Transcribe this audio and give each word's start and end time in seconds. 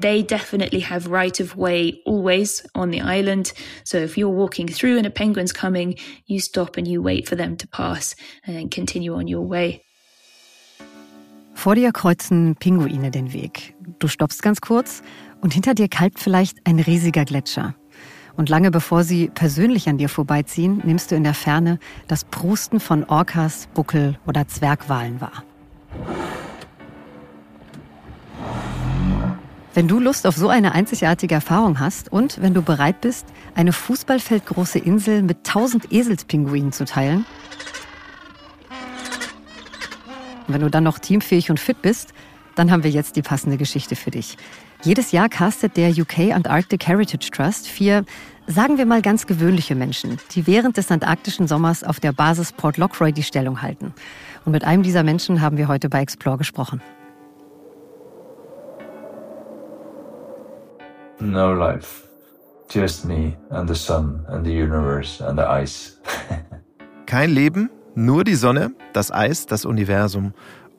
they 0.00 0.22
definitely 0.22 0.80
have 0.80 1.10
right 1.10 1.40
of 1.40 1.56
way 1.56 2.00
always 2.04 2.66
on 2.74 2.90
the 2.90 3.00
island. 3.00 3.52
So 3.84 3.98
if 3.98 4.16
you're 4.16 4.34
walking 4.34 4.68
through 4.68 4.96
and 4.96 5.06
a 5.06 5.10
penguin's 5.10 5.52
coming, 5.52 5.98
you 6.26 6.40
stop 6.40 6.76
and 6.76 6.86
you 6.86 7.02
wait 7.02 7.28
for 7.28 7.36
them 7.36 7.56
to 7.56 7.66
pass 7.68 8.14
and 8.46 8.56
then 8.56 8.68
continue 8.68 9.14
on 9.14 9.28
your 9.28 9.48
way. 9.48 9.82
Vor 11.54 11.74
dir 11.74 11.92
kreuzen 11.92 12.56
Pinguine 12.58 13.10
den 13.10 13.32
Weg. 13.32 13.74
Du 13.98 14.08
stoppst 14.08 14.42
ganz 14.42 14.60
kurz 14.60 15.02
und 15.42 15.52
hinter 15.52 15.74
dir 15.74 15.88
kalbt 15.88 16.18
vielleicht 16.18 16.58
ein 16.64 16.78
riesiger 16.78 17.24
Gletscher. 17.24 17.74
Und 18.36 18.48
lange 18.48 18.70
bevor 18.70 19.04
sie 19.04 19.28
persönlich 19.28 19.88
an 19.88 19.98
dir 19.98 20.08
vorbeiziehen, 20.08 20.80
nimmst 20.84 21.10
du 21.10 21.16
in 21.16 21.24
der 21.24 21.34
Ferne 21.34 21.78
das 22.08 22.24
Prusten 22.24 22.80
von 22.80 23.04
Orcas, 23.04 23.68
Buckel 23.74 24.18
oder 24.26 24.48
Zwergwalen 24.48 25.20
wahr. 25.20 25.44
Wenn 29.72 29.86
du 29.86 30.00
Lust 30.00 30.26
auf 30.26 30.36
so 30.36 30.48
eine 30.48 30.72
einzigartige 30.72 31.36
Erfahrung 31.36 31.78
hast 31.78 32.10
und 32.10 32.42
wenn 32.42 32.54
du 32.54 32.62
bereit 32.62 33.00
bist, 33.00 33.26
eine 33.54 33.72
fußballfeldgroße 33.72 34.80
Insel 34.80 35.22
mit 35.22 35.44
tausend 35.44 35.92
Eselspinguinen 35.92 36.72
zu 36.72 36.84
teilen, 36.84 37.24
und 40.48 40.54
wenn 40.54 40.62
du 40.62 40.70
dann 40.70 40.82
noch 40.82 40.98
teamfähig 40.98 41.50
und 41.50 41.60
fit 41.60 41.80
bist, 41.82 42.12
dann 42.56 42.72
haben 42.72 42.82
wir 42.82 42.90
jetzt 42.90 43.14
die 43.14 43.22
passende 43.22 43.56
Geschichte 43.56 43.94
für 43.94 44.10
dich. 44.10 44.36
Jedes 44.82 45.12
Jahr 45.12 45.28
castet 45.28 45.76
der 45.76 45.90
UK 45.90 46.32
Antarctic 46.34 46.88
Heritage 46.88 47.30
Trust 47.30 47.68
vier, 47.68 48.04
sagen 48.48 48.76
wir 48.76 48.86
mal 48.86 49.02
ganz 49.02 49.28
gewöhnliche 49.28 49.76
Menschen, 49.76 50.18
die 50.32 50.48
während 50.48 50.78
des 50.78 50.90
antarktischen 50.90 51.46
Sommers 51.46 51.84
auf 51.84 52.00
der 52.00 52.12
Basis 52.12 52.50
Port 52.50 52.76
Lockroy 52.76 53.12
die 53.12 53.22
Stellung 53.22 53.62
halten. 53.62 53.94
Und 54.44 54.50
mit 54.50 54.64
einem 54.64 54.82
dieser 54.82 55.04
Menschen 55.04 55.40
haben 55.40 55.58
wir 55.58 55.68
heute 55.68 55.88
bei 55.88 56.00
Explore 56.00 56.38
gesprochen. 56.38 56.82
No 61.20 61.52
life. 61.52 62.08
Just 62.70 63.04
me 63.04 63.36
and 63.50 63.68
the 63.68 63.74
sun 63.74 64.24
and 64.28 64.44
the 64.44 64.52
universe 64.52 65.20
and 65.20 65.38
the 65.38 65.44
ice. 65.44 65.98
Kein 67.06 67.30
Leben, 67.30 67.68
nur 67.94 68.24
die 68.24 68.36
Sonne, 68.36 68.72
das 68.92 69.10
Eis, 69.12 69.46
das 69.46 69.64
Universum 69.64 70.32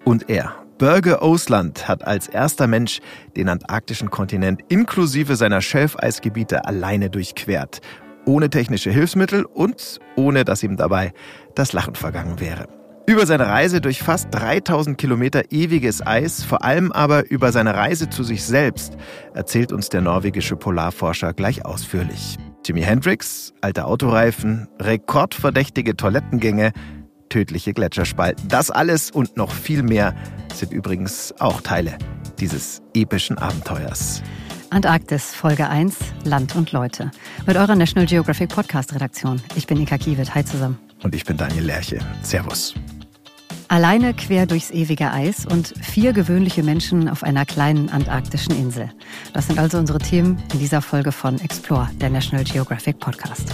und 0.03 0.30
er. 0.30 0.56
Börge 0.78 1.22
Osland 1.22 1.88
hat 1.88 2.08
als 2.08 2.28
erster 2.28 2.66
Mensch 2.66 3.02
den 3.36 3.50
antarktischen 3.50 4.09
Kontinent 4.09 4.62
inklusive 4.69 5.36
seiner 5.36 5.62
Schelfeisgebiete 5.62 6.66
alleine 6.66 7.12
durchquert. 7.12 7.81
Ohne 8.25 8.50
technische 8.50 8.89
Hilfsmittel 8.89 9.45
und 9.45 10.00
ohne 10.16 10.44
dass 10.44 10.64
ihm 10.64 10.78
dabei 10.78 11.14
das 11.53 11.73
Lachen 11.73 11.94
vergangen 11.94 12.39
wäre. 12.39 12.80
Über 13.07 13.25
seine 13.25 13.47
Reise 13.47 13.81
durch 13.81 14.02
fast 14.02 14.27
3000 14.31 14.97
Kilometer 14.97 15.52
ewiges 15.52 16.05
Eis, 16.05 16.44
vor 16.44 16.63
allem 16.63 16.91
aber 16.91 17.30
über 17.30 17.52
seine 17.52 17.75
Reise 17.75 18.09
zu 18.09 18.23
sich 18.23 18.44
selbst, 18.44 18.95
erzählt 19.33 19.71
uns 19.71 19.89
der 19.89 20.02
norwegische 20.02 20.55
Polarforscher 20.55 21.33
gleich 21.33 21.66
ausführlich. 21.66 22.38
Jimi 22.66 22.81
Hendrix, 22.81 23.53
alte 23.61 23.85
Autoreifen, 23.85 24.67
rekordverdächtige 24.79 25.97
Toilettengänge, 25.97 26.73
tödliche 27.29 27.73
Gletscherspalten. 27.73 28.47
Das 28.47 28.69
alles 28.69 29.09
und 29.09 29.35
noch 29.35 29.52
viel 29.52 29.83
mehr 29.83 30.16
sind 30.53 30.72
übrigens 30.72 31.33
auch 31.39 31.61
Teile 31.61 31.97
dieses 32.39 32.81
epischen 32.94 33.38
Abenteuers. 33.38 34.22
Antarktis, 34.69 35.33
Folge 35.33 35.67
1, 35.67 35.97
Land 36.23 36.55
und 36.55 36.72
Leute. 36.72 37.11
Mit 37.45 37.57
eurer 37.57 37.75
National 37.75 38.05
Geographic 38.05 38.49
Podcast 38.49 38.94
Redaktion. 38.94 39.41
Ich 39.55 39.67
bin 39.67 39.81
Ika 39.81 39.97
Kiewit. 39.97 40.33
Hi 40.33 40.45
zusammen. 40.45 40.77
Und 41.03 41.16
ich 41.16 41.25
bin 41.25 41.38
Daniel 41.38 41.66
Lerche. 41.66 41.99
Servus. 42.21 42.73
Alleine 43.67 44.13
quer 44.13 44.45
durchs 44.45 44.69
ewige 44.69 45.11
Eis 45.11 45.45
und 45.45 45.73
vier 45.81 46.11
gewöhnliche 46.11 46.61
Menschen 46.61 47.07
auf 47.07 47.23
einer 47.23 47.45
kleinen 47.45 47.89
antarktischen 47.89 48.53
Insel. 48.53 48.89
Das 49.33 49.47
sind 49.47 49.59
also 49.59 49.77
unsere 49.77 49.97
Themen 49.97 50.44
in 50.52 50.59
dieser 50.59 50.81
Folge 50.81 51.12
von 51.13 51.39
Explore, 51.39 51.89
der 52.01 52.09
National 52.09 52.44
Geographic 52.44 53.00
Podcast. 53.00 53.47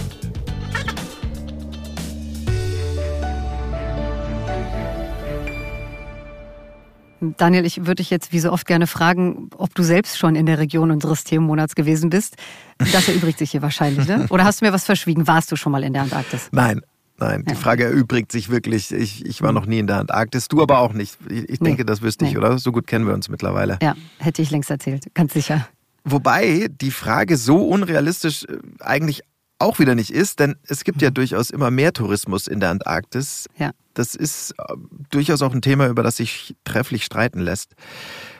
Daniel, 7.20 7.64
ich 7.64 7.78
würde 7.78 7.96
dich 7.96 8.10
jetzt 8.10 8.32
wie 8.32 8.40
so 8.40 8.52
oft 8.52 8.66
gerne 8.66 8.86
fragen, 8.86 9.50
ob 9.56 9.74
du 9.74 9.82
selbst 9.82 10.18
schon 10.18 10.36
in 10.36 10.46
der 10.46 10.58
Region 10.58 10.90
unseres 10.90 11.24
Themenmonats 11.24 11.74
gewesen 11.74 12.10
bist. 12.10 12.36
Das 12.78 13.08
erübrigt 13.08 13.38
sich 13.38 13.52
hier 13.52 13.62
wahrscheinlich, 13.62 14.06
ne? 14.06 14.26
Oder 14.30 14.44
hast 14.44 14.60
du 14.60 14.66
mir 14.66 14.72
was 14.72 14.84
verschwiegen? 14.84 15.26
Warst 15.26 15.50
du 15.50 15.56
schon 15.56 15.72
mal 15.72 15.82
in 15.82 15.92
der 15.92 16.02
Antarktis? 16.02 16.48
Nein, 16.52 16.80
Nein, 17.20 17.44
die 17.44 17.56
Frage 17.56 17.84
erübrigt 17.84 18.30
sich 18.30 18.48
wirklich. 18.48 18.92
Ich, 18.92 19.26
ich 19.26 19.42
war 19.42 19.52
noch 19.52 19.66
nie 19.66 19.80
in 19.80 19.88
der 19.88 19.98
Antarktis, 19.98 20.46
du 20.46 20.62
aber 20.62 20.78
auch 20.78 20.92
nicht. 20.92 21.18
Ich, 21.28 21.48
ich 21.48 21.58
denke, 21.58 21.82
nee. 21.82 21.86
das 21.86 22.00
wüsste 22.00 22.24
ich, 22.24 22.32
nee. 22.32 22.38
oder? 22.38 22.58
So 22.58 22.70
gut 22.70 22.86
kennen 22.86 23.06
wir 23.06 23.14
uns 23.14 23.28
mittlerweile. 23.28 23.78
Ja, 23.82 23.96
hätte 24.18 24.40
ich 24.40 24.50
längst 24.50 24.70
erzählt, 24.70 25.12
ganz 25.14 25.32
sicher. 25.32 25.68
Wobei 26.04 26.68
die 26.70 26.92
Frage 26.92 27.36
so 27.36 27.66
unrealistisch 27.66 28.44
äh, 28.44 28.58
eigentlich 28.80 29.22
auch 29.58 29.80
wieder 29.80 29.96
nicht 29.96 30.10
ist, 30.12 30.38
denn 30.38 30.54
es 30.68 30.84
gibt 30.84 31.02
ja 31.02 31.10
mhm. 31.10 31.14
durchaus 31.14 31.50
immer 31.50 31.72
mehr 31.72 31.92
Tourismus 31.92 32.46
in 32.46 32.60
der 32.60 32.70
Antarktis. 32.70 33.48
Ja. 33.56 33.72
Das 33.94 34.14
ist 34.14 34.52
äh, 34.52 34.74
durchaus 35.10 35.42
auch 35.42 35.52
ein 35.52 35.62
Thema, 35.62 35.88
über 35.88 36.04
das 36.04 36.16
sich 36.16 36.54
trefflich 36.62 37.04
streiten 37.04 37.40
lässt. 37.40 37.74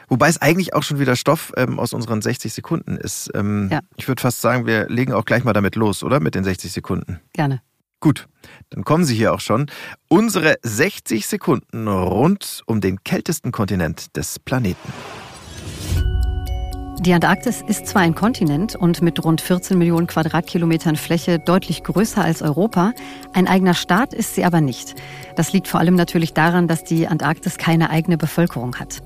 Wobei 0.07 0.29
es 0.29 0.41
eigentlich 0.41 0.73
auch 0.73 0.83
schon 0.83 0.99
wieder 0.99 1.15
Stoff 1.15 1.51
ähm, 1.57 1.79
aus 1.79 1.93
unseren 1.93 2.21
60 2.21 2.53
Sekunden 2.53 2.95
ist. 2.95 3.29
Ähm, 3.35 3.67
ja. 3.71 3.81
Ich 3.97 4.07
würde 4.07 4.21
fast 4.21 4.41
sagen, 4.41 4.65
wir 4.65 4.87
legen 4.89 5.13
auch 5.13 5.25
gleich 5.25 5.43
mal 5.43 5.53
damit 5.53 5.75
los, 5.75 6.03
oder? 6.03 6.19
Mit 6.19 6.33
den 6.33 6.43
60 6.43 6.71
Sekunden. 6.71 7.19
Gerne. 7.33 7.61
Gut, 7.99 8.27
dann 8.69 8.83
kommen 8.85 9.03
Sie 9.03 9.15
hier 9.15 9.33
auch 9.33 9.41
schon. 9.41 9.67
Unsere 10.07 10.55
60 10.63 11.27
Sekunden 11.27 11.87
rund 11.87 12.61
um 12.65 12.79
den 12.79 13.03
kältesten 13.03 13.51
Kontinent 13.51 14.15
des 14.15 14.39
Planeten. 14.39 14.93
Die 17.01 17.13
Antarktis 17.13 17.63
ist 17.65 17.87
zwar 17.87 18.01
ein 18.01 18.13
Kontinent 18.13 18.75
und 18.75 19.01
mit 19.01 19.23
rund 19.23 19.39
14 19.39 19.77
Millionen 19.77 20.07
Quadratkilometern 20.07 20.97
Fläche 20.97 21.39
deutlich 21.39 21.83
größer 21.83 22.21
als 22.21 22.41
Europa, 22.41 22.91
ein 23.33 23.47
eigener 23.47 23.73
Staat 23.73 24.13
ist 24.13 24.35
sie 24.35 24.43
aber 24.43 24.59
nicht. 24.59 24.95
Das 25.37 25.53
liegt 25.53 25.69
vor 25.69 25.79
allem 25.79 25.95
natürlich 25.95 26.33
daran, 26.33 26.67
dass 26.67 26.83
die 26.83 27.07
Antarktis 27.07 27.57
keine 27.57 27.89
eigene 27.89 28.17
Bevölkerung 28.17 28.75
hat. 28.75 29.01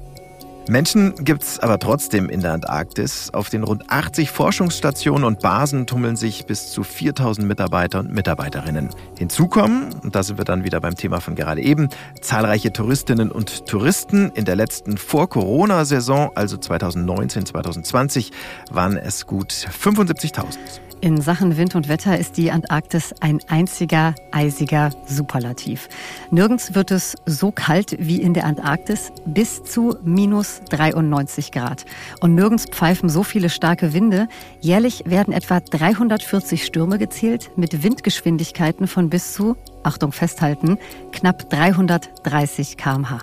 Menschen 0.69 1.13
gibt's 1.16 1.59
aber 1.59 1.78
trotzdem 1.78 2.29
in 2.29 2.40
der 2.40 2.53
Antarktis. 2.53 3.29
Auf 3.34 3.50
den 3.50 3.63
rund 3.63 3.90
80 3.90 4.31
Forschungsstationen 4.31 5.25
und 5.25 5.41
Basen 5.41 5.85
tummeln 5.85 6.16
sich 6.16 6.46
bis 6.46 6.72
zu 6.72 6.84
4000 6.84 7.46
Mitarbeiter 7.46 8.00
und 8.00 8.13
Mitarbeiterinnen. 8.13 8.90
Hinzu 9.18 9.47
kommen, 9.47 9.94
und 10.03 10.16
da 10.16 10.23
sind 10.23 10.38
wir 10.38 10.46
dann 10.46 10.63
wieder 10.63 10.79
beim 10.79 10.96
Thema 10.96 11.19
von 11.19 11.35
gerade 11.35 11.62
eben, 11.62 11.90
zahlreiche 12.22 12.72
Touristinnen 12.72 13.29
und 13.29 13.66
Touristen. 13.66 14.31
In 14.35 14.46
der 14.46 14.56
letzten 14.56 14.97
Vor-Corona-Saison, 14.97 16.31
also 16.35 16.56
2019, 16.56 17.46
2020, 17.46 18.31
waren 18.72 18.96
es 18.96 19.28
gut 19.28 19.52
75.000. 19.52 20.57
In 21.03 21.19
Sachen 21.19 21.58
Wind 21.58 21.75
und 21.75 21.90
Wetter 21.90 22.18
ist 22.18 22.38
die 22.38 22.50
Antarktis 22.50 23.14
ein 23.19 23.41
einziger 23.50 24.16
eisiger 24.31 24.91
Superlativ. 25.06 25.90
Nirgends 26.31 26.75
wird 26.75 26.91
es 26.91 27.18
so 27.25 27.52
kalt 27.52 27.97
wie 28.00 28.22
in 28.22 28.34
der 28.34 28.46
Antarktis, 28.46 29.12
bis 29.25 29.66
zu 29.66 29.97
minus 30.06 30.62
93 30.69 31.52
Grad. 31.52 31.84
Und 32.22 32.36
nirgends 32.36 32.68
pfeifen 32.68 33.09
so 33.09 33.24
viele 33.24 33.50
starke 33.50 33.91
Winde. 33.91 34.30
Jährlich 34.62 35.03
werden 35.06 35.34
etwa 35.34 35.59
340 35.59 36.64
Stürme 36.64 36.97
gezählt 36.97 37.52
mit 37.58 37.84
Windgeschwindigkeiten 37.84 38.88
von 38.88 39.09
bis 39.09 39.34
zu, 39.34 39.58
Achtung 39.84 40.14
festhalten, 40.14 40.78
knapp 41.12 41.50
330 41.50 42.78
kmh. 42.78 43.20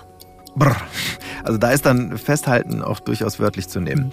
Brr. 0.55 0.77
Also 1.45 1.59
da 1.59 1.71
ist 1.71 1.87
dann 1.87 2.19
Festhalten 2.19 2.83
auch 2.83 3.01
durchaus 3.01 3.41
wörtlich 3.41 3.69
zu 3.69 3.81
nehmen. 3.81 4.13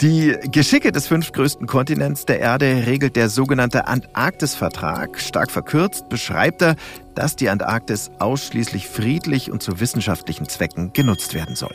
Die 0.00 0.36
Geschicke 0.50 0.90
des 0.90 1.06
fünftgrößten 1.06 1.68
Kontinents 1.68 2.26
der 2.26 2.40
Erde 2.40 2.84
regelt 2.86 3.14
der 3.14 3.28
sogenannte 3.28 3.86
Antarktis-Vertrag. 3.86 5.20
Stark 5.20 5.52
verkürzt 5.52 6.08
beschreibt 6.08 6.62
er, 6.62 6.74
dass 7.14 7.36
die 7.36 7.48
Antarktis 7.48 8.10
ausschließlich 8.18 8.88
friedlich 8.88 9.52
und 9.52 9.62
zu 9.62 9.78
wissenschaftlichen 9.78 10.48
Zwecken 10.48 10.92
genutzt 10.92 11.32
werden 11.32 11.54
soll. 11.54 11.74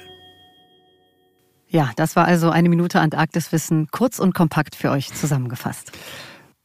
Ja, 1.69 1.91
das 1.95 2.17
war 2.17 2.25
also 2.25 2.49
eine 2.49 2.67
Minute 2.67 2.99
Antarktiswissen, 2.99 3.87
kurz 3.91 4.19
und 4.19 4.33
kompakt 4.33 4.75
für 4.75 4.89
euch 4.89 5.13
zusammengefasst. 5.13 5.91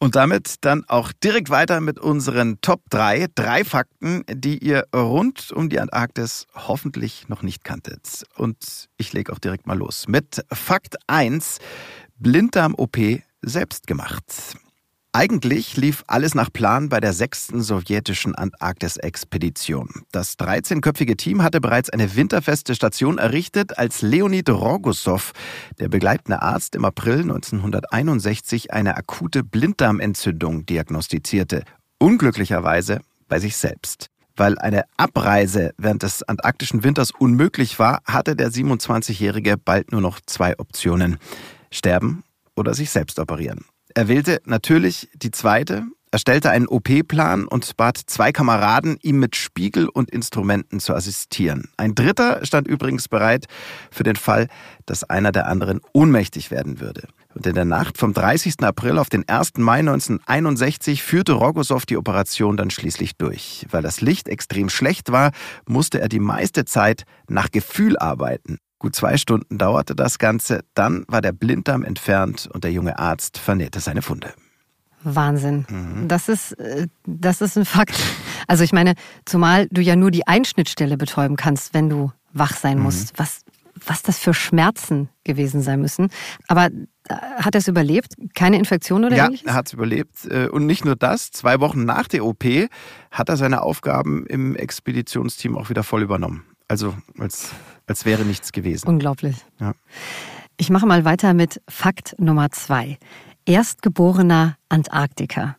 Und 0.05 0.17
damit 0.17 0.57
dann 0.61 0.85
auch 0.87 1.13
direkt 1.13 1.49
weiter 1.49 1.81
mit 1.81 1.99
unseren 1.99 2.61
Top 2.61 2.83
3. 2.91 3.29
Drei 3.35 3.65
Fakten, 3.65 4.23
die 4.31 4.59
ihr 4.59 4.85
rund 4.95 5.51
um 5.51 5.71
die 5.71 5.81
Antarktis 5.81 6.47
hoffentlich 6.55 7.31
noch 7.31 7.41
nicht 7.41 7.65
kanntet. 7.65 8.27
Und 8.37 8.91
ich 8.99 9.15
lege 9.15 9.33
auch 9.33 9.39
direkt 9.39 9.67
mal 9.67 9.79
los 9.79 10.07
mit 10.07 10.45
Fakt 10.53 10.97
1. 11.07 11.57
Blinddarm-OP 12.19 12.99
selbst 13.41 13.87
gemacht. 13.87 14.25
Eigentlich 15.17 15.77
lief 15.77 16.03
alles 16.09 16.35
nach 16.35 16.53
Plan 16.53 16.89
bei 16.89 16.99
der 16.99 17.13
sechsten 17.13 17.63
sowjetischen 17.63 18.35
Antarktis-Expedition. 18.35 20.03
Das 20.11 20.37
13-köpfige 20.41 21.17
Team 21.17 21.45
hatte 21.45 21.61
bereits 21.61 21.89
eine 21.89 22.17
winterfeste 22.17 22.75
Station 22.75 23.19
errichtet, 23.19 23.79
als 23.79 24.03
Leonid 24.03 24.51
Rogosov, 24.51 25.31
der 25.79 25.89
begleitende 25.89 26.43
Arzt, 26.43 26.75
im 26.75 26.85
April 26.85 27.21
1961 27.21 28.73
eine 28.73 28.97
akute 28.97 29.45
Blinddarmentzündung 29.45 30.67
diagnostizierte. 30.67 31.63
Unglücklicherweise 31.99 33.01
bei 33.29 33.39
sich 33.39 33.57
selbst. 33.57 34.11
Weil 34.35 34.59
eine 34.59 34.83
Abreise 34.97 35.75
während 35.79 36.03
des 36.03 36.25
antarktischen 36.25 36.83
Winters 36.83 37.13
unmöglich 37.13 37.79
war, 37.79 38.03
hatte 38.05 38.35
der 38.35 38.51
27-Jährige 38.51 39.59
bald 39.59 39.93
nur 39.93 40.01
noch 40.01 40.19
zwei 40.27 40.59
Optionen. 40.59 41.19
sterben 41.71 42.25
oder 42.57 42.75
sich 42.75 42.91
selbst 42.91 43.21
operieren. 43.21 43.65
Er 43.97 44.09
wählte 44.09 44.43
natürlich 44.45 45.09
die 45.15 45.31
zweite, 45.31 45.85
erstellte 46.11 46.51
einen 46.51 46.67
OP-Plan 46.67 47.47
und 47.47 47.77
bat 47.77 47.97
zwei 47.97 48.33
Kameraden, 48.33 48.99
ihm 49.03 49.21
mit 49.21 49.37
Spiegel 49.37 49.89
und 49.89 50.11
Instrumenten 50.11 50.81
zu 50.81 50.95
assistieren. 50.95 51.69
Ein 51.77 51.95
dritter 51.95 52.45
stand 52.45 52.67
übrigens 52.67 53.07
bereit 53.07 53.47
für 53.93 54.03
den 54.03 54.17
Fall, 54.17 54.49
dass 54.85 55.05
einer 55.05 55.31
der 55.31 55.47
anderen 55.47 55.81
ohnmächtig 55.93 56.51
werden 56.51 56.81
würde. 56.81 57.07
Und 57.37 57.47
in 57.47 57.55
der 57.55 57.65
Nacht 57.65 57.97
vom 57.97 58.13
30. 58.13 58.65
April 58.65 58.99
auf 58.99 59.11
den 59.11 59.29
1. 59.29 59.59
Mai 59.59 59.79
1961 59.79 61.05
führte 61.05 61.35
Rogosow 61.35 61.87
die 61.87 61.97
Operation 61.97 62.57
dann 62.57 62.71
schließlich 62.71 63.17
durch. 63.17 63.65
Weil 63.71 63.83
das 63.83 64.01
Licht 64.01 64.29
extrem 64.29 64.71
schlecht 64.71 65.13
war, 65.13 65.31
musste 65.69 66.01
er 66.01 66.09
die 66.09 66.21
meiste 66.21 66.65
Zeit 66.65 67.05
nach 67.29 67.53
Gefühl 67.53 67.97
arbeiten. 67.97 68.59
Gut 68.85 68.95
zwei 68.95 69.17
Stunden 69.17 69.57
dauerte 69.57 69.97
das 69.97 70.19
Ganze, 70.19 70.61
dann 70.75 71.07
war 71.09 71.23
der 71.23 71.33
Blinddarm 71.33 71.85
entfernt 71.85 72.51
und 72.53 72.65
der 72.65 72.71
junge 72.71 72.99
Arzt 72.99 73.39
vernähte 73.39 73.81
seine 73.81 74.03
Funde. 74.03 74.35
Wahnsinn. 75.03 75.65
Mhm. 75.71 76.07
Das 76.07 76.29
ist, 76.29 76.53
äh, 76.61 76.89
das 77.07 77.41
ist 77.41 77.57
ein 77.57 77.65
Fakt. 77.65 77.99
Also 78.47 78.63
ich 78.63 78.75
meine, 78.75 78.93
zumal 79.25 79.69
du 79.71 79.81
ja 79.81 79.97
nur 79.97 80.11
die 80.11 80.27
Einschnittstelle 80.27 80.99
betäuben 80.99 81.37
kannst, 81.37 81.73
wenn 81.73 81.89
du 81.89 82.13
wach 82.35 82.55
sein 82.55 82.77
mhm. 82.77 82.83
musst. 82.83 83.19
Was, 83.19 83.41
was 83.87 84.03
das 84.03 84.19
für 84.19 84.35
Schmerzen 84.35 85.09
gewesen 85.25 85.63
sein 85.63 85.81
müssen. 85.81 86.11
Aber 86.47 86.67
äh, 86.67 87.15
hat 87.39 87.55
er 87.55 87.61
es 87.61 87.69
überlebt? 87.69 88.17
Keine 88.35 88.59
Infektion 88.59 89.07
oder 89.07 89.17
ja, 89.17 89.25
ähnliches? 89.25 89.47
Ja, 89.47 89.53
er 89.53 89.55
hat 89.55 89.69
es 89.69 89.73
überlebt. 89.73 90.27
Äh, 90.27 90.49
und 90.49 90.67
nicht 90.67 90.85
nur 90.85 90.95
das, 90.95 91.31
zwei 91.31 91.59
Wochen 91.61 91.87
nach 91.87 92.07
der 92.07 92.23
OP 92.23 92.45
hat 93.11 93.31
er 93.31 93.39
seine 93.39 93.63
Aufgaben 93.63 94.27
im 94.27 94.55
Expeditionsteam 94.57 95.57
auch 95.57 95.71
wieder 95.71 95.85
voll 95.85 96.03
übernommen. 96.03 96.45
Also 96.69 96.95
als, 97.19 97.51
als 97.87 98.05
wäre 98.05 98.25
nichts 98.25 98.53
gewesen. 98.53 98.89
Unglaublich. 98.89 99.37
Ja. 99.61 99.75
Ich 100.57 100.71
mache 100.71 100.87
mal 100.87 101.05
weiter 101.05 101.35
mit 101.35 101.61
Fakt 101.69 102.15
Nummer 102.19 102.51
zwei 102.51 102.99
erstgeborener 103.47 104.57
Antarktiker. 104.69 105.57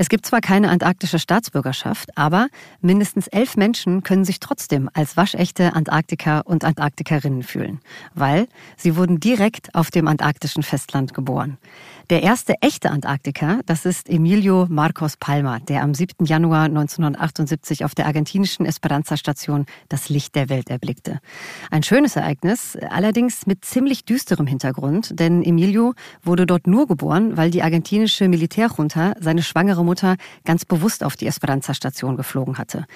Es 0.00 0.08
gibt 0.08 0.24
zwar 0.24 0.40
keine 0.40 0.70
antarktische 0.70 1.18
Staatsbürgerschaft, 1.18 2.16
aber 2.16 2.48
mindestens 2.80 3.26
elf 3.26 3.58
Menschen 3.58 4.02
können 4.02 4.24
sich 4.24 4.40
trotzdem 4.40 4.88
als 4.94 5.18
waschechte 5.18 5.74
Antarktiker 5.74 6.40
und 6.46 6.64
Antarktikerinnen 6.64 7.42
fühlen, 7.42 7.80
weil 8.14 8.48
sie 8.78 8.96
wurden 8.96 9.20
direkt 9.20 9.74
auf 9.74 9.90
dem 9.90 10.08
antarktischen 10.08 10.62
Festland 10.62 11.12
geboren. 11.12 11.58
Der 12.08 12.22
erste 12.22 12.54
echte 12.62 12.90
Antarktiker, 12.90 13.60
das 13.66 13.84
ist 13.84 14.08
Emilio 14.08 14.66
Marcos 14.70 15.18
Palma, 15.18 15.58
der 15.60 15.82
am 15.82 15.92
7. 15.92 16.24
Januar 16.24 16.64
1978 16.64 17.84
auf 17.84 17.94
der 17.94 18.06
argentinischen 18.06 18.64
Esperanza-Station 18.64 19.66
das 19.90 20.08
Licht 20.08 20.34
der 20.34 20.48
Welt 20.48 20.70
erblickte. 20.70 21.20
Ein 21.70 21.82
schönes 21.82 22.16
Ereignis, 22.16 22.78
allerdings 22.88 23.46
mit 23.46 23.66
ziemlich 23.66 24.06
düsterem 24.06 24.46
Hintergrund, 24.46 25.20
denn 25.20 25.42
Emilio 25.42 25.92
wurde 26.22 26.46
dort 26.46 26.66
nur 26.66 26.86
geboren, 26.86 27.36
weil 27.36 27.50
die 27.50 27.62
argentinische 27.62 28.28
Militärjunta 28.28 29.12
seine 29.20 29.42
schwangere 29.42 29.89
Mutter 29.90 30.16
ganz 30.44 30.64
bewusst 30.64 31.02
auf 31.02 31.16
die 31.16 31.26
Esperanza-Station 31.26 32.16
geflogen 32.16 32.58
hatte. 32.58 32.86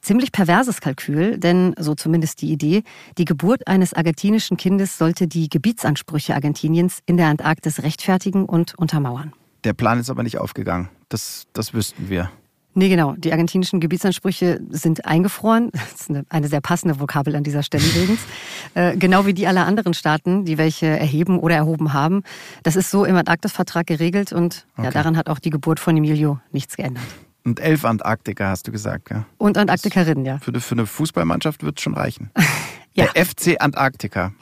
Ziemlich 0.00 0.30
perverses 0.30 0.80
Kalkül, 0.80 1.36
denn 1.36 1.74
so 1.76 1.96
zumindest 1.96 2.42
die 2.42 2.52
Idee, 2.52 2.84
die 3.18 3.24
Geburt 3.24 3.66
eines 3.66 3.92
argentinischen 3.92 4.56
Kindes 4.56 4.96
sollte 4.96 5.26
die 5.26 5.48
Gebietsansprüche 5.48 6.32
Argentiniens 6.32 7.00
in 7.06 7.16
der 7.16 7.26
Antarktis 7.26 7.82
rechtfertigen 7.82 8.44
und 8.44 8.78
untermauern. 8.78 9.32
Der 9.64 9.72
Plan 9.72 9.98
ist 9.98 10.10
aber 10.10 10.22
nicht 10.22 10.38
aufgegangen. 10.38 10.90
Das, 11.08 11.46
das 11.54 11.74
wüssten 11.74 12.08
wir. 12.08 12.30
Nee, 12.74 12.88
genau. 12.88 13.14
Die 13.16 13.30
argentinischen 13.32 13.80
Gebietsansprüche 13.80 14.60
sind 14.70 15.04
eingefroren. 15.06 15.70
Das 15.84 16.00
ist 16.00 16.10
eine, 16.10 16.24
eine 16.28 16.48
sehr 16.48 16.60
passende 16.60 16.98
Vokabel 16.98 17.36
an 17.36 17.44
dieser 17.44 17.62
Stelle 17.62 17.84
übrigens. 17.84 18.20
äh, 18.74 18.96
genau 18.96 19.26
wie 19.26 19.34
die 19.34 19.46
aller 19.46 19.66
anderen 19.66 19.94
Staaten, 19.94 20.44
die 20.44 20.58
welche 20.58 20.86
erheben 20.86 21.38
oder 21.38 21.54
erhoben 21.54 21.92
haben. 21.92 22.22
Das 22.62 22.74
ist 22.74 22.90
so 22.90 23.04
im 23.04 23.14
Antarktisvertrag 23.16 23.86
geregelt 23.86 24.32
und 24.32 24.66
okay. 24.76 24.86
ja, 24.86 24.90
daran 24.90 25.16
hat 25.16 25.28
auch 25.28 25.38
die 25.38 25.50
Geburt 25.50 25.78
von 25.78 25.96
Emilio 25.96 26.40
nichts 26.52 26.76
geändert. 26.76 27.04
Und 27.44 27.60
elf 27.60 27.84
Antarktiker, 27.84 28.48
hast 28.48 28.66
du 28.66 28.72
gesagt, 28.72 29.10
ja? 29.10 29.26
Und 29.36 29.58
Antarktikerinnen, 29.58 30.24
ja. 30.24 30.38
Für, 30.38 30.58
für 30.60 30.74
eine 30.74 30.86
Fußballmannschaft 30.86 31.62
wird 31.62 31.78
es 31.78 31.82
schon 31.82 31.94
reichen. 31.94 32.30
ja. 32.94 33.06
Der 33.06 33.26
FC 33.26 33.56
Antarktika. 33.60 34.32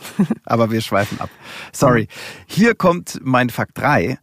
Aber 0.45 0.71
wir 0.71 0.81
schweifen 0.81 1.21
ab. 1.21 1.29
Sorry. 1.73 2.07
Hier 2.47 2.75
kommt 2.77 3.19
mein 3.23 3.51
Fakt 3.51 3.77
3 3.79 4.19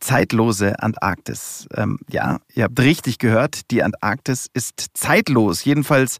zeitlose 0.00 0.80
Antarktis. 0.82 1.66
Ähm, 1.74 1.98
ja, 2.10 2.38
ihr 2.54 2.64
habt 2.64 2.78
richtig 2.80 3.18
gehört, 3.18 3.70
die 3.70 3.82
Antarktis 3.82 4.48
ist 4.52 4.86
zeitlos, 4.94 5.64
jedenfalls 5.64 6.18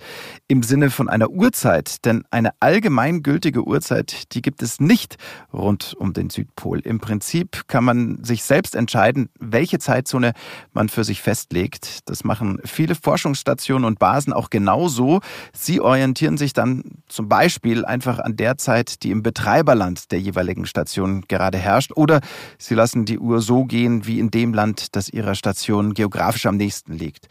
im 0.49 0.63
Sinne 0.63 0.91
von 0.91 1.09
einer 1.09 1.31
Uhrzeit, 1.31 2.05
denn 2.05 2.25
eine 2.31 2.51
allgemeingültige 2.61 3.67
Uhrzeit, 3.67 4.35
die 4.35 4.43
gibt 4.43 4.63
es 4.63 4.81
nicht 4.81 5.17
rund 5.53 5.95
um 5.99 6.13
den 6.13 6.31
Südpol. 6.31 6.81
Im 6.81 7.01
Prinzip 7.01 7.69
kann 7.69 7.85
man 7.85 8.25
sich 8.25 8.45
selbst 8.45 8.75
entscheiden, 8.75 9.29
welche 9.39 9.79
Zeitzone 9.79 10.33
man 10.73 10.89
für 10.89 11.05
sich 11.05 11.21
festlegt. 11.21 12.09
Das 12.09 12.25
machen 12.25 12.61
viele 12.65 12.95
Forschungsstationen 12.95 13.85
und 13.85 13.99
Basen 13.99 14.33
auch 14.33 14.51
genauso. 14.51 15.21
Sie 15.53 15.81
orientieren 15.81 16.39
sich 16.39 16.53
dann 16.53 16.83
zum 17.09 17.29
Beispiel 17.29 17.85
einfach 17.85 18.19
an 18.19 18.37
der 18.37 18.57
Zeit, 18.57 19.03
die 19.03 19.11
im 19.11 19.23
Betreiberland 19.23 20.11
der 20.13 20.21
jeweiligen 20.21 20.67
Station 20.67 21.25
gerade 21.29 21.59
herrscht, 21.59 21.93
oder 21.95 22.21
sie 22.59 22.75
lassen 22.75 23.05
die 23.05 23.19
Uhr 23.19 23.41
so 23.41 23.66
gehen 23.69 24.07
wie 24.07 24.19
in 24.19 24.31
dem 24.31 24.55
Land, 24.55 24.97
das 24.97 25.09
ihrer 25.09 25.35
Station 25.35 25.95
geografisch 25.95 26.47
am 26.47 26.57
nächsten 26.57 26.93
liegt. 26.93 27.29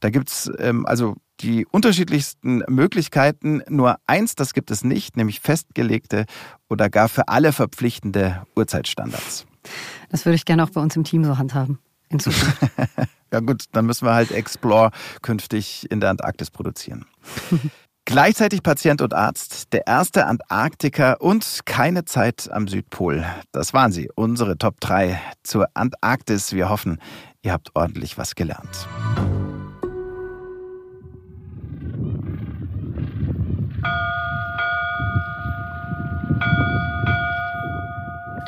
Da 0.00 0.10
gibt's 0.10 0.50
ähm, 0.58 0.84
also 0.86 1.16
die 1.40 1.66
unterschiedlichsten 1.66 2.62
Möglichkeiten. 2.68 3.62
Nur 3.68 3.96
eins, 4.06 4.34
das 4.34 4.52
gibt 4.52 4.70
es 4.70 4.84
nicht, 4.84 5.16
nämlich 5.16 5.40
festgelegte 5.40 6.26
oder 6.68 6.90
gar 6.90 7.08
für 7.08 7.28
alle 7.28 7.52
verpflichtende 7.52 8.42
Uhrzeitstandards. 8.56 9.46
Das 10.10 10.24
würde 10.24 10.36
ich 10.36 10.44
gerne 10.44 10.64
auch 10.64 10.70
bei 10.70 10.80
uns 10.80 10.96
im 10.96 11.04
Team 11.04 11.24
so 11.24 11.38
handhaben. 11.38 11.78
In 12.08 12.20
Zukunft. 12.20 12.58
ja 13.32 13.40
gut, 13.40 13.64
dann 13.72 13.86
müssen 13.86 14.06
wir 14.06 14.12
halt 14.12 14.30
Explore 14.30 14.90
künftig 15.22 15.90
in 15.90 16.00
der 16.00 16.10
Antarktis 16.10 16.50
produzieren. 16.50 17.06
Gleichzeitig 18.04 18.64
Patient 18.64 19.00
und 19.00 19.14
Arzt, 19.14 19.72
der 19.72 19.86
erste 19.86 20.26
Antarktiker 20.26 21.20
und 21.20 21.60
keine 21.64 22.04
Zeit 22.04 22.50
am 22.50 22.66
Südpol. 22.66 23.24
Das 23.52 23.72
waren 23.74 23.92
sie, 23.92 24.10
unsere 24.16 24.58
Top 24.58 24.80
3 24.80 25.20
zur 25.44 25.68
Antarktis. 25.74 26.52
Wir 26.52 26.68
hoffen, 26.68 26.98
ihr 27.42 27.52
habt 27.52 27.70
ordentlich 27.74 28.18
was 28.18 28.34
gelernt. 28.34 28.88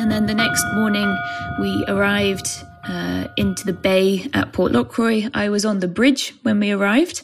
And 0.00 0.10
then 0.10 0.26
the 0.26 0.34
next 0.34 0.64
morning, 0.74 1.16
we 1.60 1.84
arrived 1.86 2.66
uh, 2.88 3.28
into 3.36 3.64
the 3.64 3.72
bay 3.72 4.28
at 4.34 4.52
Port 4.52 4.72
Lockroy. 4.72 5.30
I 5.32 5.48
was 5.48 5.64
on 5.64 5.80
the 5.80 5.88
bridge 5.88 6.34
when 6.42 6.60
we 6.60 6.72
arrived. 6.72 7.22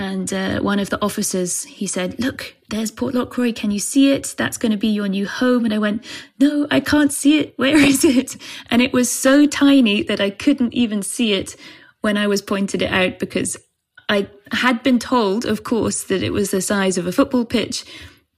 And 0.00 0.32
uh, 0.32 0.60
one 0.60 0.78
of 0.78 0.88
the 0.88 0.98
officers, 1.04 1.64
he 1.64 1.86
said, 1.86 2.18
look, 2.18 2.56
there's 2.70 2.90
Port 2.90 3.14
Lockroy. 3.14 3.52
Can 3.52 3.70
you 3.70 3.78
see 3.78 4.12
it? 4.12 4.34
That's 4.38 4.56
going 4.56 4.72
to 4.72 4.78
be 4.78 4.88
your 4.88 5.08
new 5.08 5.26
home. 5.26 5.66
And 5.66 5.74
I 5.74 5.78
went, 5.78 6.06
no, 6.38 6.66
I 6.70 6.80
can't 6.80 7.12
see 7.12 7.38
it. 7.38 7.52
Where 7.58 7.76
is 7.76 8.02
it? 8.02 8.38
And 8.70 8.80
it 8.80 8.94
was 8.94 9.12
so 9.12 9.46
tiny 9.46 10.02
that 10.04 10.18
I 10.18 10.30
couldn't 10.30 10.72
even 10.72 11.02
see 11.02 11.34
it 11.34 11.54
when 12.00 12.16
I 12.16 12.28
was 12.28 12.40
pointed 12.40 12.80
it 12.80 12.90
out 12.90 13.18
because 13.18 13.58
I 14.08 14.26
had 14.52 14.82
been 14.82 14.98
told, 14.98 15.44
of 15.44 15.64
course, 15.64 16.04
that 16.04 16.22
it 16.22 16.32
was 16.32 16.50
the 16.50 16.62
size 16.62 16.96
of 16.96 17.06
a 17.06 17.12
football 17.12 17.44
pitch. 17.44 17.84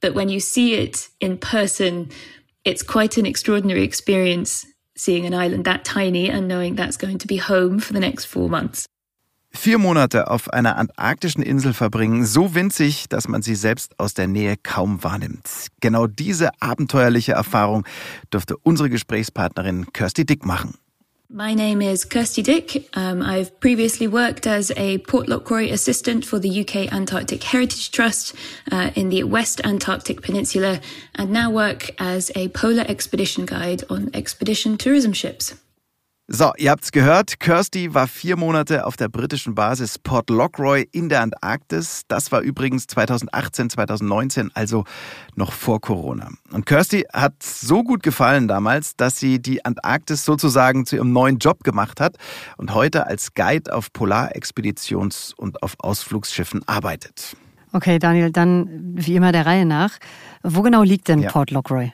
But 0.01 0.15
when 0.15 0.27
you 0.27 0.41
see 0.41 0.73
it 0.73 1.07
in 1.21 1.37
person, 1.37 2.11
it's 2.65 2.83
quite 2.83 3.17
an 3.17 3.25
extraordinary 3.25 3.83
experience 3.83 4.65
seeing 4.97 5.25
an 5.25 5.33
island 5.33 5.63
that 5.63 5.85
tiny 5.85 6.29
and 6.29 6.49
knowing 6.49 6.75
that's 6.75 6.97
going 6.97 7.19
to 7.19 7.27
be 7.27 7.37
home 7.37 7.79
for 7.79 7.93
the 7.93 8.01
next 8.01 8.25
four 8.25 8.49
months. 8.49 8.85
Vier 9.55 9.77
Monate 9.77 10.29
auf 10.29 10.49
einer 10.49 10.77
antarktischen 10.77 11.43
Insel 11.43 11.73
verbringen, 11.73 12.25
so 12.25 12.55
winzig, 12.55 13.07
dass 13.07 13.27
man 13.27 13.41
sie 13.41 13.55
selbst 13.55 13.97
aus 13.99 14.13
der 14.13 14.27
Nähe 14.27 14.55
kaum 14.61 15.03
wahrnimmt. 15.03 15.67
Genau 15.79 16.07
diese 16.07 16.49
abenteuerliche 16.59 17.33
Erfahrung 17.33 17.85
dürfte 18.33 18.57
unsere 18.57 18.89
Gesprächspartnerin 18.89 19.93
Kirsty 19.93 20.25
Dick 20.25 20.45
machen. 20.45 20.73
My 21.29 21.55
name 21.55 21.81
is 21.81 22.07
Kirsty 22.09 22.43
Dick. 22.43 22.89
Um, 22.95 23.23
I've 23.23 23.59
previously 23.59 24.07
worked 24.07 24.45
as 24.45 24.71
a 24.75 24.99
Port 24.99 25.27
Lockroy 25.27 25.71
assistant 25.71 26.25
for 26.25 26.37
the 26.37 26.61
UK 26.61 26.93
Antarctic 26.93 27.43
Heritage 27.43 27.89
Trust 27.89 28.35
uh, 28.71 28.91
in 28.95 29.09
the 29.09 29.23
West 29.23 29.59
Antarctic 29.63 30.21
Peninsula 30.21 30.79
and 31.15 31.31
now 31.31 31.49
work 31.49 31.89
as 31.99 32.31
a 32.35 32.49
polar 32.49 32.85
expedition 32.87 33.45
guide 33.45 33.83
on 33.89 34.11
expedition 34.13 34.77
tourism 34.77 35.11
ships. 35.11 35.55
So, 36.29 36.53
ihr 36.55 36.71
habt's 36.71 36.93
gehört. 36.93 37.41
Kirsty 37.41 37.93
war 37.93 38.07
vier 38.07 38.37
Monate 38.37 38.85
auf 38.85 38.95
der 38.95 39.09
britischen 39.09 39.55
Basis 39.55 39.99
Port 39.99 40.29
Lockroy 40.29 40.87
in 40.93 41.09
der 41.09 41.19
Antarktis. 41.19 42.03
Das 42.07 42.31
war 42.31 42.39
übrigens 42.39 42.87
2018, 42.87 43.69
2019, 43.69 44.49
also 44.53 44.85
noch 45.35 45.51
vor 45.51 45.81
Corona. 45.81 46.29
Und 46.53 46.65
Kirsty 46.65 47.03
hat 47.11 47.43
so 47.43 47.83
gut 47.83 48.03
gefallen 48.03 48.47
damals, 48.47 48.95
dass 48.95 49.19
sie 49.19 49.41
die 49.41 49.65
Antarktis 49.65 50.23
sozusagen 50.23 50.85
zu 50.85 50.95
ihrem 50.95 51.11
neuen 51.11 51.39
Job 51.39 51.61
gemacht 51.65 51.99
hat 51.99 52.15
und 52.55 52.73
heute 52.73 53.05
als 53.05 53.33
Guide 53.33 53.75
auf 53.75 53.89
Polarexpeditions- 53.93 55.35
und 55.35 55.61
auf 55.61 55.75
Ausflugsschiffen 55.79 56.65
arbeitet. 56.69 57.35
Okay, 57.73 57.99
Daniel, 57.99 58.31
dann 58.31 58.69
wie 58.95 59.17
immer 59.17 59.33
der 59.33 59.45
Reihe 59.45 59.65
nach. 59.65 59.97
Wo 60.41 60.61
genau 60.61 60.83
liegt 60.83 61.09
denn 61.09 61.19
ja. 61.19 61.31
Port 61.31 61.51
Lockroy? 61.51 61.91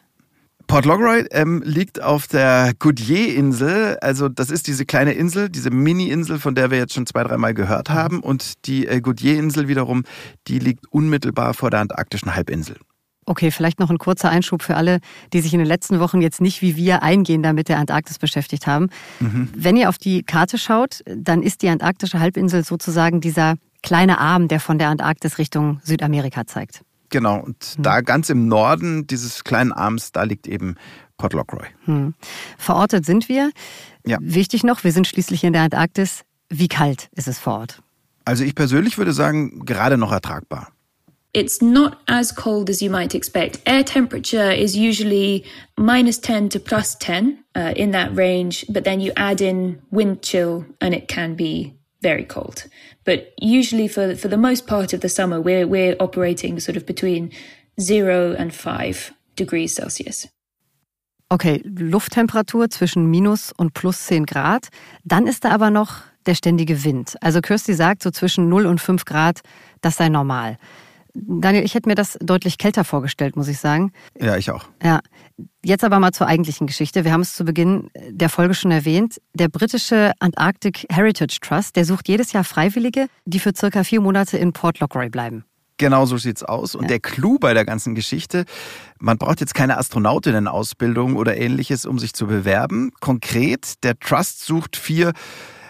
Port 0.69 0.85
Lockroy 0.85 1.25
ähm, 1.31 1.63
liegt 1.65 1.99
auf 1.99 2.27
der 2.27 2.73
Goodyear-Insel. 2.77 3.97
Also 4.01 4.29
das 4.29 4.51
ist 4.51 4.67
diese 4.67 4.85
kleine 4.85 5.13
Insel, 5.13 5.49
diese 5.49 5.71
Mini-Insel, 5.71 6.38
von 6.38 6.53
der 6.53 6.69
wir 6.69 6.77
jetzt 6.77 6.93
schon 6.93 7.07
zwei, 7.07 7.23
dreimal 7.23 7.55
gehört 7.55 7.89
haben. 7.89 8.19
Und 8.19 8.67
die 8.67 8.85
äh, 8.85 9.01
Goodyear-Insel 9.01 9.67
wiederum, 9.67 10.03
die 10.47 10.59
liegt 10.59 10.85
unmittelbar 10.91 11.55
vor 11.55 11.71
der 11.71 11.79
antarktischen 11.79 12.35
Halbinsel. 12.35 12.77
Okay, 13.25 13.49
vielleicht 13.49 13.79
noch 13.79 13.89
ein 13.89 13.97
kurzer 13.97 14.29
Einschub 14.29 14.61
für 14.61 14.75
alle, 14.75 14.99
die 15.33 15.41
sich 15.41 15.53
in 15.53 15.59
den 15.59 15.67
letzten 15.67 15.99
Wochen 15.99 16.21
jetzt 16.21 16.39
nicht 16.39 16.61
wie 16.61 16.75
wir 16.75 17.01
eingehender 17.01 17.53
mit 17.53 17.67
der 17.67 17.79
Antarktis 17.79 18.19
beschäftigt 18.19 18.67
haben. 18.67 18.89
Mhm. 19.19 19.49
Wenn 19.55 19.75
ihr 19.75 19.89
auf 19.89 19.97
die 19.97 20.21
Karte 20.21 20.59
schaut, 20.59 21.01
dann 21.07 21.41
ist 21.41 21.63
die 21.63 21.69
antarktische 21.69 22.19
Halbinsel 22.19 22.63
sozusagen 22.63 23.21
dieser 23.21 23.55
kleine 23.81 24.19
Arm, 24.19 24.47
der 24.47 24.59
von 24.59 24.77
der 24.77 24.89
Antarktis 24.89 25.39
Richtung 25.39 25.79
Südamerika 25.83 26.45
zeigt. 26.45 26.81
Genau, 27.09 27.39
und 27.39 27.63
hm. 27.75 27.83
da 27.83 28.01
ganz 28.01 28.29
im 28.29 28.47
Norden 28.47 29.07
dieses 29.07 29.43
kleinen 29.43 29.71
Arms, 29.71 30.11
da 30.11 30.23
liegt 30.23 30.47
eben 30.47 30.75
Port 31.17 31.33
Lockroy. 31.33 31.67
Hm. 31.85 32.13
Verortet 32.57 33.05
sind 33.05 33.29
wir. 33.29 33.51
Ja. 34.05 34.17
Wichtig 34.21 34.63
noch, 34.63 34.83
wir 34.83 34.91
sind 34.91 35.07
schließlich 35.07 35.43
in 35.43 35.53
der 35.53 35.63
Antarktis. 35.63 36.21
Wie 36.49 36.67
kalt 36.67 37.09
ist 37.15 37.27
es 37.27 37.37
vor 37.37 37.59
Ort? 37.59 37.81
Also 38.25 38.43
ich 38.43 38.55
persönlich 38.55 38.97
würde 38.97 39.13
sagen, 39.13 39.65
gerade 39.65 39.97
noch 39.97 40.11
ertragbar. 40.11 40.69
It's 41.31 41.61
not 41.61 41.97
as 42.07 42.33
cold 42.35 42.69
as 42.69 42.81
you 42.81 42.89
might 42.89 43.13
expect. 43.13 43.59
Air 43.65 43.85
temperature 43.85 44.51
is 44.51 44.75
usually 44.75 45.43
minus 45.77 46.19
10 46.19 46.49
to 46.49 46.59
plus 46.59 46.97
10 46.97 47.37
uh, 47.55 47.73
in 47.75 47.91
that 47.91 48.15
range, 48.15 48.65
but 48.67 48.83
then 48.83 48.99
you 48.99 49.11
add 49.15 49.39
in 49.39 49.79
wind 49.91 50.23
chill 50.23 50.65
and 50.81 50.95
it 50.95 51.07
can 51.07 51.35
be 51.35 51.78
very 52.01 52.25
cold. 52.25 52.68
But 53.06 53.34
usually 53.41 53.88
for, 53.88 54.15
for 54.15 54.27
the 54.29 54.38
most 54.38 54.68
part 54.68 54.94
of 54.94 55.01
the 55.01 55.10
summer, 55.10 55.41
we're, 55.41 55.68
we're 55.68 55.96
operating 56.00 56.60
sort 56.60 56.77
of 56.77 56.86
between 56.86 57.32
zero 57.79 58.34
and 58.38 58.53
five 58.53 59.13
degrees 59.36 59.75
Celsius. 59.75 60.27
Okay, 61.32 61.62
Lufttemperatur 61.63 62.70
zwischen 62.72 63.06
minus 63.12 63.51
und 63.51 63.74
plus 63.74 64.08
10 64.08 64.25
Grad. 64.25 64.70
Dann 65.03 65.27
ist 65.27 65.46
da 65.46 65.51
aber 65.51 65.70
noch 65.70 66.01
der 66.25 66.34
ständige 66.34 66.84
Wind. 66.84 67.18
Also 67.22 67.39
Kirsty 67.41 67.75
sagt, 67.75 68.01
so 68.01 68.10
zwischen 68.10 68.50
0 68.50 68.65
und 68.65 68.82
5 68.82 69.06
Grad, 69.06 69.41
das 69.82 69.98
sei 69.98 70.10
normal. 70.10 70.58
Daniel, 71.27 71.63
ich 71.63 71.73
hätte 71.73 71.89
mir 71.89 71.95
das 71.95 72.17
deutlich 72.21 72.57
kälter 72.57 72.83
vorgestellt, 72.83 73.35
muss 73.35 73.47
ich 73.47 73.59
sagen. 73.59 73.91
Ja, 74.19 74.38
ich 74.38 74.51
auch. 74.51 74.65
Ja. 74.83 74.99
Jetzt 75.63 75.83
aber 75.83 75.99
mal 75.99 76.11
zur 76.11 76.27
eigentlichen 76.27 76.67
Geschichte. 76.67 77.03
Wir 77.03 77.11
haben 77.11 77.21
es 77.21 77.35
zu 77.35 77.43
Beginn 77.45 77.89
der 78.09 78.29
Folge 78.29 78.53
schon 78.53 78.71
erwähnt. 78.71 79.21
Der 79.33 79.49
britische 79.49 80.13
Antarctic 80.19 80.85
Heritage 80.89 81.39
Trust, 81.41 81.75
der 81.75 81.85
sucht 81.85 82.07
jedes 82.07 82.31
Jahr 82.31 82.43
Freiwillige, 82.43 83.07
die 83.25 83.39
für 83.39 83.53
circa 83.55 83.83
vier 83.83 84.01
Monate 84.01 84.38
in 84.38 84.53
Port 84.53 84.79
Lockroy 84.79 85.09
bleiben. 85.09 85.43
Genau 85.79 86.05
so 86.05 86.17
sieht's 86.17 86.43
aus. 86.43 86.75
Und 86.75 86.83
ja. 86.83 86.88
der 86.89 86.99
Clou 86.99 87.39
bei 87.39 87.53
der 87.53 87.65
ganzen 87.65 87.95
Geschichte, 87.95 88.45
man 88.99 89.17
braucht 89.17 89.39
jetzt 89.39 89.55
keine 89.55 89.77
Astronautinnen-Ausbildung 89.77 91.15
oder 91.15 91.38
ähnliches, 91.38 91.85
um 91.85 91.97
sich 91.99 92.13
zu 92.13 92.27
bewerben. 92.27 92.91
Konkret, 92.99 93.83
der 93.83 93.97
Trust 93.97 94.45
sucht 94.45 94.75
vier, 94.75 95.13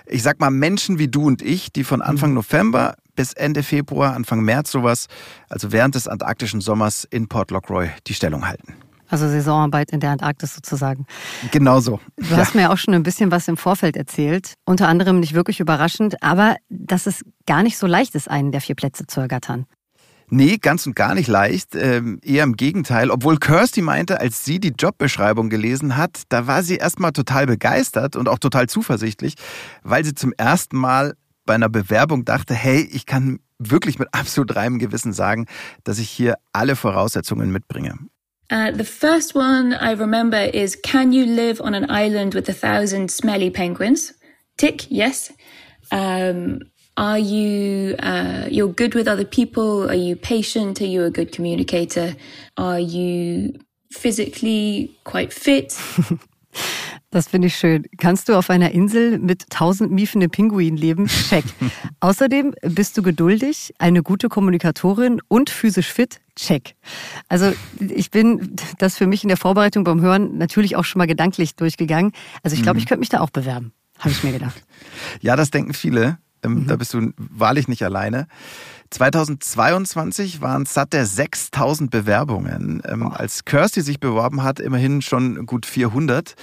ich 0.07 0.23
sag 0.23 0.39
mal, 0.39 0.49
Menschen 0.49 0.97
wie 0.97 1.07
du 1.07 1.25
und 1.27 1.43
ich, 1.43 1.71
die 1.71 1.83
von 1.83 2.01
Anfang 2.01 2.31
mhm. 2.31 2.37
November 2.37 2.95
bis 3.19 3.33
Ende 3.33 3.63
Februar, 3.63 4.15
Anfang 4.15 4.39
März 4.45 4.71
sowas, 4.71 5.07
also 5.49 5.73
während 5.73 5.93
des 5.93 6.07
antarktischen 6.07 6.61
Sommers 6.61 7.03
in 7.03 7.27
Port 7.27 7.51
Lockroy 7.51 7.89
die 8.07 8.13
Stellung 8.13 8.47
halten. 8.47 8.75
Also 9.09 9.27
Saisonarbeit 9.27 9.91
in 9.91 9.99
der 9.99 10.11
Antarktis 10.11 10.55
sozusagen. 10.55 11.05
Genau 11.51 11.81
so. 11.81 11.99
Du 12.15 12.37
hast 12.37 12.55
mir 12.55 12.71
auch 12.71 12.77
schon 12.77 12.93
ein 12.93 13.03
bisschen 13.03 13.29
was 13.29 13.49
im 13.49 13.57
Vorfeld 13.57 13.97
erzählt. 13.97 14.53
Unter 14.63 14.87
anderem 14.87 15.19
nicht 15.19 15.33
wirklich 15.33 15.59
überraschend, 15.59 16.23
aber 16.23 16.55
dass 16.69 17.07
es 17.07 17.25
gar 17.45 17.61
nicht 17.61 17.77
so 17.77 17.87
leicht 17.87 18.15
ist, 18.15 18.29
einen 18.29 18.53
der 18.53 18.61
vier 18.61 18.75
Plätze 18.75 19.05
zu 19.05 19.19
ergattern. 19.19 19.65
Nee, 20.29 20.55
ganz 20.55 20.87
und 20.87 20.95
gar 20.95 21.13
nicht 21.13 21.27
leicht. 21.27 21.75
Ähm, 21.75 22.21
eher 22.23 22.45
im 22.45 22.55
Gegenteil. 22.55 23.11
Obwohl 23.11 23.37
Kirsty 23.37 23.81
meinte, 23.81 24.21
als 24.21 24.45
sie 24.45 24.61
die 24.61 24.75
Jobbeschreibung 24.79 25.49
gelesen 25.49 25.97
hat, 25.97 26.21
da 26.29 26.47
war 26.47 26.63
sie 26.63 26.77
erstmal 26.77 27.11
total 27.11 27.47
begeistert 27.47 28.15
und 28.15 28.29
auch 28.29 28.39
total 28.39 28.67
zuversichtlich, 28.67 29.33
weil 29.83 30.05
sie 30.05 30.13
zum 30.13 30.31
ersten 30.37 30.77
Mal 30.77 31.15
bei 31.49 31.55
einer 31.55 31.67
Bewerbung 31.67 32.25
dachte, 32.25 32.53
hey, 32.53 32.87
ich 32.91 33.07
kann 33.07 33.39
wirklich 33.57 33.97
mit 33.97 34.09
absolut 34.11 34.55
reinem 34.55 34.77
Gewissen 34.77 35.13
sagen, 35.13 35.47
dass 35.83 35.97
ich 35.97 36.07
hier 36.07 36.35
alle 36.53 36.75
Voraussetzungen 36.75 37.51
mitbringe. 37.51 37.95
Uh, 38.51 38.71
the 38.71 38.83
first 38.83 39.35
one 39.35 39.73
I 39.73 39.93
remember 39.93 40.53
is 40.53 40.79
Can 40.79 41.11
you 41.11 41.25
live 41.25 41.59
on 41.59 41.73
an 41.73 41.89
island 41.89 42.35
with 42.35 42.47
a 42.49 42.53
thousand 42.53 43.09
smelly 43.09 43.49
penguins? 43.49 44.13
Tick, 44.57 44.91
yes. 44.91 45.33
Um, 45.91 46.59
are 46.97 47.17
you 47.17 47.95
uh, 47.97 48.45
you're 48.51 48.71
good 48.71 48.93
with 48.93 49.07
other 49.07 49.25
people? 49.25 49.89
Are 49.89 49.97
you 49.97 50.15
patient? 50.15 50.79
Are 50.81 50.85
you 50.87 51.03
a 51.03 51.09
good 51.09 51.31
communicator? 51.31 52.15
Are 52.57 52.79
you 52.79 53.53
physically 53.91 54.95
quite 55.03 55.33
fit? 55.33 55.73
Das 57.11 57.27
finde 57.27 57.47
ich 57.47 57.55
schön. 57.55 57.85
Kannst 57.97 58.29
du 58.29 58.37
auf 58.37 58.51
einer 58.51 58.71
Insel 58.71 59.17
mit 59.17 59.49
tausend 59.49 59.91
miefenden 59.91 60.29
Pinguinen 60.29 60.77
leben? 60.77 61.07
Check. 61.07 61.43
Außerdem 62.01 62.53
bist 62.61 62.97
du 62.97 63.01
geduldig, 63.01 63.73
eine 63.79 64.03
gute 64.03 64.29
Kommunikatorin 64.29 65.19
und 65.27 65.49
physisch 65.49 65.91
fit? 65.91 66.21
Check. 66.35 66.75
Also 67.27 67.51
ich 67.79 68.11
bin 68.11 68.55
das 68.77 68.95
für 68.95 69.07
mich 69.07 69.23
in 69.23 69.29
der 69.29 69.37
Vorbereitung 69.37 69.83
beim 69.83 70.01
Hören 70.01 70.37
natürlich 70.37 70.75
auch 70.75 70.85
schon 70.85 70.99
mal 70.99 71.07
gedanklich 71.07 71.55
durchgegangen. 71.55 72.11
Also 72.43 72.55
ich 72.55 72.61
glaube, 72.61 72.75
mhm. 72.75 72.83
ich 72.83 72.85
könnte 72.85 72.99
mich 72.99 73.09
da 73.09 73.21
auch 73.21 73.31
bewerben, 73.31 73.73
habe 73.97 74.11
ich 74.11 74.23
mir 74.23 74.31
gedacht. 74.31 74.63
Ja, 75.21 75.35
das 75.35 75.49
denken 75.49 75.73
viele. 75.73 76.19
Ähm, 76.43 76.53
mhm. 76.53 76.67
Da 76.67 76.75
bist 76.75 76.93
du 76.93 77.11
wahrlich 77.17 77.67
nicht 77.67 77.83
alleine. 77.83 78.27
2022 78.91 80.41
waren 80.41 80.63
es 80.63 80.73
satt 80.73 80.93
der 80.93 81.05
6000 81.05 81.91
Bewerbungen. 81.91 82.81
Ähm, 82.85 83.11
als 83.11 83.45
Kirsty 83.45 83.81
sich 83.81 83.99
beworben 83.99 84.43
hat, 84.43 84.59
immerhin 84.59 85.01
schon 85.01 85.45
gut 85.45 85.65
400. 85.65 86.35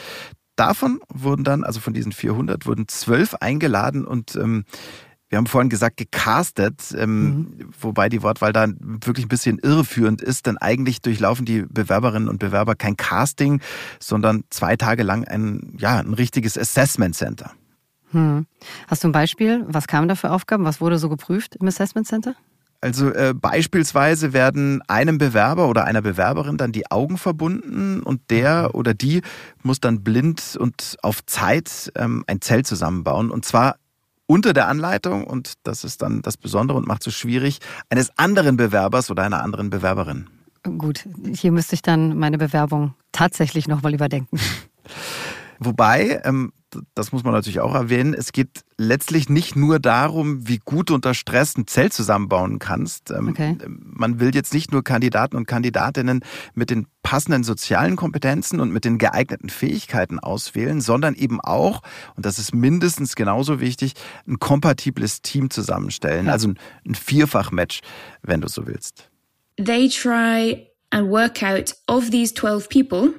Davon 0.56 1.00
wurden 1.12 1.44
dann, 1.44 1.64
also 1.64 1.80
von 1.80 1.94
diesen 1.94 2.12
400, 2.12 2.66
wurden 2.66 2.88
zwölf 2.88 3.34
eingeladen 3.34 4.04
und 4.06 4.36
ähm, 4.36 4.64
wir 5.28 5.38
haben 5.38 5.46
vorhin 5.46 5.70
gesagt, 5.70 5.96
gecastet, 5.96 6.94
ähm, 6.96 7.25
mhm. 7.25 7.70
wobei 7.80 8.08
die 8.08 8.22
Wortwahl 8.22 8.52
da 8.52 8.68
wirklich 8.78 9.26
ein 9.26 9.28
bisschen 9.28 9.58
irreführend 9.58 10.22
ist, 10.22 10.46
denn 10.46 10.56
eigentlich 10.56 11.00
durchlaufen 11.02 11.44
die 11.44 11.62
Bewerberinnen 11.62 12.28
und 12.28 12.38
Bewerber 12.38 12.76
kein 12.76 12.96
Casting, 12.96 13.60
sondern 13.98 14.44
zwei 14.50 14.76
Tage 14.76 15.02
lang 15.02 15.25
ein, 15.25 15.75
ja, 15.78 15.98
ein 15.98 16.14
richtiges 16.14 16.56
Assessment 16.56 17.16
Center. 17.16 17.50
Hm. 18.12 18.46
Hast 18.86 19.02
du 19.02 19.08
ein 19.08 19.12
Beispiel? 19.12 19.64
Was 19.66 19.88
kamen 19.88 20.06
da 20.06 20.14
für 20.14 20.30
Aufgaben? 20.30 20.64
Was 20.64 20.80
wurde 20.80 20.98
so 20.98 21.08
geprüft 21.08 21.56
im 21.56 21.66
Assessment 21.66 22.06
Center? 22.06 22.36
Also 22.80 23.11
äh, 23.12 23.35
beispielsweise 23.35 24.33
werden 24.33 24.83
einem 24.88 25.18
Bewerber 25.18 25.68
oder 25.68 25.85
einer 25.85 26.02
Bewerberin 26.02 26.56
dann 26.56 26.73
die 26.73 26.90
Augen 26.90 27.18
verbunden 27.18 28.00
und 28.00 28.21
der 28.30 28.75
oder 28.75 28.95
die 28.95 29.23
muss 29.62 29.80
dann 29.80 30.02
blind 30.02 30.56
und 30.59 30.97
auf 31.02 31.25
Zeit 31.26 31.92
ähm, 31.97 32.25
ein 32.26 32.40
Zelt 32.40 32.66
zusammenbauen 32.66 33.30
und 33.30 33.45
zwar 33.45 33.76
unter 34.26 34.52
der 34.52 34.68
Anleitung 34.68 35.25
und 35.25 35.54
das 35.62 35.85
ist 35.85 36.02
dann 36.02 36.23
das 36.23 36.37
Besondere 36.37 36.76
und 36.76 36.87
macht 36.87 37.02
so 37.02 37.11
schwierig 37.11 37.61
eines 37.90 38.16
anderen 38.18 38.56
Bewerbers 38.56 39.11
oder 39.11 39.23
einer 39.23 39.42
anderen 39.42 39.71
Bewerberin. 39.71 40.28
Gut, 40.64 41.04
hier 41.33 41.52
müsste 41.52 41.75
ich 41.75 41.83
dann 41.83 42.18
meine 42.18 42.38
Bewerbung 42.38 42.95
tatsächlich 43.12 43.68
nochmal 43.68 43.95
überdenken. 43.95 44.38
Wobei, 45.59 46.21
ähm, 46.25 46.52
das 46.94 47.12
muss 47.12 47.25
man 47.25 47.32
natürlich 47.32 47.61
auch 47.61 47.75
erwähnen, 47.75 48.14
es 48.14 48.32
geht 48.32 48.64
letztlich 48.76 49.28
nicht 49.28 49.56
nur 49.56 49.78
darum, 49.78 50.49
wie 50.49 50.58
gut 50.58 50.90
du 50.90 50.94
unter 50.94 51.14
Stress 51.14 51.56
ein 51.56 51.66
Zelt 51.66 51.92
zusammenbauen 51.92 52.58
kannst. 52.58 53.11
Ähm, 53.11 53.28
okay. 53.28 53.56
Man 53.68 54.20
will 54.20 54.35
jetzt 54.35 54.52
nicht 54.52 54.73
nur 54.73 54.82
Kandidaten 54.85 55.37
und 55.37 55.46
Kandidatinnen 55.46 56.20
mit 56.54 56.70
den 56.70 56.87
passenden 57.02 57.44
sozialen 57.44 57.96
Kompetenzen 57.96 58.61
und 58.61 58.73
mit 58.73 58.85
den 58.85 58.99
geeigneten 58.99 59.49
Fähigkeiten 59.49 60.18
auswählen, 60.18 60.80
sondern 60.80 61.14
eben 61.14 61.40
auch, 61.40 61.82
und 62.16 62.26
das 62.26 62.38
ist 62.38 62.54
mindestens 62.54 63.14
genauso 63.14 63.61
wichtig, 63.61 63.94
ein 64.26 64.38
kompatibles 64.38 65.23
Team 65.23 65.50
zusammenstellen. 65.50 66.26
Ja. 66.26 66.32
Also 66.32 66.49
ein, 66.49 66.58
ein 66.87 66.94
Vierfach-Match, 66.94 67.80
wenn 68.23 68.40
du 68.40 68.49
so 68.49 68.66
willst. 68.66 69.08
They 69.56 69.88
try 69.88 70.66
and 70.90 71.08
work 71.08 71.42
out 71.42 71.75
of 71.88 72.11
these 72.11 72.35
12 72.35 72.68
people 72.68 73.14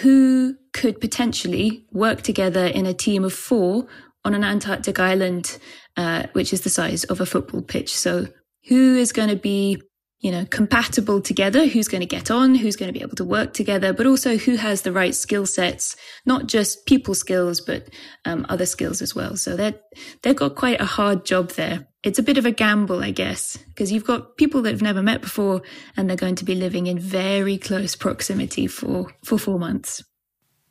who 0.00 0.56
could 0.72 1.00
potentially 1.00 1.86
work 1.92 2.22
together 2.22 2.66
in 2.66 2.86
a 2.86 2.94
team 2.94 3.24
of 3.24 3.32
four 3.32 3.86
on 4.24 4.34
an 4.34 4.44
Antarctic 4.44 4.98
island, 4.98 5.58
uh, 5.96 6.24
which 6.32 6.52
is 6.52 6.62
the 6.62 6.70
size 6.70 7.04
of 7.04 7.20
a 7.20 7.26
football 7.26 7.62
pitch. 7.62 7.94
So 7.94 8.28
who 8.68 8.96
is 8.96 9.12
going 9.12 9.28
to 9.28 9.36
be, 9.36 9.82
you 10.20 10.30
know, 10.30 10.44
compatible 10.46 11.20
together? 11.20 11.66
Who's 11.66 11.88
going 11.88 12.00
to 12.00 12.06
get 12.06 12.30
on? 12.30 12.54
Who's 12.54 12.76
going 12.76 12.92
to 12.92 12.96
be 12.96 13.04
able 13.04 13.16
to 13.16 13.24
work 13.24 13.54
together? 13.54 13.92
But 13.92 14.06
also 14.06 14.36
who 14.36 14.56
has 14.56 14.82
the 14.82 14.92
right 14.92 15.14
skill 15.14 15.46
sets, 15.46 15.96
not 16.24 16.46
just 16.46 16.86
people 16.86 17.14
skills, 17.14 17.60
but 17.60 17.88
um, 18.24 18.46
other 18.48 18.66
skills 18.66 19.02
as 19.02 19.14
well. 19.14 19.36
So 19.36 19.56
they 19.56 19.74
they've 20.22 20.36
got 20.36 20.54
quite 20.54 20.80
a 20.80 20.86
hard 20.86 21.24
job 21.24 21.50
there. 21.50 21.88
It's 22.02 22.18
a 22.18 22.22
bit 22.22 22.36
of 22.36 22.44
a 22.44 22.50
gamble, 22.50 23.02
I 23.02 23.12
guess, 23.12 23.58
because 23.68 23.92
you've 23.92 24.04
got 24.04 24.36
people 24.36 24.62
that 24.62 24.72
have 24.72 24.82
never 24.82 25.02
met 25.02 25.20
before 25.20 25.62
and 25.96 26.08
they're 26.08 26.16
going 26.16 26.36
to 26.36 26.44
be 26.44 26.54
living 26.54 26.86
in 26.86 26.98
very 26.98 27.58
close 27.58 27.96
proximity 27.96 28.66
for, 28.66 29.08
for 29.22 29.38
four 29.38 29.58
months. 29.58 30.04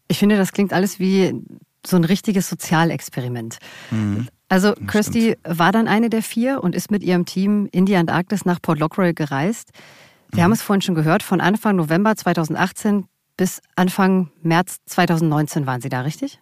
Ich 0.09 0.19
finde, 0.19 0.35
das 0.35 0.51
klingt 0.51 0.73
alles 0.73 0.99
wie 0.99 1.33
so 1.85 1.95
ein 1.95 2.03
richtiges 2.03 2.49
Sozialexperiment. 2.49 3.59
Mhm. 3.91 4.27
Also 4.49 4.73
Kirsty 4.87 5.37
war 5.45 5.71
dann 5.71 5.87
eine 5.87 6.09
der 6.09 6.21
vier 6.21 6.61
und 6.61 6.75
ist 6.75 6.91
mit 6.91 7.01
ihrem 7.01 7.25
Team 7.25 7.69
in 7.71 7.85
die 7.85 7.95
Antarktis 7.95 8.43
nach 8.43 8.61
Port 8.61 8.79
Lockroy 8.79 9.13
gereist. 9.13 9.69
Wir 10.31 10.39
mhm. 10.39 10.43
haben 10.43 10.51
es 10.51 10.61
vorhin 10.61 10.81
schon 10.81 10.95
gehört, 10.95 11.23
von 11.23 11.39
Anfang 11.39 11.77
November 11.77 12.15
2018 12.17 13.05
Bis 13.41 13.59
Anfang 13.75 14.29
März 14.43 14.77
2019 14.85 15.65
waren 15.65 15.81
Sie 15.81 15.89
da, 15.89 16.01
richtig? 16.01 16.39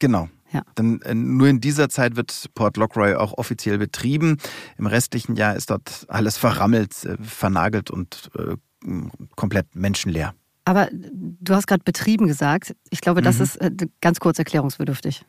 Genau. 0.00 0.28
Ja. 0.52 0.62
Denn 0.76 1.00
äh, 1.02 1.14
nur 1.14 1.48
in 1.48 1.60
dieser 1.60 1.88
Zeit 1.88 2.16
wird 2.16 2.46
Port 2.54 2.76
Lockroy 2.76 3.14
auch 3.14 3.32
offiziell 3.38 3.78
betrieben. 3.78 4.38
Im 4.78 4.86
restlichen 4.86 5.36
Jahr 5.36 5.56
ist 5.56 5.70
dort 5.70 6.04
alles 6.08 6.36
verrammelt, 6.36 7.04
äh, 7.04 7.16
vernagelt 7.22 7.90
und 7.90 8.30
äh, 8.36 8.56
komplett 9.36 9.74
menschenleer. 9.74 10.34
Aber 10.64 10.88
du 10.92 11.54
hast 11.54 11.66
gerade 11.66 11.82
betrieben 11.84 12.26
gesagt. 12.26 12.74
Ich 12.90 13.00
glaube, 13.00 13.22
das 13.22 13.38
mhm. 13.38 13.42
ist 13.44 13.58
ganz 14.00 14.20
kurz 14.20 14.38
erklärungsbedürftig. 14.38 15.24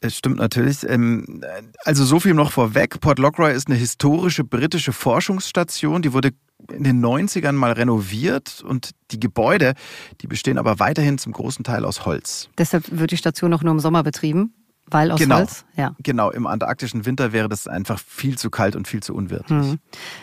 Es 0.00 0.16
stimmt 0.16 0.36
natürlich. 0.36 0.86
Ähm, 0.88 1.42
also 1.84 2.04
so 2.04 2.20
viel 2.20 2.34
noch 2.34 2.52
vorweg. 2.52 3.00
Port 3.00 3.18
Lockroy 3.18 3.54
ist 3.54 3.68
eine 3.68 3.76
historische 3.76 4.44
britische 4.44 4.92
Forschungsstation. 4.92 6.02
Die 6.02 6.12
wurde 6.12 6.32
in 6.72 6.84
den 6.84 7.04
90ern 7.04 7.52
mal 7.52 7.72
renoviert 7.72 8.62
und 8.66 8.90
die 9.10 9.20
Gebäude, 9.20 9.74
die 10.20 10.26
bestehen 10.26 10.58
aber 10.58 10.78
weiterhin 10.78 11.18
zum 11.18 11.32
großen 11.32 11.64
Teil 11.64 11.84
aus 11.84 12.06
Holz. 12.06 12.48
Deshalb 12.56 12.84
wird 12.90 13.10
die 13.10 13.16
Station 13.16 13.52
auch 13.52 13.62
nur 13.62 13.72
im 13.72 13.80
Sommer 13.80 14.02
betrieben? 14.02 14.54
Weil 14.86 15.10
aus 15.10 15.18
genau, 15.18 15.38
Holz? 15.38 15.64
Ja. 15.76 15.94
Genau, 16.02 16.30
im 16.30 16.46
antarktischen 16.46 17.06
Winter 17.06 17.32
wäre 17.32 17.48
das 17.48 17.66
einfach 17.66 17.98
viel 17.98 18.36
zu 18.36 18.50
kalt 18.50 18.76
und 18.76 18.86
viel 18.86 19.02
zu 19.02 19.14
unwirtlich. 19.14 19.78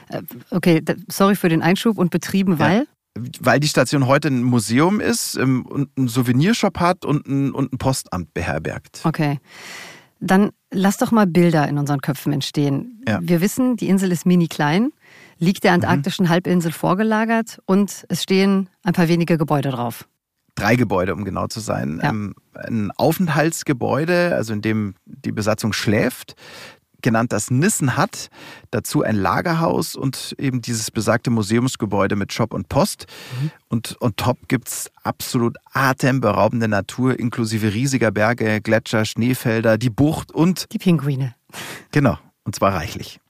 Hm. 0.09 0.27
Okay, 0.51 0.83
sorry 1.07 1.35
für 1.35 1.50
den 1.50 1.61
Einschub 1.61 1.97
und 1.97 2.11
betrieben, 2.11 2.59
weil? 2.59 2.79
Ja 2.79 2.83
weil 3.39 3.59
die 3.59 3.67
Station 3.67 4.07
heute 4.07 4.29
ein 4.29 4.43
Museum 4.43 5.00
ist 5.00 5.35
ähm, 5.35 5.65
und 5.65 5.89
einen 5.97 6.07
Souvenirshop 6.07 6.79
hat 6.79 7.05
und 7.05 7.27
ein, 7.27 7.51
und 7.51 7.73
ein 7.73 7.77
Postamt 7.77 8.33
beherbergt. 8.33 9.01
Okay. 9.03 9.39
Dann 10.19 10.51
lass 10.71 10.97
doch 10.97 11.11
mal 11.11 11.27
Bilder 11.27 11.67
in 11.67 11.77
unseren 11.77 12.00
Köpfen 12.00 12.31
entstehen. 12.31 13.03
Ja. 13.07 13.19
Wir 13.21 13.41
wissen, 13.41 13.75
die 13.75 13.89
Insel 13.89 14.11
ist 14.11 14.25
mini 14.25 14.47
klein, 14.47 14.91
liegt 15.41 15.63
der 15.63 15.74
antarktischen 15.74 16.25
mhm. 16.25 16.29
Halbinsel 16.29 16.71
vorgelagert 16.71 17.60
und 17.65 18.05
es 18.07 18.24
stehen 18.24 18.69
ein 18.83 18.93
paar 18.93 19.07
wenige 19.07 19.38
Gebäude 19.38 19.71
drauf. 19.71 20.07
Drei 20.55 20.75
Gebäude, 20.75 21.13
um 21.13 21.25
genau 21.25 21.48
zu 21.48 21.60
sein. 21.60 22.00
Ja. 22.01 22.10
Ähm, 22.10 22.36
ein 22.53 22.91
Aufenthaltsgebäude, 22.91 24.36
also 24.36 24.53
in 24.53 24.62
dem 24.62 24.95
die 25.05 25.31
Besatzung 25.31 25.74
schläft 25.74 26.36
genannt 27.01 27.31
das 27.33 27.51
Nissen 27.51 27.98
hat. 27.98 28.29
Dazu 28.69 29.01
ein 29.03 29.15
Lagerhaus 29.15 29.95
und 29.95 30.36
eben 30.38 30.62
dieses 30.62 30.91
besagte 30.91 31.29
Museumsgebäude 31.29 32.15
mit 32.15 32.31
Shop 32.31 32.53
und 32.53 32.69
Post. 32.69 33.07
Mhm. 33.41 33.51
Und 33.69 33.98
on 34.01 34.15
top 34.15 34.48
gibt's 34.48 34.91
absolut 35.03 35.57
atemberaubende 35.74 36.67
Natur, 36.67 37.19
inklusive 37.19 37.74
riesiger 37.74 38.12
Berge, 38.12 38.62
Gletscher, 38.62 39.05
Schneefelder, 39.05 39.77
die 39.77 39.89
Bucht 39.89 40.31
und 40.31 40.71
die 40.71 40.77
Pinguine. 40.77 41.36
Genau, 41.91 42.17
und 42.43 42.55
zwar 42.55 42.75
reichlich. 42.75 43.20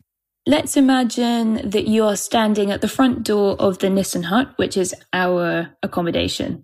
Let's 0.47 0.75
imagine 0.75 1.69
that 1.69 1.87
you 1.87 2.03
are 2.05 2.15
standing 2.15 2.71
at 2.71 2.81
the 2.81 2.87
front 2.87 3.23
door 3.23 3.55
of 3.59 3.77
the 3.77 3.91
Nissen 3.91 4.23
hut, 4.23 4.53
which 4.55 4.75
is 4.75 4.95
our 5.13 5.69
accommodation. 5.83 6.63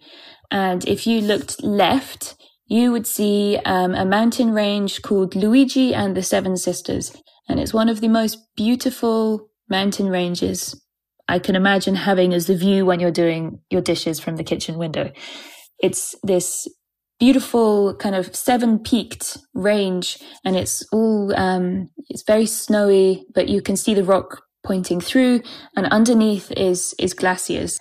And 0.49 0.83
if 0.87 1.05
you 1.05 1.21
looked 1.21 1.61
left, 1.61 2.35
you 2.65 2.91
would 2.91 3.05
see 3.05 3.59
um, 3.65 3.93
a 3.93 4.03
mountain 4.03 4.51
range 4.51 5.03
called 5.03 5.35
Luigi 5.35 5.93
and 5.93 6.17
the 6.17 6.23
Seven 6.23 6.57
Sisters. 6.57 7.15
And 7.47 7.59
it's 7.59 7.73
one 7.73 7.87
of 7.87 8.01
the 8.01 8.07
most 8.07 8.39
beautiful 8.55 9.49
mountain 9.69 10.09
ranges 10.09 10.81
I 11.27 11.37
can 11.37 11.55
imagine 11.55 11.95
having 11.95 12.33
as 12.33 12.47
the 12.47 12.57
view 12.57 12.83
when 12.83 12.99
you're 12.99 13.11
doing 13.11 13.59
your 13.69 13.81
dishes 13.81 14.19
from 14.19 14.37
the 14.37 14.43
kitchen 14.43 14.77
window. 14.79 15.11
It's 15.79 16.15
this 16.23 16.67
beautiful 17.19 17.95
kind 17.95 18.15
of 18.15 18.35
seven 18.35 18.79
peaked 18.79 19.37
range 19.53 20.19
and 20.45 20.55
it's 20.55 20.85
all, 20.91 21.37
um, 21.37 21.89
it's 22.09 22.23
very 22.23 22.45
snowy, 22.45 23.25
but 23.33 23.49
you 23.49 23.61
can 23.61 23.75
see 23.75 23.93
the 23.93 24.03
rock 24.03 24.43
pointing 24.65 25.01
through 25.01 25.41
and 25.75 25.87
underneath 25.87 26.51
is, 26.51 26.93
is 26.99 27.13
glaciers. 27.13 27.79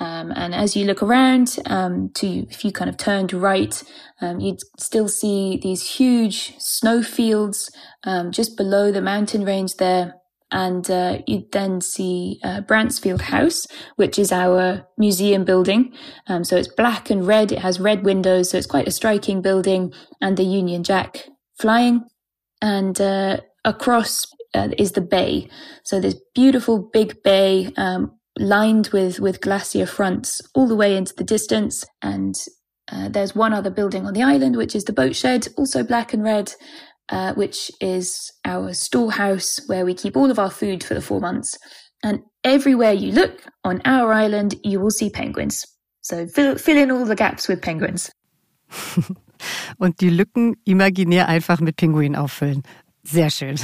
Um, 0.00 0.32
and 0.36 0.54
as 0.54 0.76
you 0.76 0.84
look 0.84 1.02
around, 1.02 1.58
um, 1.66 2.10
to 2.14 2.26
if 2.48 2.64
you 2.64 2.70
kind 2.70 2.88
of 2.88 2.96
turned 2.96 3.32
right, 3.32 3.82
um, 4.20 4.38
you'd 4.38 4.60
still 4.78 5.08
see 5.08 5.58
these 5.60 5.96
huge 5.96 6.54
snow 6.58 7.02
fields 7.02 7.70
um, 8.04 8.30
just 8.30 8.56
below 8.56 8.92
the 8.92 9.02
mountain 9.02 9.44
range 9.44 9.74
there. 9.76 10.14
And 10.50 10.90
uh, 10.90 11.18
you'd 11.26 11.52
then 11.52 11.80
see 11.80 12.40
uh, 12.42 12.62
Brantsfield 12.62 13.20
House, 13.20 13.66
which 13.96 14.18
is 14.18 14.32
our 14.32 14.86
museum 14.96 15.44
building. 15.44 15.92
Um, 16.26 16.42
so 16.42 16.56
it's 16.56 16.68
black 16.68 17.10
and 17.10 17.26
red. 17.26 17.52
It 17.52 17.58
has 17.58 17.78
red 17.78 18.04
windows, 18.04 18.50
so 18.50 18.58
it's 18.58 18.66
quite 18.66 18.88
a 18.88 18.92
striking 18.92 19.42
building. 19.42 19.92
And 20.20 20.36
the 20.36 20.44
Union 20.44 20.82
Jack 20.84 21.28
flying, 21.58 22.06
and 22.62 22.98
uh, 23.00 23.40
across 23.64 24.26
uh, 24.54 24.68
is 24.78 24.92
the 24.92 25.00
bay. 25.00 25.48
So 25.84 26.00
this 26.00 26.16
beautiful 26.34 26.88
big 26.92 27.22
bay 27.22 27.72
um, 27.76 28.18
lined 28.38 28.88
with, 28.92 29.20
with 29.20 29.40
glacier 29.40 29.86
fronts 29.86 30.40
all 30.54 30.66
the 30.66 30.76
way 30.76 30.96
into 30.96 31.14
the 31.14 31.24
distance. 31.24 31.84
And 32.02 32.34
uh, 32.90 33.08
there's 33.08 33.34
one 33.34 33.52
other 33.52 33.70
building 33.70 34.06
on 34.06 34.14
the 34.14 34.22
island, 34.22 34.56
which 34.56 34.74
is 34.74 34.84
the 34.84 34.92
boat 34.92 35.14
shed, 35.14 35.48
also 35.56 35.82
black 35.82 36.14
and 36.14 36.22
red, 36.22 36.54
uh, 37.10 37.34
which 37.34 37.70
is 37.80 38.32
our 38.44 38.72
storehouse 38.72 39.60
where 39.66 39.84
we 39.84 39.94
keep 39.94 40.16
all 40.16 40.30
of 40.30 40.38
our 40.38 40.50
food 40.50 40.84
for 40.84 40.94
the 40.94 41.00
four 41.00 41.20
months. 41.20 41.58
And 42.02 42.20
everywhere 42.44 42.92
you 42.92 43.12
look 43.12 43.42
on 43.64 43.80
our 43.84 44.12
island, 44.12 44.54
you 44.62 44.80
will 44.80 44.90
see 44.90 45.10
penguins. 45.10 45.66
So 46.00 46.26
fill, 46.26 46.56
fill 46.56 46.78
in 46.78 46.90
all 46.90 47.04
the 47.04 47.16
gaps 47.16 47.48
with 47.48 47.60
penguins. 47.60 48.10
Und 49.78 50.00
die 50.00 50.10
Lücken 50.10 50.56
imaginär 50.64 51.28
einfach 51.28 51.60
mit 51.60 51.76
Pinguinen 51.76 52.16
auffüllen. 52.16 52.62
Sehr 53.10 53.30
schön. 53.30 53.56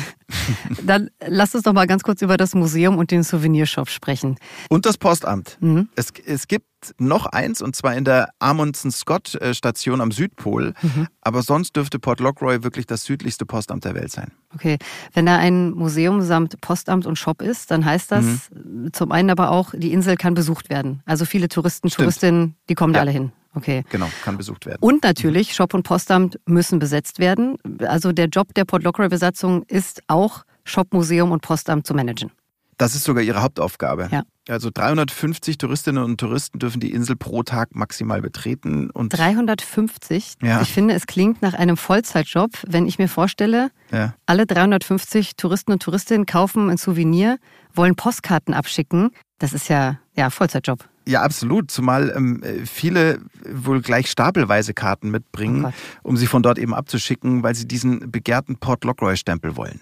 Dann 0.83 1.11
lass 1.27 1.55
uns 1.55 1.65
doch 1.65 1.75
mal 1.75 1.87
ganz 1.87 2.03
kurz 2.03 2.23
über 2.23 2.37
das 2.37 2.55
Museum 2.55 2.97
und 2.97 3.11
den 3.11 3.23
Souvenirshop 3.23 3.91
sprechen. 3.91 4.37
Und 4.71 4.87
das 4.87 4.97
Postamt. 4.97 5.59
Mhm. 5.61 5.89
Es, 5.97 6.13
es 6.25 6.49
gibt 6.49 6.67
noch 6.99 7.27
eins, 7.27 7.61
und 7.61 7.77
zwar 7.77 7.95
in 7.95 8.05
der 8.05 8.31
Amundsen 8.39 8.91
Scott 8.91 9.35
äh, 9.35 9.53
am 10.01 10.11
Südpol. 10.13 10.75
Mhm. 10.81 11.09
Aber 11.21 11.43
sonst 11.43 11.77
dürfte 11.77 11.99
Port 11.99 12.21
Lockroy 12.21 12.63
wirklich 12.63 12.87
das 12.87 13.05
südlichste 13.05 13.45
Postamt 13.45 13.85
der 13.85 13.95
Welt 13.95 14.13
sein. 14.13 14.33
Okay. 14.55 14.79
Wenn 15.13 15.27
da 15.27 15.37
ein 15.37 15.73
Museum 15.73 16.23
samt 16.23 16.61
Postamt 16.63 17.07
und 17.07 17.19
Shop 17.19 17.43
ist, 17.43 17.71
dann 17.71 17.85
heißt 17.85 18.13
das 18.13 18.51
mhm. 18.51 18.93
zum 18.93 19.13
einen 19.13 19.31
aber 19.31 19.51
auch, 19.51 19.75
die 19.77 19.93
Insel 19.93 20.17
kann 20.17 20.35
besucht 20.35 20.71
werden. 20.71 21.03
Also 21.05 21.27
viele 21.27 21.49
Touristen, 21.49 21.91
Stimmt. 21.91 22.05
Touristinnen, 22.05 22.57
die 22.69 22.75
kommen 22.75 22.95
ja. 22.95 22.99
da 22.99 23.01
alle 23.03 23.11
hin. 23.11 23.33
Okay. 23.55 23.85
Genau, 23.91 24.09
kann 24.23 24.37
besucht 24.37 24.67
werden. 24.67 24.79
Und 24.81 25.03
natürlich, 25.05 25.55
Shop 25.55 25.75
und 25.75 25.85
Postamt 25.85 26.39
müssen 26.47 26.79
besetzt 26.79 27.19
werden. 27.19 27.57
Also 27.81 28.13
der 28.13 28.27
Job 28.27 28.53
der 28.55 28.65
Port 28.65 28.83
Lockery-Besatzung 28.83 29.63
ist 29.65 30.03
auch, 30.09 30.45
Shop, 30.65 30.93
Museum 30.93 31.31
und 31.31 31.43
Postamt 31.43 31.87
zu 31.87 31.95
managen. 31.95 32.31
Das 32.79 32.95
ist 32.95 33.05
sogar 33.05 33.23
ihre 33.23 33.43
Hauptaufgabe. 33.43 34.09
Ja. 34.11 34.23
Also 34.49 34.71
350 34.73 35.59
Touristinnen 35.59 36.03
und 36.03 36.19
Touristen 36.19 36.59
dürfen 36.59 36.81
die 36.81 36.93
Insel 36.93 37.17
pro 37.17 37.43
Tag 37.43 37.75
maximal 37.75 38.21
betreten. 38.21 38.91
Und 38.91 39.11
350? 39.11 40.35
Ja. 40.43 40.61
Ich 40.61 40.73
finde, 40.73 40.95
es 40.95 41.07
klingt 41.07 41.41
nach 41.41 41.55
einem 41.55 41.77
Vollzeitjob, 41.77 42.51
wenn 42.67 42.87
ich 42.87 42.99
mir 42.99 43.09
vorstelle, 43.09 43.71
ja. 43.91 44.15
alle 44.27 44.47
350 44.47 45.37
Touristen 45.37 45.73
und 45.73 45.83
Touristinnen 45.83 46.27
kaufen 46.27 46.69
ein 46.69 46.77
Souvenir, 46.77 47.39
wollen 47.73 47.95
Postkarten 47.95 48.53
abschicken. 48.53 49.11
Das 49.39 49.53
ist 49.53 49.69
ja, 49.69 49.99
ja 50.15 50.29
Vollzeitjob. 50.29 50.85
Ja, 51.07 51.23
absolut. 51.23 51.71
Zumal 51.71 52.13
ähm, 52.17 52.43
viele 52.67 53.21
wohl 53.47 53.83
gleich 53.83 54.11
stapelweise 54.11 54.73
Karten 54.73 55.11
mitbringen, 55.11 55.67
oh 55.67 55.73
um 56.03 56.17
sie 56.17 56.27
von 56.27 56.43
dort 56.43 56.59
eben 56.59 56.75
abzuschicken, 56.75 57.43
weil 57.43 57.55
sie 57.55 57.69
diesen 57.69 58.11
begehrten 58.11 58.57
Port 58.57 58.85
Lockroy-Stempel 58.85 59.57
wollen. 59.57 59.81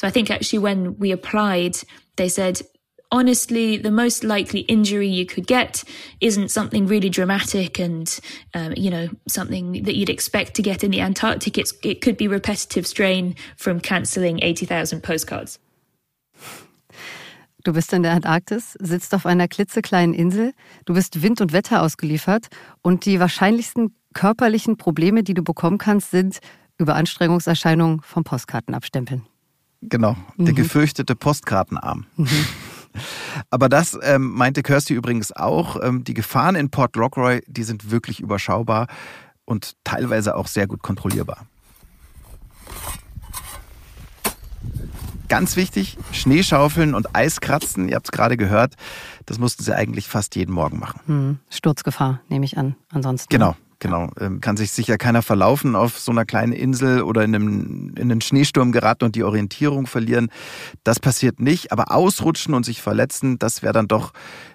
So 0.00 0.06
I 0.06 0.10
think 0.10 0.30
actually 0.30 0.62
when 0.62 0.96
we 0.98 1.12
applied, 1.12 1.86
they 2.16 2.28
said, 2.28 2.64
honestly, 3.10 3.78
the 3.78 3.90
most 3.90 4.24
likely 4.24 4.60
injury 4.60 5.08
you 5.08 5.24
could 5.24 5.46
get 5.46 5.84
isn't 6.20 6.50
something 6.50 6.86
really 6.86 7.08
dramatic 7.08 7.78
and, 7.78 8.18
um, 8.54 8.74
you 8.76 8.90
know, 8.90 9.08
something 9.28 9.84
that 9.84 9.94
you'd 9.94 10.10
expect 10.10 10.54
to 10.54 10.62
get 10.62 10.82
in 10.82 10.90
the 10.90 11.00
Antarctic. 11.00 11.56
It's, 11.56 11.72
it 11.82 12.00
could 12.00 12.16
be 12.16 12.28
repetitive 12.28 12.86
strain 12.86 13.36
from 13.56 13.80
cancelling 13.80 14.42
80,000 14.42 15.02
postcards. 15.02 15.58
Du 17.64 17.72
bist 17.72 17.94
in 17.94 18.02
der 18.02 18.12
Antarktis, 18.12 18.76
sitzt 18.78 19.14
auf 19.14 19.24
einer 19.24 19.48
klitzekleinen 19.48 20.14
Insel, 20.14 20.52
du 20.84 20.92
bist 20.92 21.22
Wind 21.22 21.40
und 21.40 21.54
Wetter 21.54 21.80
ausgeliefert 21.80 22.48
und 22.82 23.06
die 23.06 23.18
wahrscheinlichsten 23.20 23.96
körperlichen 24.12 24.76
Probleme, 24.76 25.22
die 25.22 25.32
du 25.32 25.42
bekommen 25.42 25.78
kannst, 25.78 26.10
sind 26.10 26.40
Überanstrengungserscheinungen 26.76 28.02
vom 28.02 28.22
Postkartenabstempeln. 28.22 29.22
Genau, 29.80 30.14
der 30.36 30.52
mhm. 30.52 30.56
gefürchtete 30.56 31.16
Postkartenarm. 31.16 32.04
Mhm. 32.16 32.28
Aber 33.50 33.70
das 33.70 33.98
ähm, 34.02 34.30
meinte 34.32 34.62
Kirsty 34.62 34.92
übrigens 34.92 35.32
auch. 35.32 35.82
Ähm, 35.82 36.04
die 36.04 36.14
Gefahren 36.14 36.56
in 36.56 36.70
Port 36.70 36.96
Lockroy, 36.96 37.40
die 37.46 37.64
sind 37.64 37.90
wirklich 37.90 38.20
überschaubar 38.20 38.88
und 39.46 39.72
teilweise 39.84 40.36
auch 40.36 40.48
sehr 40.48 40.66
gut 40.66 40.82
kontrollierbar. 40.82 41.46
Ganz 45.28 45.56
wichtig, 45.56 45.96
Schneeschaufeln 46.12 46.94
und 46.94 47.14
Eiskratzen, 47.16 47.88
ihr 47.88 47.96
habt 47.96 48.06
es 48.06 48.12
gerade 48.12 48.36
gehört, 48.36 48.74
das 49.24 49.38
mussten 49.38 49.62
sie 49.62 49.74
eigentlich 49.74 50.06
fast 50.06 50.36
jeden 50.36 50.52
Morgen 50.52 50.78
machen. 50.78 51.00
Hm, 51.06 51.38
Sturzgefahr, 51.48 52.20
nehme 52.28 52.44
ich 52.44 52.58
an, 52.58 52.76
ansonsten. 52.90 53.30
Genau, 53.30 53.56
genau. 53.78 54.10
Ähm, 54.20 54.42
kann 54.42 54.58
sich 54.58 54.70
sicher 54.70 54.98
keiner 54.98 55.22
verlaufen 55.22 55.76
auf 55.76 55.98
so 55.98 56.12
einer 56.12 56.26
kleinen 56.26 56.52
Insel 56.52 57.02
oder 57.02 57.24
in, 57.24 57.34
einem, 57.34 57.94
in 57.96 58.10
einen 58.10 58.20
Schneesturm 58.20 58.70
geraten 58.70 59.04
und 59.04 59.16
die 59.16 59.24
Orientierung 59.24 59.86
verlieren. 59.86 60.28
Das 60.84 61.00
passiert 61.00 61.40
nicht, 61.40 61.72
aber 61.72 61.90
ausrutschen 61.90 62.52
und 62.52 62.64
sich 62.64 62.82
verletzen, 62.82 63.38
das 63.38 63.62
wäre 63.62 63.72
dann 63.72 63.88
doch 63.88 64.12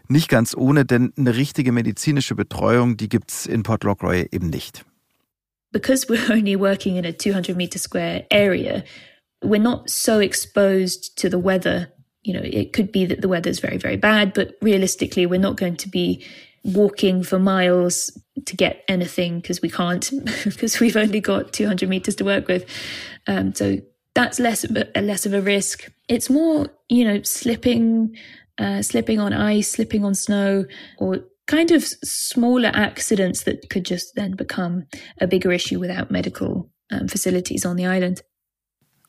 nicht 0.07 0.29
ganz 0.29 0.55
ohne, 0.55 0.85
denn 0.85 1.13
eine 1.17 1.35
richtige 1.35 1.71
medizinische 1.71 2.35
Betreuung, 2.35 2.95
die 2.95 3.09
gibt's 3.09 3.47
in 3.47 3.63
Port 3.63 3.83
Lockroy 3.83 4.27
eben 4.31 4.49
nicht. 4.49 4.85
Because 5.71 6.07
we're 6.07 6.31
only 6.31 6.59
working 6.59 6.95
in 6.95 7.05
a 7.05 7.15
200 7.15 7.55
meter 7.55 7.77
square 7.77 8.25
area, 8.31 8.83
we're 9.43 9.61
not 9.61 9.89
so 9.89 10.19
exposed 10.19 11.17
to 11.17 11.29
the 11.29 11.39
weather 11.39 11.91
you 12.23 12.33
know, 12.33 12.41
it 12.43 12.73
could 12.73 12.91
be 12.91 13.05
that 13.05 13.21
the 13.21 13.27
weather 13.27 13.49
is 13.49 13.59
very, 13.59 13.77
very 13.77 13.95
bad, 13.95 14.33
but 14.33 14.55
realistically, 14.61 15.25
we're 15.25 15.39
not 15.39 15.55
going 15.55 15.77
to 15.77 15.89
be 15.89 16.25
walking 16.63 17.23
for 17.23 17.39
miles 17.39 18.15
to 18.45 18.55
get 18.55 18.83
anything 18.87 19.39
because 19.39 19.61
we 19.61 19.69
can't, 19.69 20.11
because 20.43 20.79
we've 20.79 20.97
only 20.97 21.21
got 21.21 21.53
200 21.53 21.87
meters 21.87 22.15
to 22.15 22.25
work 22.25 22.47
with. 22.47 22.65
Um, 23.27 23.55
so 23.55 23.77
that's 24.15 24.39
less 24.39 24.63
of 24.63 24.77
a, 24.95 25.01
less 25.01 25.25
of 25.25 25.33
a 25.33 25.41
risk. 25.41 25.89
It's 26.07 26.29
more, 26.29 26.67
you 26.89 27.05
know, 27.05 27.21
slipping, 27.23 28.15
uh, 28.57 28.81
slipping 28.81 29.19
on 29.19 29.31
ice, 29.31 29.71
slipping 29.71 30.03
on 30.03 30.13
snow, 30.13 30.65
or 30.97 31.19
kind 31.47 31.71
of 31.71 31.83
smaller 31.83 32.71
accidents 32.73 33.43
that 33.43 33.69
could 33.69 33.85
just 33.85 34.13
then 34.15 34.35
become 34.35 34.85
a 35.21 35.27
bigger 35.27 35.51
issue 35.51 35.79
without 35.79 36.11
medical 36.11 36.69
um, 36.91 37.07
facilities 37.07 37.65
on 37.65 37.77
the 37.77 37.85
island. 37.85 38.21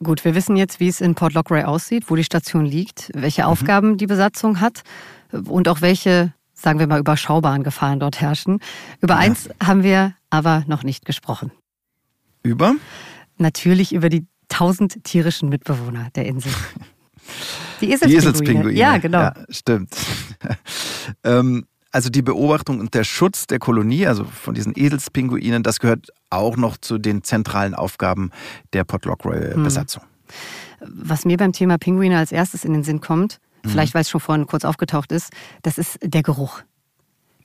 Gut, 0.03 0.25
wir 0.25 0.35
wissen 0.35 0.57
jetzt, 0.57 0.81
wie 0.81 0.89
es 0.89 1.03
in 1.03 1.15
Port 1.15 1.35
Lockray 1.35 1.65
aussieht, 1.65 2.05
wo 2.09 2.17
die 2.17 2.25
Station 2.25 2.65
liegt, 2.65 3.11
welche 3.15 3.43
mhm. 3.43 3.49
Aufgaben 3.49 3.97
die 3.99 4.07
Besatzung 4.07 4.61
hat 4.61 4.83
und 5.31 5.69
auch 5.69 5.83
welche, 5.83 6.33
sagen 6.55 6.79
wir 6.79 6.87
mal, 6.87 6.99
überschaubaren 6.99 7.63
Gefahren 7.63 8.01
dort 8.01 8.21
herrschen. 8.21 8.61
Über 9.03 9.15
ja. 9.15 9.21
eins 9.21 9.51
haben 9.63 9.83
wir 9.83 10.15
aber 10.31 10.65
noch 10.67 10.85
nicht 10.85 11.05
gesprochen. 11.05 11.53
Über? 12.43 12.77
Natürlich 13.37 13.93
über 13.93 14.09
die 14.09 14.27
tausend 14.49 15.05
tierischen 15.05 15.51
Mitbewohner 15.51 16.09
der 16.15 16.27
Insel. 16.27 16.53
Die 17.81 17.93
Eselspinguine. 17.93 18.11
Die 18.11 18.17
Eselspinguine. 18.17 18.73
Ja, 18.73 18.99
genau. 18.99 19.21
Ja, 19.21 19.35
stimmt. 19.49 19.95
ähm, 21.25 21.65
also 21.91 22.09
die 22.09 22.23
Beobachtung 22.23 22.81
und 22.81 22.95
der 22.95 23.05
Schutz 23.05 23.47
der 23.47 23.59
Kolonie, 23.59 24.07
also 24.07 24.25
von 24.25 24.55
diesen 24.55 24.73
Edelspinguinen, 24.77 25.63
das 25.63 25.81
gehört 25.81 26.09
auch 26.31 26.57
noch 26.57 26.77
zu 26.77 26.99
den 26.99 27.23
zentralen 27.25 27.75
Aufgaben 27.75 28.31
der 28.73 28.85
Port 28.85 29.05
Lockroy-Besatzung. 29.05 30.03
Hm. 30.79 30.89
Was 31.05 31.25
mir 31.25 31.37
beim 31.37 31.53
Thema 31.53 31.79
Pinguine 31.79 32.19
als 32.19 32.33
erstes 32.33 32.65
in 32.65 32.73
den 32.73 32.85
Sinn 32.85 33.01
kommt, 33.01 33.41
mhm. 33.65 33.71
vielleicht 33.71 33.95
weil 33.95 34.03
es 34.03 34.11
schon 34.11 34.21
vorhin 34.21 34.47
kurz 34.47 34.65
aufgetaucht 34.65 35.13
ist, 35.13 35.31
das 35.63 35.79
ist 35.79 35.99
der 36.03 36.23
Geruch. 36.23 36.63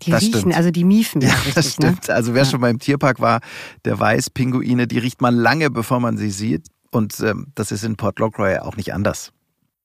Die 0.02 0.12
das 0.12 0.22
riechen, 0.22 0.40
stimmt. 0.40 0.56
also 0.56 0.72
die 0.72 0.84
miefen 0.84 1.22
ja, 1.22 1.30
richtig, 1.34 1.54
das 1.54 1.66
ne? 1.80 1.88
stimmt. 1.88 2.08
Ne? 2.08 2.14
Also 2.14 2.34
wer 2.34 2.44
ja. 2.44 2.50
schon 2.50 2.62
beim 2.62 2.80
Tierpark 2.80 3.20
war, 3.20 3.40
der 3.86 3.98
weiß, 3.98 4.30
Pinguine, 4.30 4.88
die 4.88 5.00
riecht 5.00 5.22
man 5.22 5.36
lange, 5.36 5.70
bevor 5.70 6.00
man 6.00 6.18
sie 6.18 6.30
sieht. 6.30 6.68
Und 6.92 7.20
ähm, 7.22 7.48
das 7.56 7.72
ist 7.72 7.84
in 7.84 7.96
Port 7.96 8.20
Lockroy 8.20 8.58
auch 8.60 8.78
nicht 8.78 8.94
anders. 8.94 9.32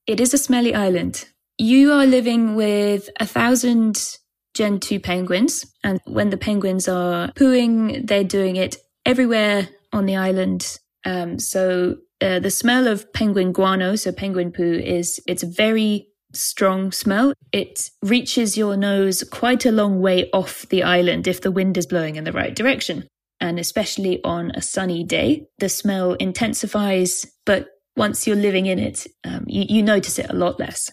It 0.06 0.20
is 0.20 0.34
a 0.34 0.38
smelly 0.38 0.74
island. 0.74 1.26
You 1.58 1.90
are 1.90 2.06
living 2.06 2.56
with 2.56 3.10
a 3.18 3.26
thousand 3.26 4.20
Gen 4.60 4.78
2 4.78 5.00
penguins. 5.00 5.64
And 5.82 6.02
when 6.04 6.28
the 6.28 6.36
penguins 6.36 6.86
are 6.86 7.32
pooing, 7.32 8.06
they're 8.06 8.22
doing 8.22 8.56
it 8.56 8.76
everywhere 9.06 9.66
on 9.90 10.04
the 10.04 10.16
island. 10.16 10.78
Um, 11.06 11.38
so 11.38 11.96
uh, 12.20 12.40
the 12.40 12.50
smell 12.50 12.86
of 12.86 13.10
penguin 13.14 13.52
guano, 13.52 13.96
so 13.96 14.12
penguin 14.12 14.52
poo, 14.52 14.74
is 14.74 15.18
it's 15.26 15.42
a 15.42 15.46
very 15.46 16.08
strong 16.34 16.92
smell. 16.92 17.32
It 17.52 17.88
reaches 18.02 18.58
your 18.58 18.76
nose 18.76 19.24
quite 19.24 19.64
a 19.64 19.72
long 19.72 20.02
way 20.02 20.28
off 20.34 20.68
the 20.68 20.82
island 20.82 21.26
if 21.26 21.40
the 21.40 21.50
wind 21.50 21.78
is 21.78 21.86
blowing 21.86 22.16
in 22.16 22.24
the 22.24 22.32
right 22.32 22.54
direction. 22.54 23.08
And 23.40 23.58
especially 23.58 24.22
on 24.24 24.50
a 24.50 24.60
sunny 24.60 25.04
day, 25.04 25.46
the 25.58 25.70
smell 25.70 26.12
intensifies. 26.12 27.24
But 27.46 27.68
once 27.96 28.26
you're 28.26 28.36
living 28.36 28.66
in 28.66 28.78
it, 28.78 29.06
um, 29.24 29.46
you, 29.46 29.64
you 29.76 29.82
notice 29.82 30.18
it 30.18 30.28
a 30.28 30.34
lot 30.34 30.60
less. 30.60 30.90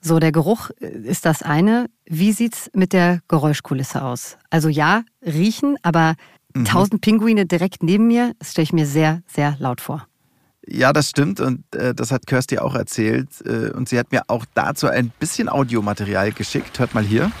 So, 0.00 0.18
der 0.18 0.32
Geruch 0.32 0.70
äh, 0.80 0.86
ist 0.86 1.24
das 1.24 1.42
eine. 1.42 1.86
Wie 2.06 2.32
sieht's 2.32 2.70
mit 2.74 2.92
der 2.92 3.20
Geräuschkulisse 3.28 4.02
aus? 4.02 4.38
Also 4.50 4.68
ja, 4.68 5.02
riechen, 5.24 5.76
aber 5.82 6.14
mhm. 6.54 6.64
tausend 6.64 7.00
Pinguine 7.00 7.46
direkt 7.46 7.82
neben 7.82 8.06
mir, 8.06 8.32
das 8.38 8.52
stelle 8.52 8.64
ich 8.64 8.72
mir 8.72 8.86
sehr, 8.86 9.22
sehr 9.26 9.56
laut 9.58 9.80
vor. 9.80 10.06
Ja, 10.70 10.92
das 10.92 11.08
stimmt 11.08 11.40
und 11.40 11.64
äh, 11.74 11.94
das 11.94 12.12
hat 12.12 12.26
Kirsty 12.26 12.58
auch 12.58 12.74
erzählt. 12.74 13.28
Äh, 13.44 13.70
und 13.70 13.88
sie 13.88 13.98
hat 13.98 14.12
mir 14.12 14.22
auch 14.28 14.44
dazu 14.54 14.86
ein 14.86 15.10
bisschen 15.18 15.48
Audiomaterial 15.48 16.32
geschickt. 16.32 16.78
Hört 16.78 16.94
mal 16.94 17.04
hier. 17.04 17.32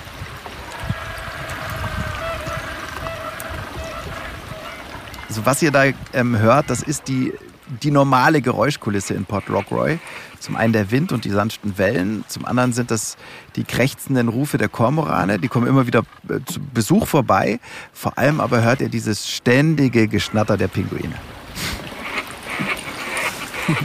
Also 5.28 5.44
was 5.44 5.62
ihr 5.62 5.70
da 5.70 5.84
ähm, 6.14 6.38
hört, 6.38 6.70
das 6.70 6.82
ist 6.82 7.06
die 7.06 7.34
die 7.82 7.90
normale 7.90 8.40
Geräuschkulisse 8.40 9.14
in 9.14 9.24
Port 9.24 9.48
Rockroy. 9.50 9.98
Zum 10.40 10.56
einen 10.56 10.72
der 10.72 10.90
Wind 10.90 11.12
und 11.12 11.24
die 11.24 11.30
sanften 11.30 11.78
Wellen, 11.78 12.24
zum 12.28 12.44
anderen 12.44 12.72
sind 12.72 12.90
das 12.90 13.16
die 13.56 13.64
krächzenden 13.64 14.28
Rufe 14.28 14.56
der 14.56 14.68
Kormorane, 14.68 15.38
die 15.38 15.48
kommen 15.48 15.66
immer 15.66 15.86
wieder 15.86 16.04
äh, 16.28 16.38
zu 16.46 16.60
Besuch 16.60 17.06
vorbei. 17.08 17.58
Vor 17.92 18.16
allem 18.16 18.40
aber 18.40 18.62
hört 18.62 18.80
ihr 18.80 18.88
dieses 18.88 19.28
ständige 19.28 20.06
Geschnatter 20.06 20.56
der 20.56 20.68
Pinguine. 20.68 21.14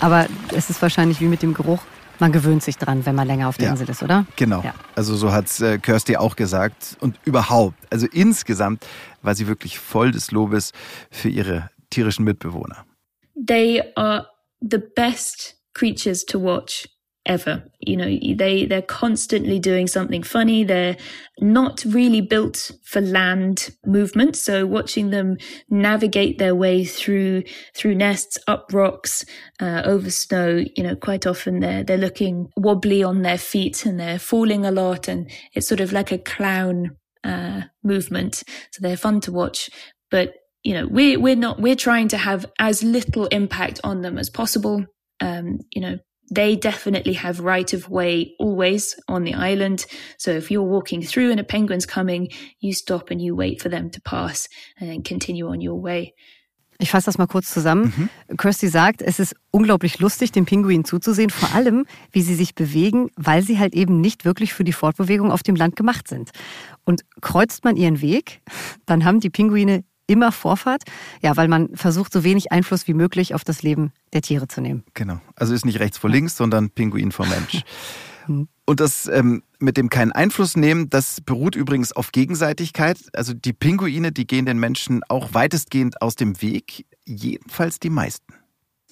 Aber 0.00 0.26
es 0.52 0.68
ist 0.68 0.82
wahrscheinlich 0.82 1.20
wie 1.20 1.26
mit 1.26 1.42
dem 1.42 1.54
Geruch, 1.54 1.80
man 2.18 2.32
gewöhnt 2.32 2.62
sich 2.62 2.76
dran, 2.76 3.06
wenn 3.06 3.14
man 3.14 3.26
länger 3.26 3.48
auf 3.48 3.56
der 3.56 3.66
ja, 3.66 3.72
Insel 3.72 3.88
ist, 3.88 4.02
oder? 4.02 4.26
Genau. 4.36 4.62
Ja. 4.62 4.74
Also 4.94 5.16
so 5.16 5.32
hat 5.32 5.60
äh, 5.60 5.78
Kirsty 5.78 6.16
auch 6.16 6.36
gesagt. 6.36 6.96
Und 7.00 7.18
überhaupt, 7.24 7.76
also 7.90 8.06
insgesamt 8.10 8.86
war 9.22 9.34
sie 9.34 9.46
wirklich 9.46 9.78
voll 9.78 10.12
des 10.12 10.30
Lobes 10.30 10.72
für 11.10 11.28
ihre 11.28 11.70
tierischen 11.90 12.24
Mitbewohner. 12.24 12.84
They 13.36 13.92
are 13.96 14.26
the 14.60 14.78
best 14.78 15.54
creatures 15.74 16.24
to 16.24 16.38
watch 16.38 16.86
ever. 17.24 17.64
You 17.80 17.96
know, 17.96 18.18
they, 18.34 18.66
they're 18.66 18.82
constantly 18.82 19.58
doing 19.58 19.86
something 19.86 20.22
funny. 20.22 20.64
They're 20.64 20.96
not 21.40 21.84
really 21.86 22.20
built 22.20 22.72
for 22.84 23.00
land 23.00 23.70
movement. 23.86 24.36
So 24.36 24.66
watching 24.66 25.10
them 25.10 25.36
navigate 25.70 26.38
their 26.38 26.54
way 26.54 26.84
through, 26.84 27.44
through 27.76 27.94
nests, 27.94 28.38
up 28.48 28.70
rocks, 28.72 29.24
uh, 29.60 29.82
over 29.84 30.10
snow, 30.10 30.64
you 30.74 30.82
know, 30.82 30.96
quite 30.96 31.26
often 31.26 31.60
they're, 31.60 31.84
they're 31.84 31.96
looking 31.96 32.48
wobbly 32.56 33.02
on 33.02 33.22
their 33.22 33.38
feet 33.38 33.86
and 33.86 34.00
they're 34.00 34.18
falling 34.18 34.64
a 34.64 34.72
lot. 34.72 35.08
And 35.08 35.30
it's 35.54 35.68
sort 35.68 35.80
of 35.80 35.92
like 35.92 36.10
a 36.10 36.18
clown, 36.18 36.96
uh, 37.24 37.62
movement. 37.84 38.42
So 38.72 38.80
they're 38.80 38.96
fun 38.96 39.20
to 39.22 39.32
watch, 39.32 39.70
but 40.10 40.34
you 40.62 40.74
know, 40.74 40.86
we're, 40.86 41.18
we're 41.18 41.36
not, 41.36 41.60
we're 41.60 41.76
trying 41.76 42.08
to 42.08 42.16
have 42.16 42.46
as 42.58 42.82
little 42.82 43.26
impact 43.26 43.80
on 43.84 44.02
them 44.02 44.18
as 44.18 44.30
possible. 44.30 44.86
Um, 45.20 45.60
you 45.70 45.80
know, 45.80 45.98
they 46.30 46.56
definitely 46.56 47.14
have 47.14 47.40
right 47.40 47.72
of 47.74 47.88
way 47.90 48.34
always 48.38 48.96
on 49.08 49.24
the 49.24 49.34
island. 49.34 49.86
So 50.18 50.30
if 50.30 50.50
you're 50.50 50.62
walking 50.62 51.02
through 51.02 51.30
and 51.30 51.40
a 51.40 51.44
penguin's 51.44 51.86
coming, 51.86 52.30
you 52.60 52.72
stop 52.72 53.10
and 53.10 53.20
you 53.20 53.36
wait 53.36 53.60
for 53.60 53.68
them 53.68 53.90
to 53.90 54.00
pass 54.00 54.48
and 54.80 54.88
then 54.88 55.02
continue 55.02 55.48
on 55.48 55.60
your 55.60 55.80
way. 55.80 56.14
Ich 56.78 56.90
fasse 56.90 57.04
das 57.04 57.16
mal 57.16 57.28
kurz 57.28 57.52
zusammen. 57.52 58.10
Mhm. 58.28 58.36
Kirsty 58.38 58.66
sagt, 58.66 59.02
es 59.02 59.20
ist 59.20 59.36
unglaublich 59.52 60.00
lustig, 60.00 60.32
den 60.32 60.46
Pinguinen 60.46 60.84
zuzusehen, 60.84 61.30
vor 61.30 61.54
allem, 61.54 61.86
wie 62.10 62.22
sie 62.22 62.34
sich 62.34 62.56
bewegen, 62.56 63.10
weil 63.14 63.42
sie 63.42 63.60
halt 63.60 63.74
eben 63.74 64.00
nicht 64.00 64.24
wirklich 64.24 64.52
für 64.52 64.64
die 64.64 64.72
Fortbewegung 64.72 65.30
auf 65.30 65.44
dem 65.44 65.54
Land 65.54 65.76
gemacht 65.76 66.08
sind. 66.08 66.30
Und 66.84 67.02
kreuzt 67.20 67.62
man 67.64 67.76
ihren 67.76 68.00
Weg, 68.00 68.40
dann 68.84 69.04
haben 69.04 69.20
die 69.20 69.30
Pinguine 69.30 69.84
immer 70.06 70.32
Vorfahrt. 70.32 70.82
Ja, 71.22 71.36
weil 71.36 71.48
man 71.48 71.74
versucht, 71.76 72.12
so 72.12 72.24
wenig 72.24 72.52
Einfluss 72.52 72.86
wie 72.88 72.94
möglich 72.94 73.34
auf 73.34 73.44
das 73.44 73.62
Leben 73.62 73.92
der 74.12 74.22
Tiere 74.22 74.48
zu 74.48 74.60
nehmen. 74.60 74.84
Genau. 74.94 75.20
Also 75.36 75.54
ist 75.54 75.64
nicht 75.64 75.80
rechts 75.80 75.98
vor 75.98 76.10
links, 76.10 76.36
sondern 76.36 76.70
Pinguin 76.70 77.12
vor 77.12 77.26
Mensch. 77.26 77.62
Hm. 78.26 78.46
Und 78.66 78.78
das 78.78 79.08
ähm, 79.08 79.42
mit 79.58 79.76
dem 79.76 79.90
keinen 79.90 80.12
Einfluss 80.12 80.56
nehmen, 80.56 80.88
das 80.90 81.20
beruht 81.20 81.56
übrigens 81.56 81.92
auf 81.92 82.12
Gegenseitigkeit. 82.12 82.98
Also 83.14 83.34
die 83.34 83.52
Pinguine, 83.52 84.12
die 84.12 84.28
gehen 84.28 84.46
den 84.46 84.58
Menschen 84.58 85.02
auch 85.08 85.34
weitestgehend 85.34 86.00
aus 86.00 86.14
dem 86.14 86.40
Weg, 86.40 86.86
jedenfalls 87.04 87.80
die 87.80 87.90
meisten. 87.90 88.32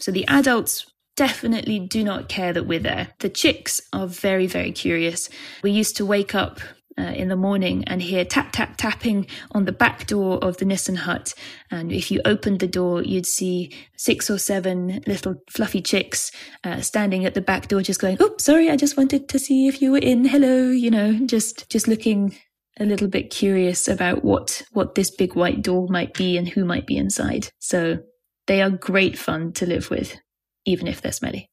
So 0.00 0.12
the 0.12 0.26
adults 0.26 0.86
definitely 1.16 1.86
do 1.86 2.02
not 2.02 2.28
care 2.28 2.52
that 2.52 2.64
we're 2.64 2.82
there. 2.82 3.08
The 3.20 3.30
chicks 3.30 3.82
are 3.92 4.08
very, 4.08 4.48
very 4.48 4.72
curious. 4.72 5.30
We 5.62 5.70
used 5.70 5.96
to 5.98 6.06
wake 6.06 6.34
up 6.34 6.60
uh, 6.98 7.02
in 7.02 7.28
the 7.28 7.36
morning 7.36 7.84
and 7.84 8.02
hear 8.02 8.24
tap, 8.24 8.52
tap, 8.52 8.76
tapping 8.76 9.26
on 9.52 9.64
the 9.64 9.72
back 9.72 10.06
door 10.06 10.42
of 10.42 10.56
the 10.58 10.64
Nissen 10.64 10.96
hut. 10.96 11.34
And 11.70 11.92
if 11.92 12.10
you 12.10 12.20
opened 12.24 12.60
the 12.60 12.66
door, 12.66 13.02
you'd 13.02 13.26
see 13.26 13.72
six 13.96 14.30
or 14.30 14.38
seven 14.38 15.02
little 15.06 15.36
fluffy 15.50 15.80
chicks 15.80 16.32
uh, 16.64 16.80
standing 16.80 17.24
at 17.24 17.34
the 17.34 17.40
back 17.40 17.68
door, 17.68 17.82
just 17.82 18.00
going, 18.00 18.16
"Oh, 18.20 18.34
sorry, 18.38 18.70
I 18.70 18.76
just 18.76 18.96
wanted 18.96 19.28
to 19.28 19.38
see 19.38 19.68
if 19.68 19.80
you 19.80 19.92
were 19.92 19.98
in. 19.98 20.24
Hello," 20.24 20.70
you 20.70 20.90
know, 20.90 21.14
just 21.26 21.68
just 21.70 21.88
looking 21.88 22.36
a 22.78 22.84
little 22.84 23.08
bit 23.08 23.30
curious 23.30 23.88
about 23.88 24.24
what 24.24 24.62
what 24.72 24.94
this 24.94 25.10
big 25.10 25.34
white 25.34 25.62
door 25.62 25.86
might 25.88 26.14
be 26.14 26.36
and 26.36 26.48
who 26.48 26.64
might 26.64 26.86
be 26.86 26.96
inside. 26.96 27.48
So 27.58 28.00
they 28.46 28.62
are 28.62 28.70
great 28.70 29.18
fun 29.18 29.52
to 29.54 29.66
live 29.66 29.90
with, 29.90 30.16
even 30.64 30.86
if 30.86 31.00
they're 31.00 31.12
smelly. 31.12 31.49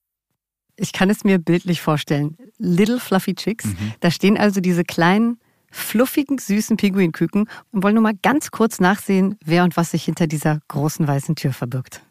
Ich 0.77 0.93
kann 0.93 1.09
es 1.09 1.23
mir 1.23 1.39
bildlich 1.39 1.81
vorstellen. 1.81 2.37
Little 2.57 2.99
Fluffy 2.99 3.35
Chicks. 3.35 3.65
Mhm. 3.65 3.93
Da 3.99 4.11
stehen 4.11 4.37
also 4.37 4.61
diese 4.61 4.83
kleinen 4.83 5.39
fluffigen, 5.71 6.37
süßen 6.37 6.77
Pinguinküken 6.77 7.49
und 7.71 7.83
wollen 7.83 7.95
nur 7.95 8.03
mal 8.03 8.17
ganz 8.21 8.51
kurz 8.51 8.79
nachsehen, 8.79 9.35
wer 9.43 9.63
und 9.63 9.75
was 9.75 9.91
sich 9.91 10.03
hinter 10.03 10.27
dieser 10.27 10.59
großen 10.67 11.07
weißen 11.07 11.35
Tür 11.35 11.53
verbirgt. 11.53 12.01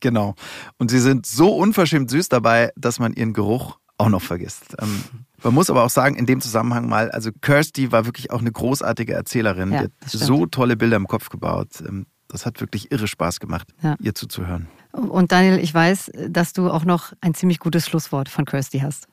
Genau. 0.00 0.34
Und 0.78 0.90
sie 0.90 1.00
sind 1.00 1.26
so 1.26 1.54
unverschämt 1.54 2.10
süß 2.10 2.28
dabei, 2.28 2.70
dass 2.76 2.98
man 2.98 3.12
ihren 3.12 3.32
Geruch 3.32 3.78
auch 3.98 4.08
noch 4.08 4.22
vergisst. 4.22 4.76
Ähm, 4.80 5.02
man 5.42 5.54
muss 5.54 5.70
aber 5.70 5.84
auch 5.84 5.90
sagen, 5.90 6.16
in 6.16 6.26
dem 6.26 6.40
Zusammenhang 6.40 6.88
mal, 6.88 7.10
also 7.10 7.30
Kirsty 7.40 7.90
war 7.90 8.06
wirklich 8.06 8.30
auch 8.30 8.40
eine 8.40 8.52
großartige 8.52 9.12
Erzählerin. 9.12 9.72
Ja, 9.72 9.86
so 10.06 10.46
tolle 10.46 10.76
Bilder 10.76 10.96
im 10.96 11.08
Kopf 11.08 11.28
gebaut. 11.28 11.68
Ähm, 11.86 12.06
das 12.28 12.46
hat 12.46 12.60
wirklich 12.60 12.90
irre 12.92 13.08
Spaß 13.08 13.40
gemacht, 13.40 13.68
Ja. 13.82 13.96
ihr 14.00 14.14
zuzuhören. 14.14 14.68
Und 14.92 15.32
Daniel, 15.32 15.58
ich 15.58 15.72
weiß, 15.72 16.10
dass 16.28 16.52
du 16.52 16.70
auch 16.70 16.84
noch 16.84 17.12
ein 17.20 17.34
ziemlich 17.34 17.58
gutes 17.58 17.86
Schlusswort 17.86 18.28
von 18.28 18.44
Kirsty 18.44 18.80
hast. 18.80 19.06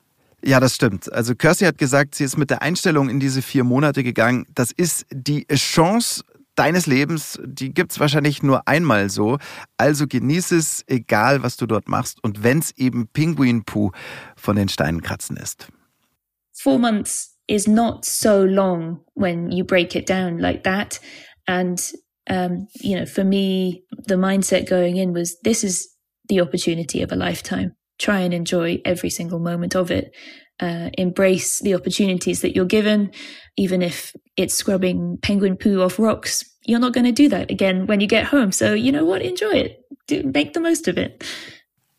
Ja, 0.44 0.60
das 0.60 0.74
stimmt. 0.74 1.12
Also 1.12 1.34
Kirsty 1.34 1.64
hat 1.64 1.78
gesagt, 1.78 2.14
sie 2.14 2.24
ist 2.24 2.36
mit 2.36 2.50
der 2.50 2.62
Einstellung 2.62 3.08
in 3.08 3.20
diese 3.20 3.42
vier 3.42 3.64
Monate 3.64 4.02
gegangen. 4.02 4.46
Das 4.54 4.70
ist 4.70 5.06
die 5.10 5.46
Chance 5.52 6.22
deines 6.54 6.86
Lebens, 6.86 7.38
die 7.44 7.74
gibt's 7.74 8.00
wahrscheinlich 8.00 8.42
nur 8.42 8.66
einmal 8.66 9.10
so. 9.10 9.38
Also 9.76 10.06
genieß 10.06 10.52
es, 10.52 10.84
egal 10.86 11.42
was 11.42 11.56
du 11.56 11.66
dort 11.66 11.88
machst. 11.88 12.22
Und 12.22 12.42
wenn's 12.42 12.70
eben 12.76 13.08
Pinguinpuh 13.08 13.90
von 14.36 14.56
den 14.56 14.68
Steinen 14.68 15.02
kratzen 15.02 15.36
ist. 15.36 15.68
four 16.52 16.78
months 16.78 17.36
is 17.46 17.66
not 17.68 18.04
so 18.04 18.42
long 18.44 19.00
when 19.14 19.50
you 19.52 19.64
break 19.64 19.94
it 19.94 20.08
down 20.08 20.38
like 20.38 20.64
that. 20.64 21.00
And, 21.46 21.78
um, 22.28 22.66
you 22.74 22.96
know, 22.96 23.06
for 23.06 23.24
me, 23.24 23.84
the 24.06 24.16
mindset 24.16 24.68
going 24.68 24.96
in 24.96 25.12
was 25.12 25.38
this 25.42 25.62
is 25.62 25.88
the 26.28 26.40
opportunity 26.40 27.02
of 27.02 27.12
a 27.12 27.16
lifetime. 27.16 27.74
Try 27.98 28.20
and 28.20 28.34
enjoy 28.34 28.80
every 28.84 29.10
single 29.10 29.38
moment 29.38 29.74
of 29.74 29.90
it. 29.90 30.14
Uh, 30.58 30.88
embrace 30.96 31.60
the 31.60 31.74
opportunities 31.74 32.40
that 32.40 32.54
you're 32.54 32.64
given, 32.64 33.10
even 33.56 33.82
if 33.82 34.14
it's 34.36 34.54
scrubbing 34.54 35.18
penguin 35.20 35.56
poo 35.56 35.82
off 35.82 35.98
rocks. 35.98 36.44
You're 36.64 36.80
not 36.80 36.94
going 36.94 37.04
to 37.04 37.12
do 37.12 37.28
that 37.28 37.50
again 37.50 37.86
when 37.86 38.00
you 38.00 38.08
get 38.08 38.24
home. 38.24 38.52
So, 38.52 38.72
you 38.72 38.90
know 38.90 39.04
what? 39.04 39.22
Enjoy 39.22 39.52
it. 39.52 39.84
Do, 40.08 40.22
make 40.22 40.54
the 40.54 40.60
most 40.60 40.88
of 40.88 40.96
it. 40.96 41.24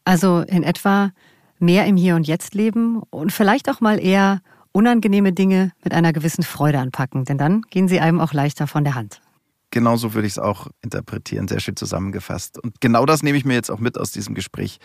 Also 0.06 0.42
in 0.42 0.63
etwa 0.63 1.12
mehr 1.60 1.86
im 1.86 1.98
Hier 1.98 2.16
und 2.16 2.28
Jetzt 2.28 2.56
leben 2.56 3.02
und 3.12 3.32
vielleicht 3.32 3.70
auch 3.70 3.80
mal 3.80 4.04
eher 4.04 4.42
unangenehme 4.72 5.34
Dinge 5.34 5.72
mit 5.84 5.94
einer 5.94 6.13
gewissen 6.13 6.44
Freude 6.44 6.80
anpacken, 6.80 7.26
denn 7.26 7.38
dann 7.38 7.62
gehen 7.70 7.88
sie 7.88 8.00
einem 8.00 8.20
auch 8.20 8.34
leichter 8.34 8.68
von 8.68 8.84
der 8.84 8.96
Hand. 8.96 9.22
Genauso 9.78 10.16
würde 10.16 10.26
ich 10.26 10.34
es 10.34 10.40
auch 10.40 10.70
interpretieren, 10.82 11.48
sehr 11.48 11.60
schön 11.60 11.76
zusammengefasst. 11.76 12.58
Und 12.58 12.82
genau 12.82 13.06
das 13.06 13.22
nehme 13.22 13.38
ich 13.38 13.46
mir 13.46 13.54
jetzt 13.54 13.70
auch 13.70 13.78
mit 13.78 13.96
aus 13.96 14.12
diesem 14.12 14.34
Gespräch 14.34 14.80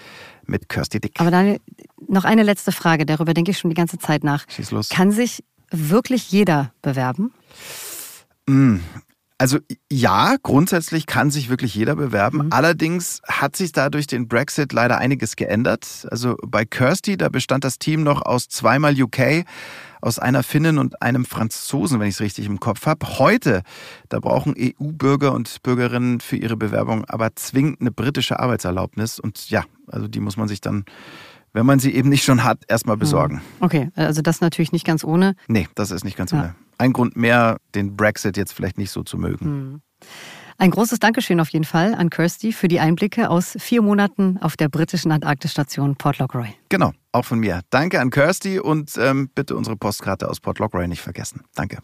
mit 0.44 0.68
Kirsty 0.68 1.00
Dick. 1.00 1.18
Aber 1.18 1.30
Daniel, 1.30 1.60
noch 2.08 2.26
eine 2.26 2.42
letzte 2.42 2.72
Frage, 2.72 3.06
darüber 3.06 3.32
denke 3.32 3.52
ich 3.52 3.58
schon 3.58 3.70
die 3.70 3.74
ganze 3.74 3.96
Zeit 3.96 4.22
nach. 4.22 4.44
Schieß 4.50 4.70
los. 4.70 4.90
Kann 4.90 5.10
sich 5.10 5.42
wirklich 5.70 6.30
jeder 6.30 6.74
bewerben? 6.82 7.32
Mm. 8.46 8.80
Also 9.38 9.60
ja, 9.90 10.36
grundsätzlich 10.42 11.06
kann 11.06 11.30
sich 11.30 11.48
wirklich 11.48 11.74
jeder 11.74 11.96
bewerben. 11.96 12.52
Allerdings 12.52 13.22
hat 13.26 13.56
sich 13.56 13.72
da 13.72 13.88
durch 13.88 14.06
den 14.06 14.28
Brexit 14.28 14.74
leider 14.74 14.98
einiges 14.98 15.36
geändert. 15.36 16.06
Also 16.10 16.36
bei 16.46 16.66
Kirsty, 16.66 17.16
da 17.16 17.30
bestand 17.30 17.64
das 17.64 17.78
Team 17.78 18.02
noch 18.02 18.20
aus 18.26 18.48
zweimal 18.50 18.94
UK, 18.94 19.46
aus 20.02 20.18
einer 20.18 20.42
Finnin 20.42 20.76
und 20.78 21.00
einem 21.00 21.24
Franzosen, 21.24 21.98
wenn 22.00 22.08
ich 22.08 22.16
es 22.16 22.20
richtig 22.20 22.44
im 22.46 22.60
Kopf 22.60 22.84
habe. 22.86 23.18
Heute, 23.18 23.62
da 24.10 24.18
brauchen 24.20 24.54
EU-Bürger 24.58 25.32
und 25.32 25.62
Bürgerinnen 25.62 26.20
für 26.20 26.36
ihre 26.36 26.56
Bewerbung 26.56 27.04
aber 27.06 27.34
zwingend 27.36 27.80
eine 27.80 27.92
britische 27.92 28.38
Arbeitserlaubnis. 28.40 29.18
Und 29.18 29.48
ja, 29.48 29.64
also 29.86 30.08
die 30.08 30.20
muss 30.20 30.36
man 30.36 30.48
sich 30.48 30.60
dann, 30.60 30.84
wenn 31.52 31.64
man 31.64 31.78
sie 31.78 31.94
eben 31.94 32.08
nicht 32.08 32.24
schon 32.24 32.44
hat, 32.44 32.62
erstmal 32.68 32.96
besorgen. 32.96 33.40
Okay, 33.60 33.90
also 33.94 34.20
das 34.22 34.40
natürlich 34.40 34.72
nicht 34.72 34.84
ganz 34.84 35.04
ohne. 35.04 35.34
Nee, 35.46 35.68
das 35.76 35.90
ist 35.92 36.04
nicht 36.04 36.16
ganz 36.16 36.32
Ja. 36.32 36.38
ohne. 36.38 36.54
Ein 36.78 36.92
Grund 36.92 37.16
mehr, 37.16 37.58
den 37.76 37.96
Brexit 37.96 38.36
jetzt 38.36 38.52
vielleicht 38.52 38.76
nicht 38.78 38.90
so 38.90 39.04
zu 39.04 39.16
mögen. 39.16 39.82
Ein 40.62 40.70
großes 40.70 41.00
Dankeschön 41.00 41.40
auf 41.40 41.48
jeden 41.48 41.64
Fall 41.64 41.92
an 41.92 42.08
Kirsty 42.08 42.52
für 42.52 42.68
die 42.68 42.78
Einblicke 42.78 43.30
aus 43.30 43.56
vier 43.58 43.82
Monaten 43.82 44.38
auf 44.40 44.56
der 44.56 44.68
britischen 44.68 45.10
Antarktisstation 45.10 45.96
Port 45.96 46.18
Lockroy. 46.18 46.54
Genau, 46.68 46.92
auch 47.10 47.24
von 47.24 47.40
mir. 47.40 47.62
Danke 47.70 47.98
an 47.98 48.10
Kirsty 48.10 48.60
und 48.60 48.92
ähm, 48.96 49.28
bitte 49.34 49.56
unsere 49.56 49.76
Postkarte 49.76 50.28
aus 50.28 50.38
Port 50.38 50.60
Lockroy 50.60 50.86
nicht 50.86 51.02
vergessen. 51.02 51.42
Danke. 51.56 51.78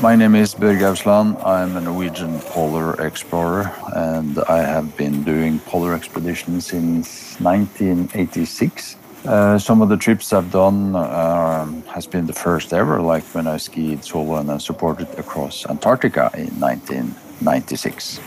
My 0.00 0.14
name 0.14 0.36
is 0.36 0.54
Børge 0.54 0.82
Ausland. 0.82 1.44
I'm 1.44 1.76
a 1.76 1.80
Norwegian 1.80 2.38
polar 2.38 2.94
explorer, 3.04 3.72
and 3.96 4.38
I 4.48 4.58
have 4.58 4.96
been 4.96 5.24
doing 5.24 5.58
polar 5.58 5.92
expeditions 5.92 6.66
since 6.66 7.34
1986. 7.40 8.96
Uh, 9.24 9.58
some 9.58 9.82
of 9.82 9.88
the 9.88 9.96
trips 9.96 10.32
I've 10.32 10.52
done 10.52 10.94
um, 10.94 11.82
has 11.88 12.06
been 12.06 12.26
the 12.26 12.32
first 12.32 12.72
ever, 12.72 13.02
like 13.02 13.24
when 13.34 13.48
I 13.48 13.56
skied 13.56 14.04
solo 14.04 14.36
and 14.36 14.48
then 14.48 14.60
supported 14.60 15.08
across 15.18 15.66
Antarctica 15.66 16.30
in 16.34 16.60
1996. 16.60 18.20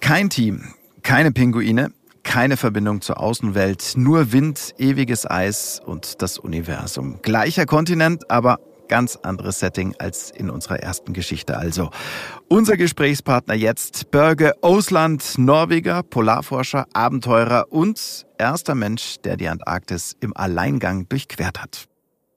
Kein 0.00 0.28
Team, 0.28 0.72
keine 1.02 1.32
Pinguine, 1.32 1.92
keine 2.24 2.56
Verbindung 2.56 3.00
zur 3.00 3.20
Außenwelt, 3.20 3.92
nur 3.96 4.32
Wind, 4.32 4.74
ewiges 4.78 5.30
Eis 5.30 5.80
und 5.84 6.20
das 6.22 6.38
Universum. 6.38 7.20
Gleicher 7.22 7.66
Kontinent, 7.66 8.30
aber 8.30 8.58
ganz 8.88 9.16
anderes 9.16 9.60
Setting 9.60 9.94
als 9.98 10.30
in 10.30 10.50
unserer 10.50 10.80
ersten 10.80 11.12
Geschichte 11.12 11.56
also. 11.56 11.90
Unser 12.48 12.76
Gesprächspartner 12.76 13.54
jetzt, 13.54 14.10
Børge 14.10 14.54
Ausland, 14.62 15.38
Norweger, 15.38 16.02
Polarforscher, 16.02 16.86
Abenteurer 16.92 17.66
und 17.70 18.26
erster 18.38 18.74
Mensch, 18.74 19.16
der 19.24 19.36
die 19.36 19.48
Antarktis 19.48 20.16
im 20.20 20.36
Alleingang 20.36 21.08
durchquert 21.08 21.62
hat. 21.62 21.86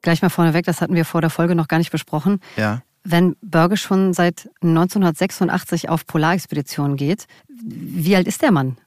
Gleich 0.02 0.22
mal 0.22 0.30
vorneweg, 0.30 0.66
das 0.66 0.82
hatten 0.82 0.96
wir 0.96 1.06
vor 1.06 1.22
der 1.22 1.30
Folge 1.30 1.56
noch 1.56 1.68
gar 1.68 1.80
nicht 1.80 1.92
besprochen. 1.92 2.40
Ja. 2.56 2.82
Wenn 3.04 3.36
Börge 3.42 3.78
schon 3.78 4.14
seit 4.14 4.50
1986 4.62 5.90
auf 5.90 6.06
Polarexpeditionen 6.06 6.98
geht, 6.98 7.26
wie 7.48 8.16
alt 8.16 8.28
ist 8.28 8.42
der 8.42 8.52
Mann 8.52 8.78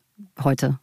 heute? 0.42 0.78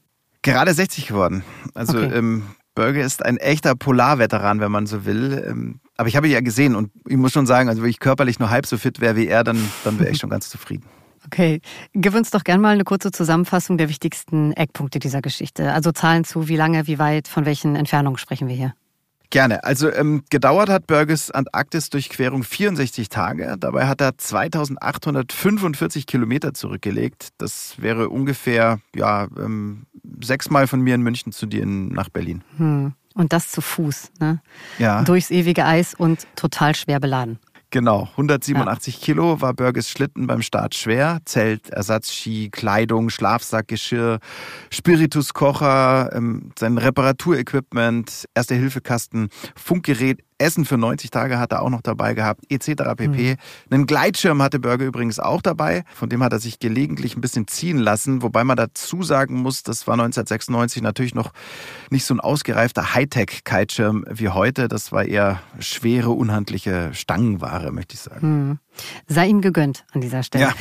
Gerade 0.52 0.74
60 0.74 1.08
geworden. 1.08 1.44
Also 1.74 1.98
Okay. 1.98 2.16
ähm, 2.18 2.44
Börge 2.76 3.02
ist 3.02 3.26
ein 3.26 3.38
echter 3.38 3.76
Polarveteran, 3.76 4.60
wenn 4.60 4.72
man 4.72 4.86
so 4.86 5.06
will. 5.06 5.44
Ähm, 5.50 5.80
aber 5.98 6.10
ich 6.10 6.16
habe 6.16 6.28
ihn 6.28 6.34
ja 6.34 6.42
gesehen 6.42 6.76
und 6.76 6.92
ich 7.08 7.18
muss 7.18 7.32
schon 7.32 7.48
sagen, 7.48 7.70
also 7.70 7.82
wenn 7.82 7.90
ich 7.90 8.00
körperlich 8.00 8.38
nur 8.40 8.50
halb 8.52 8.68
so 8.68 8.78
fit 8.78 9.00
wäre 9.02 9.16
wie 9.16 9.28
er, 9.28 9.44
dann, 9.44 9.58
dann 9.84 10.00
wäre 10.00 10.12
ich 10.12 10.20
schon 10.20 10.30
ganz 10.30 10.50
zufrieden. 10.50 10.86
Okay, 11.26 11.60
gib 11.94 12.14
uns 12.16 12.30
doch 12.30 12.44
gern 12.44 12.62
mal 12.62 12.74
eine 12.76 12.84
kurze 12.84 13.12
Zusammenfassung 13.12 13.78
der 13.78 13.90
wichtigsten 13.90 14.54
Eckpunkte 14.54 15.00
dieser 15.00 15.22
Geschichte. 15.22 15.74
Also 15.74 15.92
Zahlen 15.92 16.24
zu, 16.24 16.48
wie 16.48 16.56
lange, 16.56 16.88
wie 16.88 17.00
weit, 17.00 17.28
von 17.28 17.46
welchen 17.46 17.76
Entfernungen 17.76 18.18
sprechen 18.18 18.48
wir 18.48 18.56
hier? 18.56 18.74
Gerne. 19.30 19.64
Also 19.64 19.92
ähm, 19.92 20.24
gedauert 20.30 20.70
hat 20.70 20.88
Börges 20.88 21.32
Antarktis-Durchquerung 21.32 22.44
64 22.44 23.10
Tage. 23.10 23.56
Dabei 23.60 23.88
hat 23.88 24.00
er 24.02 24.18
2845 24.18 26.06
Kilometer 26.08 26.54
zurückgelegt. 26.54 27.30
Das 27.38 27.76
wäre 27.78 28.10
ungefähr 28.10 28.80
ja 28.96 29.28
ähm, 29.38 29.86
sechsmal 30.22 30.68
von 30.68 30.82
mir 30.82 30.96
in 30.96 31.02
München 31.02 31.32
zu 31.34 31.46
dir 31.46 31.64
in, 31.64 31.90
nach 31.90 32.10
Berlin. 32.10 32.44
Hm. 32.58 32.94
Und 33.14 33.34
das 33.34 33.50
zu 33.50 33.62
Fuß, 33.62 34.12
ne? 34.20 34.42
Ja. 34.78 35.02
Durchs 35.02 35.32
ewige 35.32 35.66
Eis 35.66 35.96
und 35.96 36.28
total 36.36 36.76
schwer 36.76 37.00
beladen. 37.00 37.40
Genau, 37.70 38.08
187 38.12 39.02
Kilo 39.02 39.42
war 39.42 39.54
Börges 39.54 39.90
Schlitten 39.90 40.26
beim 40.26 40.42
Start 40.42 40.74
schwer. 40.74 41.20
Zelt, 41.26 41.70
Ersatzski, 41.70 42.50
Kleidung, 42.50 43.10
Schlafsack, 43.10 43.68
Geschirr, 43.68 44.20
Spirituskocher, 44.70 46.12
ähm, 46.14 46.52
sein 46.58 46.78
Reparaturequipment, 46.78 48.26
Erste-Hilfe-Kasten, 48.34 49.28
Funkgerät, 49.56 50.24
Essen 50.38 50.66
für 50.66 50.78
90 50.78 51.10
Tage 51.10 51.40
hat 51.40 51.52
er 51.52 51.62
auch 51.62 51.70
noch 51.70 51.82
dabei 51.82 52.14
gehabt, 52.14 52.44
etc. 52.50 52.84
pp. 52.96 53.38
Einen 53.70 53.86
Gleitschirm 53.88 54.42
hatte 54.42 54.60
Börge 54.60 54.86
übrigens 54.86 55.20
auch 55.20 55.42
dabei. 55.42 55.84
Von 55.94 56.10
dem 56.10 56.24
hat 56.24 56.32
er 56.34 56.40
sich 56.40 56.60
gelegentlich 56.60 57.16
ein 57.16 57.22
bisschen 57.22 57.48
ziehen 57.48 57.78
lassen. 57.78 58.22
Wobei 58.22 58.44
man 58.44 58.58
dazu 58.58 59.04
sagen 59.04 59.36
muss, 59.36 59.64
das 59.64 59.88
war 59.88 59.94
1996 59.94 60.82
natürlich 60.82 61.16
noch 61.16 61.32
nicht 61.90 62.06
so 62.06 62.14
ein 62.14 62.20
ausgereifter 62.20 62.94
Hightech-Kiteschirm 62.94 64.06
wie 64.10 64.30
heute. 64.30 64.68
Das 64.68 64.92
war 64.92 65.06
eher 65.06 65.42
schwere, 65.60 66.12
unhandliche 66.12 66.92
Stangenware, 66.94 67.72
möchte 67.72 67.96
ich 67.96 68.02
sagen. 68.02 68.22
Hm. 68.22 68.60
Sei 69.08 69.28
ihm 69.28 69.42
gegönnt 69.42 69.86
an 69.94 70.02
dieser 70.02 70.24
Stelle. 70.24 70.46
Ja. 70.46 70.54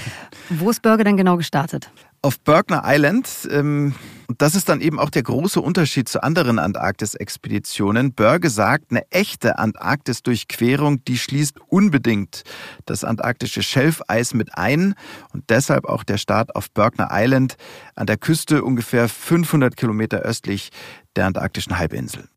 Wo 0.48 0.70
ist 0.70 0.82
Börge 0.82 1.04
denn 1.04 1.16
genau 1.16 1.36
gestartet? 1.36 1.90
Auf 2.22 2.40
Berkner 2.40 2.82
Island, 2.84 3.28
ähm, 3.50 3.94
und 4.26 4.42
das 4.42 4.54
ist 4.54 4.68
dann 4.68 4.80
eben 4.80 4.98
auch 4.98 5.10
der 5.10 5.22
große 5.22 5.60
Unterschied 5.60 6.08
zu 6.08 6.22
anderen 6.22 6.58
Antarktis-Expeditionen. 6.58 8.14
Börge 8.14 8.50
sagt, 8.50 8.90
eine 8.90 9.08
echte 9.10 9.58
Antarktis-Durchquerung, 9.58 11.04
die 11.04 11.18
schließt 11.18 11.60
unbedingt 11.68 12.42
das 12.84 13.04
antarktische 13.04 13.62
Schelfeis 13.62 14.34
mit 14.34 14.56
ein 14.56 14.94
und 15.32 15.44
deshalb 15.50 15.84
auch 15.84 16.02
der 16.02 16.18
Start 16.18 16.56
auf 16.56 16.70
Berkner 16.70 17.10
Island 17.12 17.56
an 17.94 18.06
der 18.06 18.16
Küste 18.16 18.64
ungefähr 18.64 19.08
500 19.08 19.76
Kilometer 19.76 20.18
östlich 20.18 20.70
der 21.14 21.26
antarktischen 21.26 21.78
Halbinsel. 21.78 22.28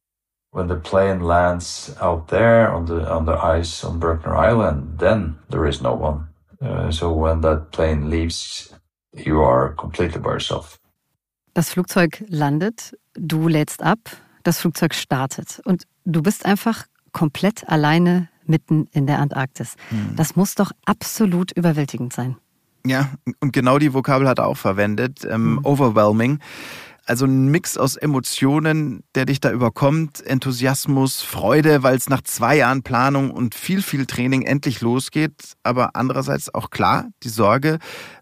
When 0.51 0.67
the 0.67 0.75
plane 0.75 1.19
lands 1.19 1.95
out 2.01 2.27
there 2.29 2.71
on 2.71 2.87
the 2.87 3.07
on 3.07 3.25
the 3.25 3.33
ice 3.33 3.83
on 3.83 3.99
Berkner 3.99 4.35
Island, 4.35 4.97
then 4.97 5.37
there 5.49 5.67
is 5.67 5.81
no 5.81 5.93
one. 5.93 6.27
Uh, 6.59 6.91
so 6.91 7.13
when 7.13 7.41
that 7.41 7.71
plane 7.71 8.09
leaves, 8.09 8.73
you 9.13 9.41
are 9.41 9.75
completely 9.75 10.19
by 10.19 10.31
yourself. 10.31 10.79
Das 11.53 11.69
Flugzeug 11.69 12.23
landet, 12.29 12.97
du 13.13 13.47
lädst 13.47 13.83
ab, 13.83 13.99
das 14.43 14.59
Flugzeug 14.59 14.93
startet 14.93 15.61
und 15.65 15.83
du 16.05 16.21
bist 16.21 16.45
einfach 16.45 16.85
komplett 17.11 17.67
alleine 17.69 18.29
mitten 18.45 18.87
in 18.91 19.05
der 19.05 19.19
Antarktis. 19.19 19.75
Hm. 19.89 20.15
Das 20.15 20.35
muss 20.35 20.55
doch 20.55 20.71
absolut 20.85 21.51
überwältigend 21.51 22.13
sein. 22.13 22.37
Ja, 22.85 23.09
und 23.39 23.53
genau 23.53 23.77
die 23.77 23.93
Vokabel 23.93 24.27
hat 24.27 24.39
er 24.39 24.47
auch 24.47 24.57
verwendet, 24.57 25.23
ähm, 25.25 25.57
hm. 25.57 25.65
overwhelming. 25.65 26.39
Also 27.09 27.25
ein 27.25 27.47
Mix 27.47 27.75
aus 27.75 27.95
Emotionen, 27.95 29.03
der 29.15 29.25
dich 29.25 29.39
da 29.39 29.51
überkommt, 29.51 30.23
Enthusiasmus, 30.23 31.23
Freude, 31.23 31.81
weil 31.81 31.97
es 31.97 32.07
nach 32.07 32.21
zwei 32.21 32.57
Jahren 32.57 32.83
Planung 32.83 33.31
und 33.31 33.55
viel, 33.55 33.81
viel 33.81 34.05
Training 34.05 34.43
endlich 34.43 34.81
losgeht. 34.81 35.53
Aber 35.63 35.95
andererseits 35.95 36.53
auch 36.53 36.69
klar, 36.69 37.07
die 37.23 37.29
Sorge, 37.29 37.79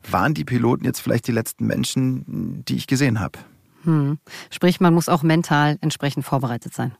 waren 0.10 0.34
die 0.34 0.46
Piloten 0.46 0.86
jetzt 0.86 1.02
vielleicht 1.02 1.28
die 1.28 1.34
letzten 1.34 1.68
Menschen, 1.68 2.64
die 2.64 2.78
ich 2.78 2.88
gesehen 2.88 3.20
habe? 3.20 3.40
Hm. 3.84 4.20
Sprich, 4.52 4.80
man 4.80 4.94
muss 4.94 5.10
auch 5.10 5.22
mental 5.22 5.78
entsprechend 5.82 6.24
vorbereitet 6.24 6.74
sein. 6.74 6.96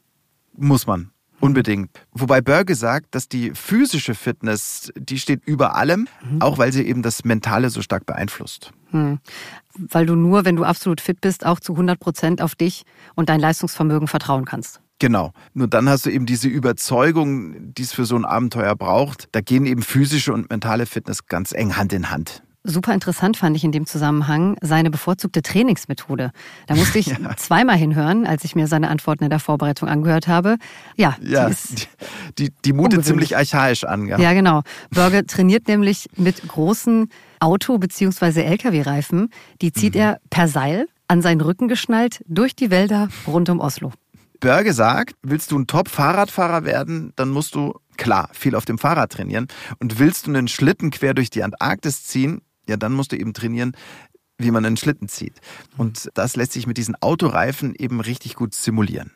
Muss 0.58 0.88
man. 0.88 1.12
Unbedingt. 1.40 1.92
Wobei 2.12 2.42
Börge 2.42 2.76
sagt, 2.76 3.14
dass 3.14 3.30
die 3.30 3.52
physische 3.54 4.16
Fitness, 4.16 4.92
die 4.96 5.20
steht 5.20 5.46
über 5.46 5.76
allem, 5.76 6.08
mhm. 6.24 6.42
auch 6.42 6.58
weil 6.58 6.72
sie 6.72 6.84
eben 6.84 7.04
das 7.04 7.24
Mentale 7.26 7.70
so 7.70 7.82
stark 7.82 8.06
beeinflusst. 8.06 8.72
Hm. 8.92 9.20
Weil 9.76 10.06
du 10.06 10.16
nur, 10.16 10.46
wenn 10.46 10.56
du 10.56 10.64
absolut 10.64 11.02
fit 11.02 11.22
bist, 11.22 11.46
auch 11.46 11.60
zu 11.60 11.74
100 11.74 12.00
Prozent 12.00 12.42
auf 12.42 12.56
dich 12.56 12.84
und 13.16 13.30
dein 13.30 13.40
Leistungsvermögen 13.40 14.08
vertrauen 14.08 14.46
kannst. 14.46 14.82
Genau. 15.00 15.32
Nur 15.54 15.68
dann 15.68 15.88
hast 15.88 16.06
du 16.06 16.10
eben 16.10 16.26
diese 16.26 16.48
Überzeugung, 16.48 17.74
die 17.74 17.84
es 17.84 17.94
für 17.94 18.06
so 18.06 18.16
ein 18.16 18.26
Abenteuer 18.26 18.76
braucht. 18.76 19.30
Da 19.32 19.42
gehen 19.42 19.66
eben 19.66 19.84
physische 19.84 20.34
und 20.34 20.50
mentale 20.50 20.88
Fitness 20.88 21.28
ganz 21.28 21.52
eng 21.52 21.78
Hand 21.78 21.94
in 21.94 22.10
Hand. 22.10 22.44
Super 22.70 22.94
interessant 22.94 23.38
fand 23.38 23.56
ich 23.56 23.64
in 23.64 23.72
dem 23.72 23.86
Zusammenhang 23.86 24.58
seine 24.62 24.92
bevorzugte 24.92 25.42
Trainingsmethode. 25.42 26.32
Da 26.68 26.76
musste 26.76 27.00
ich 27.00 27.06
ja. 27.08 27.38
zweimal 27.38 27.78
hinhören, 27.78 28.28
als 28.28 28.44
ich 28.44 28.56
mir 28.56 28.68
seine 28.68 28.90
Antworten 28.90 29.24
in 29.24 29.30
der 29.30 29.40
Vorbereitung 29.40 29.88
angehört 29.88 30.28
habe. 30.28 30.58
Ja, 30.98 31.16
ja 31.22 31.50
die, 31.50 31.88
die, 32.38 32.54
die 32.66 32.74
mutet 32.74 33.06
ziemlich 33.06 33.38
archaisch 33.38 33.86
an. 33.86 34.06
Ja, 34.08 34.20
ja 34.20 34.34
genau. 34.34 34.64
Burger 34.92 35.26
trainiert 35.26 35.70
nämlich 35.70 36.10
mit 36.18 36.46
großen 36.46 37.10
Auto- 37.40 37.78
bzw. 37.78 38.42
Lkw-Reifen. 38.42 39.30
Die 39.62 39.72
zieht 39.72 39.96
mhm. 39.96 40.02
er 40.02 40.20
per 40.30 40.50
Seil 40.50 40.88
an 41.08 41.22
seinen 41.22 41.40
Rücken 41.40 41.70
geschnallt 41.70 42.22
durch 42.28 42.54
die 42.54 42.70
Wälder 42.70 43.08
rund 43.26 43.48
um 43.48 43.62
Oslo. 43.62 43.94
Börge 44.42 44.74
sagt, 44.74 45.16
willst 45.24 45.52
du 45.52 45.58
ein 45.58 45.68
Top-Fahrradfahrer 45.68 46.66
werden, 46.66 47.14
dann 47.16 47.30
musst 47.30 47.56
du 47.56 47.80
klar 47.98 48.30
viel 48.34 48.56
auf 48.56 48.66
dem 48.66 48.78
Fahrrad 48.78 49.12
trainieren. 49.12 49.48
Und 49.80 50.00
willst 50.00 50.28
du 50.28 50.32
einen 50.32 50.48
Schlitten 50.48 50.92
quer 50.92 51.14
durch 51.14 51.30
die 51.30 51.44
Antarktis 51.44 52.04
ziehen, 52.04 52.42
ja, 52.68 52.78
dann 52.78 52.94
musst 52.94 53.12
du 53.12 53.18
eben 53.18 53.34
trainieren, 53.34 53.74
wie 54.38 54.52
man 54.52 54.66
einen 54.66 54.78
Schlitten 54.78 55.08
zieht. 55.08 55.42
Und 55.78 56.10
das 56.14 56.36
lässt 56.36 56.54
sich 56.54 56.68
mit 56.68 56.78
diesen 56.78 56.96
Autoreifen 57.02 57.74
eben 57.76 58.02
richtig 58.02 58.36
gut 58.36 58.54
simulieren. 58.54 59.12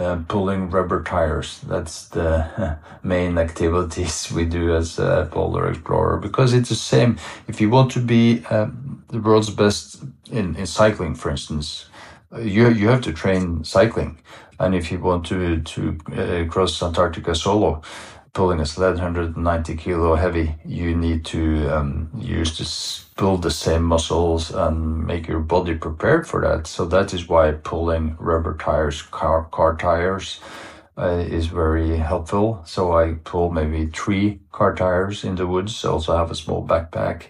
Uh, 0.00 0.16
pulling 0.26 0.70
rubber 0.70 1.02
tires. 1.04 1.60
That's 1.68 2.08
the 2.08 2.46
main 3.02 3.36
activities 3.36 4.32
we 4.32 4.46
do 4.46 4.74
as 4.74 4.98
a 4.98 5.28
polar 5.30 5.68
explorer 5.68 6.16
because 6.16 6.54
it's 6.54 6.70
the 6.70 6.74
same. 6.74 7.18
If 7.46 7.60
you 7.60 7.68
want 7.68 7.92
to 7.92 8.00
be 8.00 8.42
uh, 8.48 8.68
the 9.08 9.20
world's 9.20 9.50
best 9.50 10.02
in, 10.30 10.56
in 10.56 10.64
cycling, 10.66 11.14
for 11.14 11.30
instance, 11.30 11.90
uh, 12.32 12.38
you 12.40 12.70
you 12.70 12.88
have 12.88 13.02
to 13.02 13.12
train 13.12 13.64
cycling, 13.64 14.16
and 14.58 14.74
if 14.74 14.90
you 14.90 14.98
want 14.98 15.26
to 15.26 15.60
to 15.60 15.98
uh, 16.16 16.50
cross 16.50 16.82
Antarctica 16.82 17.34
solo, 17.34 17.82
pulling 18.32 18.60
a 18.60 18.66
sled 18.66 18.94
190 18.94 19.76
kilo 19.76 20.14
heavy, 20.14 20.54
you 20.64 20.96
need 20.96 21.24
to 21.26 21.68
um, 21.68 22.10
use 22.18 22.56
this, 22.58 23.06
build 23.16 23.42
the 23.42 23.50
same 23.50 23.82
muscles 23.82 24.50
and 24.50 25.06
make 25.06 25.28
your 25.28 25.40
body 25.40 25.74
prepared 25.74 26.26
for 26.26 26.40
that. 26.40 26.66
So 26.66 26.86
that 26.86 27.12
is 27.12 27.28
why 27.28 27.52
pulling 27.52 28.16
rubber 28.18 28.56
tires, 28.56 29.02
car, 29.02 29.44
car 29.50 29.76
tires, 29.76 30.40
uh, 30.96 31.24
is 31.26 31.46
very 31.46 31.96
helpful. 31.96 32.62
So 32.66 32.92
I 32.92 33.14
pull 33.24 33.50
maybe 33.50 33.86
three 33.86 34.40
car 34.50 34.74
tires 34.74 35.24
in 35.24 35.34
the 35.34 35.46
woods. 35.46 35.84
I 35.84 35.90
Also 35.90 36.16
have 36.16 36.30
a 36.30 36.34
small 36.34 36.66
backpack. 36.66 37.26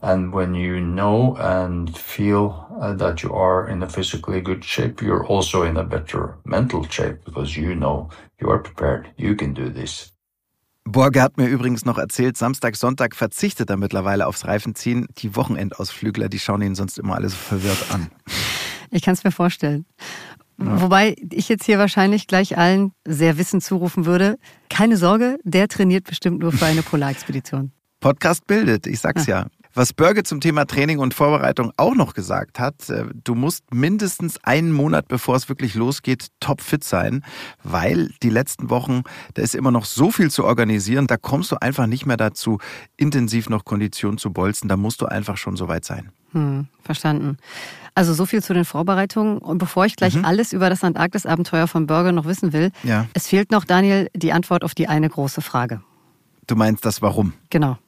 And 0.00 0.32
when 0.32 0.54
you 0.54 0.80
know 0.80 1.36
and 1.36 1.96
feel 1.96 2.68
uh, 2.80 2.92
that 2.94 3.24
you 3.24 3.32
are 3.34 3.68
in 3.68 3.82
a 3.82 3.88
physically 3.88 4.40
good 4.40 4.64
shape, 4.64 5.02
you're 5.02 5.26
also 5.26 5.62
in 5.62 5.76
a 5.76 5.82
better 5.82 6.36
mental 6.44 6.84
shape 6.84 7.24
because 7.24 7.56
you 7.56 7.74
know 7.74 8.10
you 8.40 8.48
are 8.48 8.60
prepared. 8.60 9.10
You 9.16 9.34
can 9.34 9.52
do 9.54 9.68
this. 9.68 10.12
Borge 10.92 11.22
hat 11.22 11.36
mir 11.36 11.46
übrigens 11.46 11.84
noch 11.84 11.98
erzählt, 11.98 12.36
Samstag, 12.36 12.76
Sonntag 12.76 13.14
verzichtet 13.14 13.68
er 13.68 13.76
mittlerweile 13.76 14.26
aufs 14.26 14.46
Reifenziehen. 14.46 15.06
Die 15.18 15.36
Wochenendausflügler, 15.36 16.28
die 16.28 16.38
schauen 16.38 16.62
ihn 16.62 16.74
sonst 16.74 16.98
immer 16.98 17.16
alle 17.16 17.28
so 17.28 17.36
verwirrt 17.36 17.92
an. 17.92 18.10
Ich 18.90 19.02
kann 19.02 19.14
es 19.14 19.22
mir 19.22 19.30
vorstellen. 19.30 19.84
Ja. 20.58 20.80
Wobei 20.80 21.14
ich 21.30 21.48
jetzt 21.48 21.64
hier 21.64 21.78
wahrscheinlich 21.78 22.26
gleich 22.26 22.56
allen 22.56 22.92
sehr 23.06 23.38
Wissen 23.38 23.60
zurufen 23.60 24.06
würde. 24.06 24.38
Keine 24.70 24.96
Sorge, 24.96 25.38
der 25.44 25.68
trainiert 25.68 26.04
bestimmt 26.04 26.40
nur 26.40 26.52
für 26.52 26.66
eine 26.66 26.82
Polarexpedition. 26.90 27.70
Podcast 28.00 28.46
bildet, 28.46 28.86
ich 28.86 29.00
sag's 29.00 29.26
ja. 29.26 29.40
ja. 29.40 29.46
Was 29.78 29.92
Börge 29.92 30.24
zum 30.24 30.40
Thema 30.40 30.64
Training 30.64 30.98
und 30.98 31.14
Vorbereitung 31.14 31.72
auch 31.76 31.94
noch 31.94 32.12
gesagt 32.12 32.58
hat, 32.58 32.90
äh, 32.90 33.04
du 33.22 33.36
musst 33.36 33.72
mindestens 33.72 34.42
einen 34.42 34.72
Monat, 34.72 35.06
bevor 35.06 35.36
es 35.36 35.48
wirklich 35.48 35.76
losgeht, 35.76 36.26
topfit 36.40 36.82
sein, 36.82 37.24
weil 37.62 38.10
die 38.24 38.28
letzten 38.28 38.70
Wochen, 38.70 39.04
da 39.34 39.42
ist 39.42 39.54
immer 39.54 39.70
noch 39.70 39.84
so 39.84 40.10
viel 40.10 40.32
zu 40.32 40.44
organisieren, 40.44 41.06
da 41.06 41.16
kommst 41.16 41.52
du 41.52 41.62
einfach 41.62 41.86
nicht 41.86 42.06
mehr 42.06 42.16
dazu, 42.16 42.58
intensiv 42.96 43.48
noch 43.48 43.64
Konditionen 43.64 44.18
zu 44.18 44.32
bolzen, 44.32 44.68
da 44.68 44.76
musst 44.76 45.00
du 45.00 45.06
einfach 45.06 45.36
schon 45.36 45.54
so 45.54 45.68
weit 45.68 45.84
sein. 45.84 46.10
Hm, 46.32 46.66
verstanden. 46.82 47.36
Also 47.94 48.14
so 48.14 48.26
viel 48.26 48.42
zu 48.42 48.54
den 48.54 48.64
Vorbereitungen. 48.64 49.38
Und 49.38 49.58
bevor 49.58 49.86
ich 49.86 49.94
gleich 49.94 50.16
mhm. 50.16 50.24
alles 50.24 50.52
über 50.52 50.70
das 50.70 50.82
Antarktis-Abenteuer 50.82 51.68
von 51.68 51.86
Börge 51.86 52.12
noch 52.12 52.24
wissen 52.24 52.52
will, 52.52 52.72
ja. 52.82 53.06
es 53.14 53.28
fehlt 53.28 53.52
noch, 53.52 53.64
Daniel, 53.64 54.10
die 54.12 54.32
Antwort 54.32 54.64
auf 54.64 54.74
die 54.74 54.88
eine 54.88 55.08
große 55.08 55.40
Frage. 55.40 55.82
Du 56.48 56.56
meinst 56.56 56.84
das 56.84 57.00
Warum? 57.00 57.34
Genau. 57.50 57.78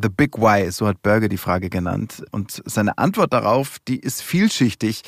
The 0.00 0.08
Big 0.08 0.38
Why, 0.38 0.70
so 0.70 0.86
hat 0.86 1.02
Berger 1.02 1.28
die 1.28 1.38
Frage 1.38 1.70
genannt. 1.70 2.22
Und 2.30 2.62
seine 2.64 2.98
Antwort 2.98 3.32
darauf, 3.32 3.78
die 3.86 3.98
ist 3.98 4.22
vielschichtig. 4.22 5.02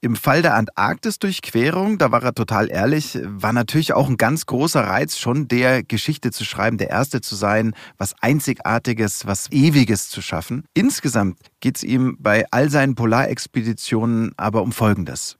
Im 0.00 0.16
Fall 0.16 0.42
der 0.42 0.56
Antarktis-Durchquerung, 0.56 1.96
da 1.96 2.10
war 2.10 2.24
er 2.24 2.34
total 2.34 2.70
ehrlich, 2.70 3.18
war 3.22 3.52
natürlich 3.52 3.92
auch 3.92 4.08
ein 4.08 4.16
ganz 4.16 4.46
großer 4.46 4.82
Reiz, 4.82 5.16
schon 5.16 5.46
der 5.46 5.84
Geschichte 5.84 6.32
zu 6.32 6.44
schreiben, 6.44 6.76
der 6.76 6.90
Erste 6.90 7.20
zu 7.20 7.36
sein, 7.36 7.72
was 7.98 8.14
Einzigartiges, 8.20 9.26
was 9.26 9.48
Ewiges 9.52 10.08
zu 10.08 10.20
schaffen. 10.20 10.64
Insgesamt 10.74 11.38
geht 11.60 11.76
es 11.76 11.84
ihm 11.84 12.16
bei 12.18 12.46
all 12.50 12.68
seinen 12.68 12.96
Polarexpeditionen 12.96 14.32
aber 14.36 14.62
um 14.62 14.72
Folgendes. 14.72 15.36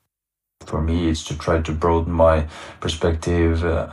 For 0.67 0.81
me, 0.81 1.09
it's 1.11 1.25
to 1.25 1.35
try 1.35 1.61
to 1.61 1.73
broaden 1.73 2.13
my 2.13 2.47
perspective 2.79 3.65
uh, 3.65 3.89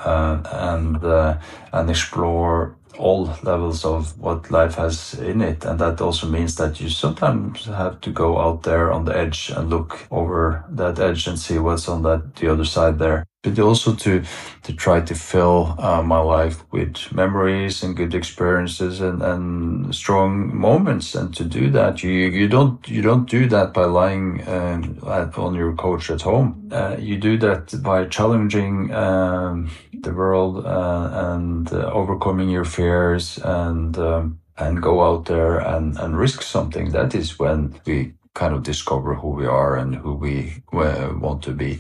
and 0.52 1.04
uh, 1.04 1.36
and 1.72 1.90
explore 1.90 2.76
all 2.98 3.26
levels 3.44 3.86
of 3.86 4.18
what 4.20 4.52
life 4.52 4.76
has 4.76 5.14
in 5.14 5.42
it. 5.42 5.66
And 5.66 5.80
that 5.80 6.02
also 6.02 6.28
means 6.28 6.56
that 6.56 6.80
you 6.82 6.90
sometimes 6.90 7.66
have 7.66 8.02
to 8.02 8.12
go 8.12 8.40
out 8.40 8.64
there 8.64 8.92
on 8.92 9.06
the 9.06 9.16
edge 9.16 9.52
and 9.56 9.70
look 9.70 10.08
over 10.12 10.66
that 10.70 11.00
edge 11.00 11.28
and 11.28 11.38
see 11.38 11.60
what's 11.60 11.88
on 11.88 12.04
that 12.04 12.36
the 12.36 12.52
other 12.52 12.66
side 12.66 13.00
there 13.00 13.29
but 13.42 13.58
also 13.58 13.96
to 13.96 14.24
to 14.64 14.74
try 14.74 15.00
to 15.00 15.16
fill 15.16 15.76
uh, 15.80 16.02
my 16.02 16.20
life 16.20 16.64
with 16.72 17.12
memories 17.14 17.84
and 17.84 17.96
good 17.96 18.14
experiences 18.14 19.00
and, 19.00 19.22
and 19.22 19.96
strong 19.96 20.56
moments. 20.56 21.16
And 21.16 21.34
to 21.36 21.46
do 21.46 21.70
that 21.72 22.04
you 22.04 22.12
you 22.12 22.48
don't 22.50 22.86
you 22.88 23.02
don't 23.02 23.30
do 23.30 23.48
that 23.48 23.74
by 23.74 23.86
lying 23.86 24.48
um, 24.48 25.00
at, 25.08 25.38
on 25.38 25.56
your 25.56 25.74
couch 25.76 26.10
at 26.12 26.22
home. 26.22 26.70
Uh, 26.72 26.98
you 27.00 27.18
do 27.18 27.38
that 27.38 27.82
by 27.82 28.06
challenging 28.06 28.94
um, 28.94 29.72
the 29.94 30.14
world 30.14 30.66
uh, 30.66 31.10
and 31.14 31.72
uh, 31.72 31.92
overcoming 31.94 32.50
your 32.50 32.66
fears 32.66 33.38
and 33.38 33.98
um, 33.98 34.40
and 34.58 34.82
go 34.82 35.02
out 35.02 35.26
there 35.26 35.60
and, 35.60 35.98
and 35.98 36.18
risk 36.18 36.42
something. 36.42 36.92
That 36.92 37.16
is 37.16 37.40
when 37.40 37.80
we 37.86 38.14
kind 38.34 38.54
of 38.54 38.64
discover 38.64 39.16
who 39.16 39.30
we 39.30 39.46
are 39.46 39.78
and 39.78 39.96
who 39.96 40.14
we 40.14 40.62
uh, 40.74 41.14
want 41.18 41.42
to 41.44 41.52
be 41.52 41.80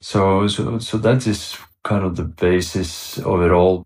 So, 0.00 0.46
so, 0.46 0.78
so 0.78 0.98
that 0.98 1.26
is 1.26 1.58
kind 1.82 2.04
of 2.04 2.16
the 2.16 2.24
basis 2.24 3.20
of 3.24 3.40
it 3.44 3.50
all. 3.50 3.82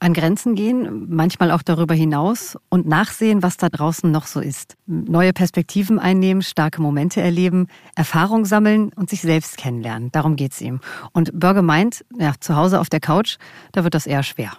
An 0.00 0.14
Grenzen 0.14 0.56
gehen, 0.56 1.06
manchmal 1.14 1.52
auch 1.52 1.62
darüber 1.62 1.94
hinaus 1.94 2.58
und 2.68 2.88
nachsehen, 2.88 3.44
was 3.44 3.56
da 3.56 3.68
draußen 3.68 4.10
noch 4.10 4.26
so 4.26 4.40
ist. 4.40 4.74
Neue 4.86 5.32
Perspektiven 5.32 6.00
einnehmen, 6.00 6.42
starke 6.42 6.82
Momente 6.82 7.20
erleben, 7.20 7.68
Erfahrung 7.94 8.44
sammeln 8.44 8.92
und 8.96 9.10
sich 9.10 9.20
selbst 9.20 9.56
kennenlernen. 9.58 10.10
Darum 10.10 10.34
geht's 10.34 10.60
ihm. 10.60 10.80
Und 11.12 11.38
Börge 11.38 11.62
meint, 11.62 12.04
ja, 12.18 12.34
zu 12.40 12.56
Hause 12.56 12.80
auf 12.80 12.90
der 12.90 12.98
Couch, 12.98 13.36
da 13.70 13.84
wird 13.84 13.94
das 13.94 14.08
eher 14.08 14.24
schwer. 14.24 14.58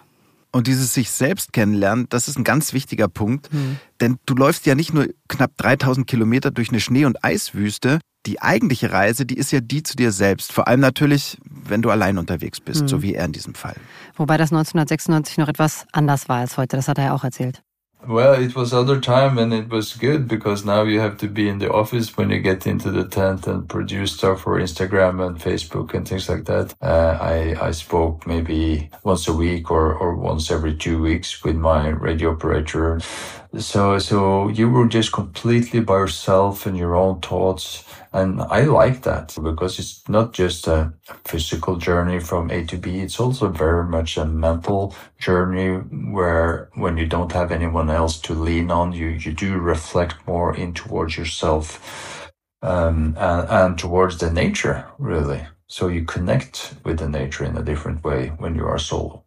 Und 0.50 0.66
dieses 0.66 0.94
sich 0.94 1.10
selbst 1.10 1.52
kennenlernen, 1.52 2.06
das 2.08 2.26
ist 2.26 2.38
ein 2.38 2.44
ganz 2.44 2.72
wichtiger 2.72 3.08
Punkt. 3.08 3.52
Mhm. 3.52 3.78
Denn 4.00 4.16
du 4.24 4.34
läufst 4.34 4.64
ja 4.64 4.74
nicht 4.74 4.94
nur 4.94 5.08
knapp 5.28 5.50
3000 5.58 6.06
Kilometer 6.06 6.52
durch 6.52 6.70
eine 6.70 6.80
Schnee- 6.80 7.04
und 7.04 7.22
Eiswüste, 7.22 7.98
die 8.26 8.40
eigentliche 8.40 8.92
Reise, 8.92 9.26
die 9.26 9.36
ist 9.36 9.52
ja 9.52 9.60
die 9.60 9.82
zu 9.82 9.96
dir 9.96 10.12
selbst. 10.12 10.52
Vor 10.52 10.68
allem 10.68 10.80
natürlich, 10.80 11.38
wenn 11.44 11.82
du 11.82 11.90
allein 11.90 12.18
unterwegs 12.18 12.60
bist, 12.60 12.82
mhm. 12.82 12.88
so 12.88 13.02
wie 13.02 13.14
er 13.14 13.24
in 13.24 13.32
diesem 13.32 13.54
Fall. 13.54 13.76
Wobei 14.16 14.36
das 14.36 14.52
1996 14.52 15.38
noch 15.38 15.48
etwas 15.48 15.86
anders 15.92 16.28
war 16.28 16.38
als 16.38 16.56
heute, 16.56 16.76
das 16.76 16.88
hat 16.88 16.98
er 16.98 17.04
ja 17.04 17.14
auch 17.14 17.24
erzählt. 17.24 17.62
Well, 18.06 18.34
it 18.34 18.54
was 18.54 18.74
other 18.74 19.00
time 19.00 19.38
and 19.38 19.54
it 19.54 19.70
was 19.70 19.94
good 19.94 20.28
because 20.28 20.66
now 20.66 20.82
you 20.82 21.00
have 21.00 21.16
to 21.18 21.28
be 21.28 21.48
in 21.48 21.58
the 21.58 21.72
office 21.72 22.18
when 22.18 22.28
you 22.28 22.38
get 22.38 22.66
into 22.66 22.90
the 22.90 23.08
tent 23.08 23.46
and 23.46 23.66
produce 23.66 24.12
stuff 24.12 24.42
for 24.42 24.60
Instagram 24.60 25.26
and 25.26 25.38
Facebook 25.38 25.94
and 25.94 26.06
things 26.06 26.28
like 26.28 26.44
that. 26.44 26.74
Uh, 26.82 27.16
I, 27.18 27.56
I 27.58 27.70
spoke 27.70 28.26
maybe 28.26 28.90
once 29.04 29.26
a 29.26 29.32
week 29.32 29.70
or, 29.70 29.94
or 29.94 30.14
once 30.16 30.50
every 30.50 30.74
two 30.74 31.00
weeks 31.00 31.42
with 31.42 31.56
my 31.56 31.88
radio 31.88 32.32
operator. 32.32 33.00
So, 33.58 33.98
so 33.98 34.48
you 34.48 34.68
were 34.68 34.88
just 34.88 35.12
completely 35.12 35.80
by 35.80 35.98
yourself 35.98 36.66
and 36.66 36.76
your 36.76 36.96
own 36.96 37.20
thoughts. 37.20 37.84
And 38.12 38.40
I 38.42 38.62
like 38.62 39.02
that 39.02 39.36
because 39.42 39.78
it's 39.78 40.08
not 40.08 40.32
just 40.32 40.66
a 40.66 40.92
physical 41.24 41.76
journey 41.76 42.20
from 42.20 42.50
A 42.50 42.64
to 42.66 42.76
B. 42.76 43.00
It's 43.00 43.20
also 43.20 43.48
very 43.48 43.84
much 43.84 44.16
a 44.16 44.24
mental 44.24 44.94
journey 45.18 45.76
where 46.12 46.70
when 46.74 46.96
you 46.96 47.06
don't 47.06 47.32
have 47.32 47.52
anyone 47.52 47.90
else 47.90 48.20
to 48.22 48.34
lean 48.34 48.70
on, 48.70 48.92
you, 48.92 49.08
you 49.08 49.32
do 49.32 49.58
reflect 49.58 50.16
more 50.26 50.56
in 50.56 50.74
towards 50.74 51.16
yourself, 51.16 52.32
um, 52.62 53.16
and, 53.18 53.48
and 53.48 53.78
towards 53.78 54.18
the 54.18 54.32
nature, 54.32 54.86
really. 54.98 55.46
So 55.68 55.88
you 55.88 56.04
connect 56.04 56.74
with 56.84 56.98
the 56.98 57.08
nature 57.08 57.44
in 57.44 57.56
a 57.56 57.62
different 57.62 58.02
way 58.04 58.28
when 58.28 58.54
you 58.56 58.66
are 58.66 58.78
solo. 58.78 59.23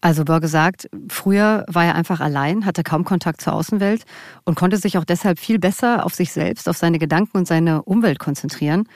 Also 0.00 0.24
Börge 0.24 0.48
sagt, 0.48 0.88
früher 1.08 1.64
war 1.68 1.84
er 1.84 1.94
einfach 1.94 2.20
allein, 2.20 2.66
hatte 2.66 2.82
kaum 2.82 3.04
Kontakt 3.04 3.40
zur 3.40 3.54
Außenwelt 3.54 4.04
und 4.44 4.54
konnte 4.54 4.76
sich 4.76 4.98
auch 4.98 5.04
deshalb 5.04 5.38
viel 5.38 5.58
besser 5.58 6.04
auf 6.04 6.14
sich 6.14 6.32
selbst, 6.32 6.68
auf 6.68 6.76
seine 6.76 6.98
Gedanken 6.98 7.38
und 7.38 7.48
seine 7.48 7.82
Umwelt 7.82 8.18
konzentrieren. 8.18 8.88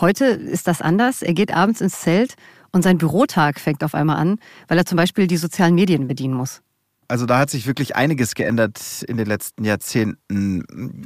Heute 0.00 0.24
ist 0.24 0.66
das 0.66 0.82
anders. 0.82 1.22
Er 1.22 1.34
geht 1.34 1.54
abends 1.54 1.80
ins 1.80 2.00
Zelt 2.00 2.34
und 2.72 2.82
sein 2.82 2.98
Bürotag 2.98 3.60
fängt 3.60 3.84
auf 3.84 3.94
einmal 3.94 4.16
an, 4.16 4.38
weil 4.68 4.78
er 4.78 4.86
zum 4.86 4.96
Beispiel 4.96 5.26
die 5.26 5.36
sozialen 5.36 5.74
Medien 5.74 6.08
bedienen 6.08 6.34
muss. 6.34 6.62
Also 7.08 7.24
da 7.24 7.38
hat 7.38 7.50
sich 7.50 7.66
wirklich 7.66 7.94
einiges 7.94 8.34
geändert 8.34 9.04
in 9.06 9.16
den 9.16 9.26
letzten 9.26 9.64
Jahrzehnten. 9.64 10.64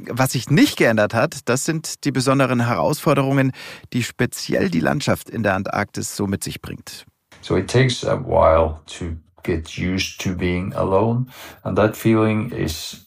Was 0.09 0.31
sich 0.31 0.49
nicht 0.49 0.77
geändert 0.77 1.13
hat, 1.13 1.41
das 1.45 1.65
sind 1.65 2.05
die 2.05 2.11
besonderen 2.11 2.65
Herausforderungen, 2.65 3.51
die 3.93 4.01
speziell 4.01 4.69
die 4.69 4.79
Landschaft 4.79 5.29
in 5.29 5.43
der 5.43 5.53
Antarktis 5.53 6.15
so 6.15 6.25
mit 6.25 6.43
sich 6.43 6.61
bringt. 6.61 7.05
So 7.41 7.55
it 7.55 7.69
takes 7.69 8.03
a 8.03 8.15
while 8.15 8.79
to 8.97 9.17
get 9.43 9.77
used 9.77 10.21
to 10.21 10.35
being 10.35 10.73
alone. 10.73 11.31
And 11.63 11.77
that 11.77 11.95
feeling 11.95 12.51
is 12.51 13.05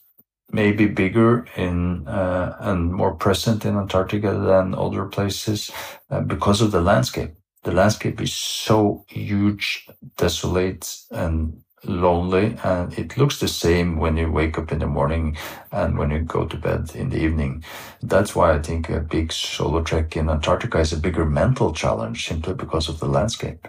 maybe 0.51 0.87
bigger 0.87 1.47
in 1.57 2.07
uh, 2.07 2.57
and 2.61 2.93
more 2.93 3.14
present 3.14 3.64
in 3.64 3.76
Antarctica 3.76 4.32
than 4.32 4.74
other 4.74 5.05
places 5.07 5.70
uh, 6.11 6.20
because 6.20 6.61
of 6.61 6.70
the 6.70 6.80
landscape. 6.80 7.35
The 7.64 7.72
landscape 7.72 8.20
is 8.20 8.35
so 8.35 9.05
huge, 9.09 9.89
desolate, 10.16 10.97
and 11.11 11.62
lonely, 11.87 12.57
and 12.62 12.97
it 12.99 13.16
looks 13.16 13.41
the 13.41 13.49
same 13.49 13.99
when 13.99 14.16
you 14.16 14.30
wake 14.30 14.59
up 14.59 14.72
in 14.72 14.78
the 14.78 14.87
morning 14.87 15.37
and 15.72 15.99
when 15.99 16.11
you 16.11 16.20
go 16.20 16.47
to 16.47 16.57
bed 16.57 16.93
in 16.95 17.11
the 17.11 17.18
evening. 17.18 17.64
That's 18.03 18.35
why 18.35 18.55
I 18.55 18.61
think 18.61 18.89
a 18.89 19.01
big 19.01 19.32
solo 19.32 19.82
trek 19.82 20.16
in 20.16 20.28
Antarctica 20.28 20.78
is 20.78 20.93
a 20.93 20.99
bigger 20.99 21.24
mental 21.24 21.72
challenge 21.72 22.26
simply 22.26 22.55
because 22.55 22.89
of 22.89 23.01
the 23.01 23.09
landscape. 23.09 23.66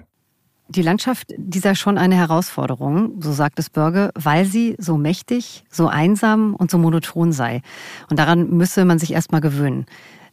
Die 0.67 0.81
Landschaft, 0.81 1.33
die 1.37 1.59
sei 1.59 1.75
schon 1.75 1.97
eine 1.97 2.15
Herausforderung, 2.15 3.21
so 3.21 3.31
sagt 3.31 3.59
es 3.59 3.69
Börge, 3.69 4.11
weil 4.15 4.45
sie 4.45 4.75
so 4.79 4.97
mächtig, 4.97 5.63
so 5.69 5.87
einsam 5.87 6.55
und 6.55 6.71
so 6.71 6.77
monoton 6.77 7.31
sei. 7.31 7.61
Und 8.09 8.17
daran 8.17 8.49
müsse 8.49 8.83
man 8.83 8.97
sich 8.97 9.13
erstmal 9.13 9.41
gewöhnen. 9.41 9.85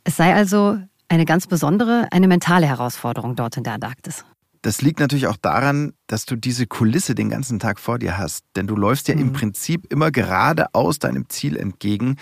Es 0.04 0.16
sei 0.16 0.34
also 0.34 0.78
eine 1.08 1.26
ganz 1.26 1.46
besondere, 1.46 2.08
eine 2.10 2.28
mentale 2.28 2.66
Herausforderung 2.66 3.36
dort 3.36 3.58
in 3.58 3.64
der 3.64 3.74
Antarktis. 3.74 4.24
Das 4.62 4.80
liegt 4.80 5.00
natürlich 5.00 5.26
auch 5.26 5.36
daran, 5.36 5.92
dass 6.06 6.24
du 6.24 6.36
diese 6.36 6.66
Kulisse 6.66 7.14
den 7.14 7.28
ganzen 7.28 7.58
Tag 7.58 7.78
vor 7.78 7.98
dir 7.98 8.16
hast. 8.16 8.44
Denn 8.56 8.66
du 8.66 8.76
läufst 8.76 9.08
ja 9.08 9.14
mhm. 9.14 9.20
im 9.20 9.32
Prinzip 9.32 9.92
immer 9.92 10.10
geradeaus 10.10 10.98
deinem 10.98 11.28
Ziel 11.28 11.56
entgegen, 11.56 12.16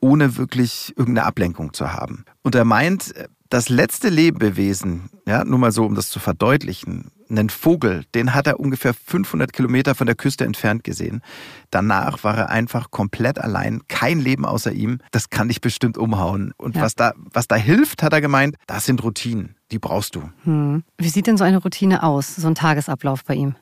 ohne 0.00 0.36
wirklich 0.36 0.94
irgendeine 0.96 1.26
Ablenkung 1.26 1.72
zu 1.72 1.92
haben. 1.92 2.24
Und 2.42 2.54
er 2.54 2.64
meint, 2.64 3.14
das 3.48 3.68
letzte 3.68 4.08
Lebewesen, 4.08 5.10
ja, 5.26 5.44
nur 5.44 5.58
mal 5.58 5.72
so, 5.72 5.84
um 5.84 5.94
das 5.94 6.08
zu 6.08 6.20
verdeutlichen, 6.20 7.10
einen 7.30 7.50
Vogel, 7.50 8.04
den 8.14 8.34
hat 8.34 8.46
er 8.46 8.58
ungefähr 8.60 8.94
500 8.94 9.52
Kilometer 9.52 9.94
von 9.94 10.06
der 10.06 10.16
Küste 10.16 10.44
entfernt 10.44 10.84
gesehen. 10.84 11.22
Danach 11.70 12.24
war 12.24 12.36
er 12.36 12.50
einfach 12.50 12.90
komplett 12.90 13.38
allein, 13.38 13.82
kein 13.88 14.18
Leben 14.18 14.44
außer 14.44 14.72
ihm. 14.72 15.00
Das 15.10 15.30
kann 15.30 15.48
dich 15.48 15.60
bestimmt 15.60 15.98
umhauen. 15.98 16.52
Und 16.56 16.76
ja. 16.76 16.82
was, 16.82 16.94
da, 16.94 17.12
was 17.16 17.46
da 17.46 17.56
hilft, 17.56 18.02
hat 18.02 18.12
er 18.12 18.20
gemeint, 18.20 18.56
das 18.66 18.86
sind 18.86 19.02
Routinen. 19.02 19.56
Die 19.70 19.78
brauchst 19.78 20.14
du. 20.14 20.22
Hm. 20.44 20.82
Wie 20.96 21.08
sieht 21.10 21.26
denn 21.26 21.36
so 21.36 21.44
eine 21.44 21.58
Routine 21.58 22.02
aus, 22.02 22.36
so 22.36 22.46
ein 22.46 22.54
Tagesablauf 22.54 23.24
bei 23.24 23.34
ihm? 23.34 23.54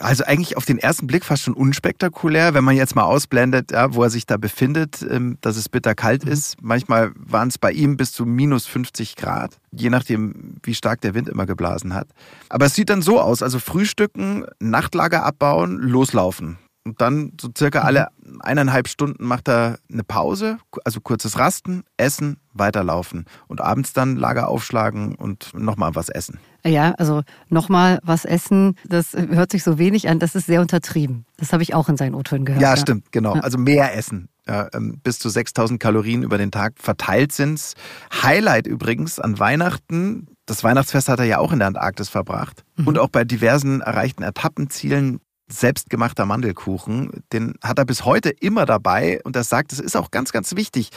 Also 0.00 0.24
eigentlich 0.24 0.56
auf 0.56 0.64
den 0.64 0.78
ersten 0.78 1.06
Blick 1.06 1.24
fast 1.24 1.44
schon 1.44 1.54
unspektakulär, 1.54 2.54
wenn 2.54 2.64
man 2.64 2.76
jetzt 2.76 2.94
mal 2.94 3.04
ausblendet, 3.04 3.72
ja, 3.72 3.94
wo 3.94 4.02
er 4.02 4.10
sich 4.10 4.26
da 4.26 4.36
befindet, 4.36 5.04
ähm, 5.08 5.38
dass 5.40 5.56
es 5.56 5.68
bitterkalt 5.68 6.24
mhm. 6.24 6.32
ist. 6.32 6.56
Manchmal 6.62 7.12
waren 7.16 7.48
es 7.48 7.58
bei 7.58 7.72
ihm 7.72 7.96
bis 7.96 8.12
zu 8.12 8.26
minus 8.26 8.66
50 8.66 9.16
Grad, 9.16 9.58
je 9.72 9.90
nachdem, 9.90 10.56
wie 10.62 10.74
stark 10.74 11.00
der 11.00 11.14
Wind 11.14 11.28
immer 11.28 11.46
geblasen 11.46 11.94
hat. 11.94 12.08
Aber 12.48 12.66
es 12.66 12.74
sieht 12.74 12.90
dann 12.90 13.02
so 13.02 13.20
aus, 13.20 13.42
also 13.42 13.58
frühstücken, 13.58 14.44
Nachtlager 14.60 15.24
abbauen, 15.24 15.78
loslaufen. 15.78 16.58
Und 16.86 17.00
dann 17.00 17.32
so 17.40 17.48
circa 17.56 17.80
alle 17.80 18.08
eineinhalb 18.40 18.86
Stunden 18.86 19.24
macht 19.26 19.48
er 19.48 19.80
eine 19.92 20.04
Pause, 20.04 20.58
also 20.84 21.00
kurzes 21.00 21.36
Rasten, 21.36 21.82
Essen, 21.96 22.36
weiterlaufen. 22.52 23.24
Und 23.48 23.60
abends 23.60 23.92
dann 23.92 24.14
Lager 24.14 24.48
aufschlagen 24.48 25.16
und 25.16 25.52
nochmal 25.54 25.96
was 25.96 26.08
essen. 26.08 26.38
Ja, 26.66 26.92
also 26.98 27.22
nochmal 27.48 28.00
was 28.02 28.24
essen, 28.24 28.76
das 28.86 29.12
hört 29.12 29.52
sich 29.52 29.62
so 29.62 29.78
wenig 29.78 30.08
an, 30.08 30.18
das 30.18 30.34
ist 30.34 30.46
sehr 30.46 30.60
untertrieben. 30.60 31.24
Das 31.36 31.52
habe 31.52 31.62
ich 31.62 31.74
auch 31.74 31.88
in 31.88 31.96
seinen 31.96 32.14
O-Tönen 32.14 32.44
gehört. 32.44 32.62
Ja, 32.62 32.70
ja, 32.70 32.76
stimmt, 32.76 33.12
genau. 33.12 33.34
Also 33.34 33.58
mehr 33.58 33.96
essen. 33.96 34.28
Ja, 34.48 34.68
ähm, 34.74 35.00
bis 35.02 35.18
zu 35.18 35.28
6000 35.28 35.80
Kalorien 35.80 36.22
über 36.22 36.38
den 36.38 36.50
Tag 36.52 36.74
verteilt 36.76 37.32
sind's. 37.32 37.74
Highlight 38.22 38.66
übrigens 38.66 39.18
an 39.18 39.38
Weihnachten, 39.38 40.28
das 40.46 40.62
Weihnachtsfest 40.62 41.08
hat 41.08 41.18
er 41.18 41.24
ja 41.24 41.38
auch 41.38 41.52
in 41.52 41.58
der 41.58 41.68
Antarktis 41.68 42.08
verbracht. 42.08 42.64
Mhm. 42.76 42.86
Und 42.86 42.98
auch 42.98 43.08
bei 43.08 43.24
diversen 43.24 43.80
erreichten 43.80 44.22
Etappenzielen 44.22 45.20
selbstgemachter 45.48 46.26
Mandelkuchen, 46.26 47.22
den 47.32 47.54
hat 47.62 47.78
er 47.78 47.84
bis 47.84 48.04
heute 48.04 48.30
immer 48.30 48.66
dabei 48.66 49.20
und 49.24 49.36
er 49.36 49.44
sagt, 49.44 49.72
es 49.72 49.78
ist 49.78 49.96
auch 49.96 50.10
ganz, 50.10 50.32
ganz 50.32 50.56
wichtig, 50.56 50.90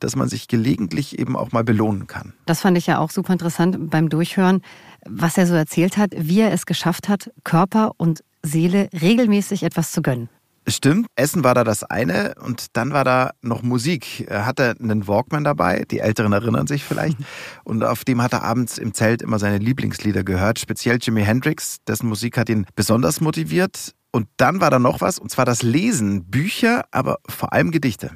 dass 0.00 0.16
man 0.16 0.28
sich 0.28 0.48
gelegentlich 0.48 1.18
eben 1.18 1.36
auch 1.36 1.52
mal 1.52 1.64
belohnen 1.64 2.06
kann. 2.06 2.34
Das 2.46 2.60
fand 2.60 2.76
ich 2.76 2.86
ja 2.86 2.98
auch 2.98 3.10
super 3.10 3.32
interessant 3.32 3.90
beim 3.90 4.08
Durchhören, 4.08 4.62
was 5.06 5.38
er 5.38 5.46
so 5.46 5.54
erzählt 5.54 5.96
hat, 5.96 6.12
wie 6.16 6.40
er 6.40 6.52
es 6.52 6.66
geschafft 6.66 7.08
hat, 7.08 7.30
Körper 7.44 7.92
und 7.96 8.24
Seele 8.42 8.88
regelmäßig 8.92 9.62
etwas 9.62 9.92
zu 9.92 10.02
gönnen. 10.02 10.28
Stimmt, 10.68 11.08
Essen 11.16 11.42
war 11.42 11.54
da 11.54 11.64
das 11.64 11.82
eine 11.82 12.34
und 12.40 12.76
dann 12.76 12.92
war 12.92 13.02
da 13.02 13.32
noch 13.42 13.62
Musik. 13.62 14.26
Er 14.28 14.46
hatte 14.46 14.74
einen 14.80 15.08
Walkman 15.08 15.42
dabei, 15.42 15.84
die 15.90 15.98
Älteren 15.98 16.32
erinnern 16.32 16.68
sich 16.68 16.84
vielleicht. 16.84 17.18
Und 17.64 17.82
auf 17.82 18.04
dem 18.04 18.22
hat 18.22 18.32
er 18.32 18.44
abends 18.44 18.78
im 18.78 18.94
Zelt 18.94 19.22
immer 19.22 19.38
seine 19.38 19.58
Lieblingslieder 19.58 20.22
gehört, 20.22 20.60
speziell 20.60 20.98
Jimi 21.00 21.22
Hendrix, 21.22 21.78
dessen 21.88 22.08
Musik 22.08 22.38
hat 22.38 22.48
ihn 22.48 22.66
besonders 22.76 23.20
motiviert. 23.20 23.92
Und 24.12 24.28
dann 24.36 24.60
war 24.60 24.70
da 24.70 24.78
noch 24.78 25.00
was, 25.00 25.18
und 25.18 25.30
zwar 25.30 25.44
das 25.44 25.62
Lesen, 25.62 26.30
Bücher, 26.30 26.84
aber 26.92 27.18
vor 27.28 27.52
allem 27.52 27.70
Gedichte. 27.70 28.10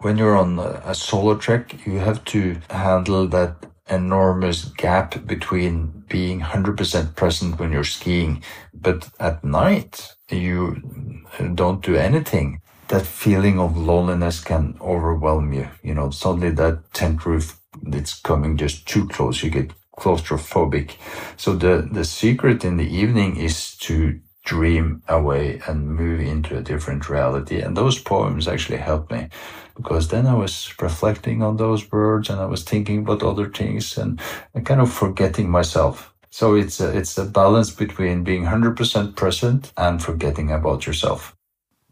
When 0.00 0.16
you're 0.16 0.38
on 0.38 0.58
a 0.58 0.94
solo 0.94 1.34
track, 1.34 1.74
you 1.84 2.00
have 2.00 2.22
to 2.24 2.54
handle 2.72 3.28
that 3.30 3.56
enormous 3.90 4.72
gap 4.76 5.26
between 5.26 6.04
being 6.08 6.42
100% 6.42 7.14
present 7.16 7.58
when 7.58 7.72
you're 7.72 7.84
skiing, 7.84 8.42
but 8.72 9.08
at 9.18 9.44
night 9.44 10.16
you 10.32 11.24
don't 11.54 11.82
do 11.82 11.96
anything. 11.96 12.60
That 12.88 13.06
feeling 13.06 13.60
of 13.60 13.76
loneliness 13.76 14.40
can 14.40 14.76
overwhelm 14.80 15.52
you. 15.52 15.68
You 15.82 15.94
know, 15.94 16.10
suddenly 16.10 16.50
that 16.50 16.92
tent 16.92 17.24
roof 17.24 17.60
it's 17.86 18.18
coming 18.20 18.56
just 18.56 18.86
too 18.86 19.06
close. 19.08 19.42
You 19.42 19.50
get 19.50 19.72
claustrophobic. 19.96 20.96
So 21.36 21.54
the, 21.54 21.88
the 21.90 22.04
secret 22.04 22.64
in 22.64 22.76
the 22.76 22.88
evening 22.88 23.36
is 23.36 23.76
to 23.78 24.20
dream 24.44 25.02
away 25.08 25.60
and 25.66 25.94
move 25.94 26.20
into 26.20 26.56
a 26.56 26.62
different 26.62 27.08
reality. 27.08 27.60
And 27.60 27.76
those 27.76 27.98
poems 27.98 28.48
actually 28.48 28.78
helped 28.78 29.12
me 29.12 29.28
because 29.76 30.08
then 30.08 30.26
I 30.26 30.34
was 30.34 30.74
reflecting 30.80 31.42
on 31.42 31.56
those 31.56 31.90
words 31.92 32.30
and 32.30 32.40
I 32.40 32.46
was 32.46 32.64
thinking 32.64 33.00
about 33.00 33.22
other 33.22 33.48
things 33.48 33.96
and, 33.98 34.20
and 34.54 34.64
kind 34.66 34.80
of 34.80 34.92
forgetting 34.92 35.50
myself. 35.50 36.09
So 36.30 36.56
it's 36.56 36.80
a, 36.80 36.92
it's 36.92 37.18
a 37.18 37.24
balance 37.24 37.74
between 37.74 38.24
being 38.24 38.46
100% 38.46 39.14
present 39.16 39.72
and 39.76 40.00
forgetting 40.00 40.52
about 40.52 40.86
yourself. 40.86 41.34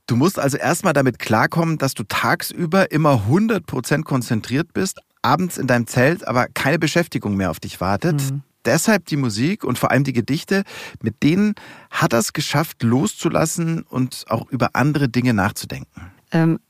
Du 0.07 0.17
musst 0.17 0.39
also 0.39 0.57
erstmal 0.57 0.95
damit 0.95 1.19
klarkommen, 1.19 1.77
dass 1.77 1.93
du 1.93 2.03
tagsüber 2.05 2.91
immer 2.91 3.25
100% 3.29 4.05
konzentriert 4.05 4.73
bist, 4.73 5.01
abends 5.21 5.59
in 5.59 5.67
deinem 5.67 5.87
Zelt 5.87 6.27
aber 6.27 6.47
keine 6.55 6.79
Beschäftigung 6.79 7.37
mehr 7.37 7.51
auf 7.51 7.61
dich 7.61 7.81
wartet. 7.81 8.15
Mhm 8.23 8.43
deshalb 8.69 9.07
die 9.07 9.17
Musik 9.17 9.65
und 9.65 9.79
vor 9.79 9.91
allem 9.91 10.05
die 10.05 10.13
Gedichte, 10.13 10.63
mit 11.03 11.23
denen 11.23 11.55
hat 11.91 12.13
er 12.13 12.21
es 12.21 12.33
geschafft, 12.33 12.83
loszulassen 12.83 13.83
und 13.83 14.25
auch 14.29 14.49
über 14.51 14.71
andere 14.75 15.09
Dinge 15.09 15.35
nachzudenken. 15.35 16.13
Ähm, 16.31 16.61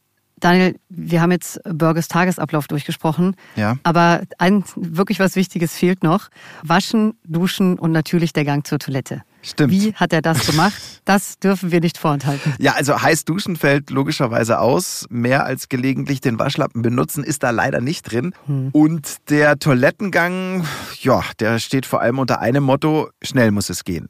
Daniel, 0.40 0.76
wir 0.88 1.20
haben 1.20 1.32
jetzt 1.32 1.60
Burgers 1.64 2.08
Tagesablauf 2.08 2.66
durchgesprochen. 2.66 3.36
Ja. 3.56 3.76
Aber 3.82 4.22
ein 4.38 4.64
wirklich 4.76 5.20
was 5.20 5.36
Wichtiges 5.36 5.74
fehlt 5.74 6.02
noch. 6.02 6.28
Waschen, 6.62 7.14
duschen 7.24 7.78
und 7.78 7.92
natürlich 7.92 8.32
der 8.32 8.44
Gang 8.44 8.66
zur 8.66 8.78
Toilette. 8.78 9.22
Stimmt. 9.40 9.72
Wie 9.72 9.94
hat 9.94 10.12
er 10.12 10.20
das 10.20 10.46
gemacht? 10.46 10.74
Das 11.04 11.38
dürfen 11.38 11.70
wir 11.70 11.80
nicht 11.80 11.96
vorenthalten. 11.96 12.54
Ja, 12.58 12.72
also 12.72 13.00
heiß 13.00 13.24
duschen 13.24 13.56
fällt 13.56 13.90
logischerweise 13.90 14.58
aus. 14.58 15.06
Mehr 15.10 15.44
als 15.44 15.68
gelegentlich 15.68 16.20
den 16.20 16.38
Waschlappen 16.38 16.82
benutzen 16.82 17.22
ist 17.22 17.44
da 17.44 17.50
leider 17.50 17.80
nicht 17.80 18.10
drin. 18.10 18.34
Hm. 18.46 18.70
Und 18.72 19.30
der 19.30 19.58
Toilettengang, 19.58 20.66
ja, 21.00 21.22
der 21.38 21.60
steht 21.60 21.86
vor 21.86 22.00
allem 22.00 22.18
unter 22.18 22.40
einem 22.40 22.64
Motto, 22.64 23.10
schnell 23.22 23.52
muss 23.52 23.70
es 23.70 23.84
gehen. 23.84 24.08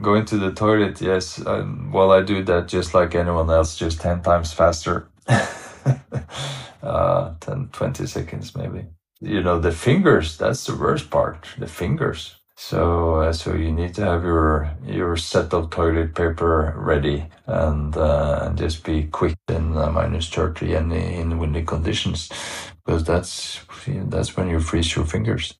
Going 0.00 0.24
to 0.24 0.38
the 0.38 0.54
toilet, 0.54 1.00
yes. 1.00 1.44
Well, 1.44 2.10
I 2.12 2.24
do 2.24 2.42
that 2.44 2.72
just 2.72 2.94
like 2.94 3.14
anyone 3.14 3.52
else, 3.52 3.76
just 3.76 4.00
10 4.00 4.22
times 4.22 4.52
faster. 4.52 5.09
uh, 6.82 7.34
10, 7.40 7.68
20 7.72 8.06
seconds 8.06 8.54
maybe. 8.56 8.86
You 9.20 9.42
know, 9.42 9.58
the 9.60 9.72
fingers, 9.72 10.38
that's 10.38 10.64
the 10.66 10.76
worst 10.76 11.10
part, 11.10 11.46
the 11.58 11.66
fingers. 11.66 12.36
So, 12.56 13.16
uh, 13.16 13.32
so 13.32 13.54
you 13.54 13.72
need 13.72 13.94
to 13.94 14.04
have 14.04 14.22
your 14.22 14.70
your 14.86 15.16
set 15.16 15.54
of 15.54 15.70
toilet 15.70 16.14
paper 16.14 16.74
ready 16.76 17.26
and 17.46 17.96
uh, 17.96 18.52
just 18.54 18.84
be 18.84 19.04
quick 19.04 19.36
in 19.48 19.76
uh, 19.76 19.90
minus 19.90 20.28
30 20.28 20.74
and 20.74 20.92
in 20.92 21.38
windy 21.38 21.62
conditions, 21.64 22.28
because 22.84 23.04
that's 23.04 23.60
that's 23.86 24.36
when 24.36 24.48
you 24.48 24.60
freeze 24.60 24.94
your 24.94 25.06
fingers. 25.06 25.59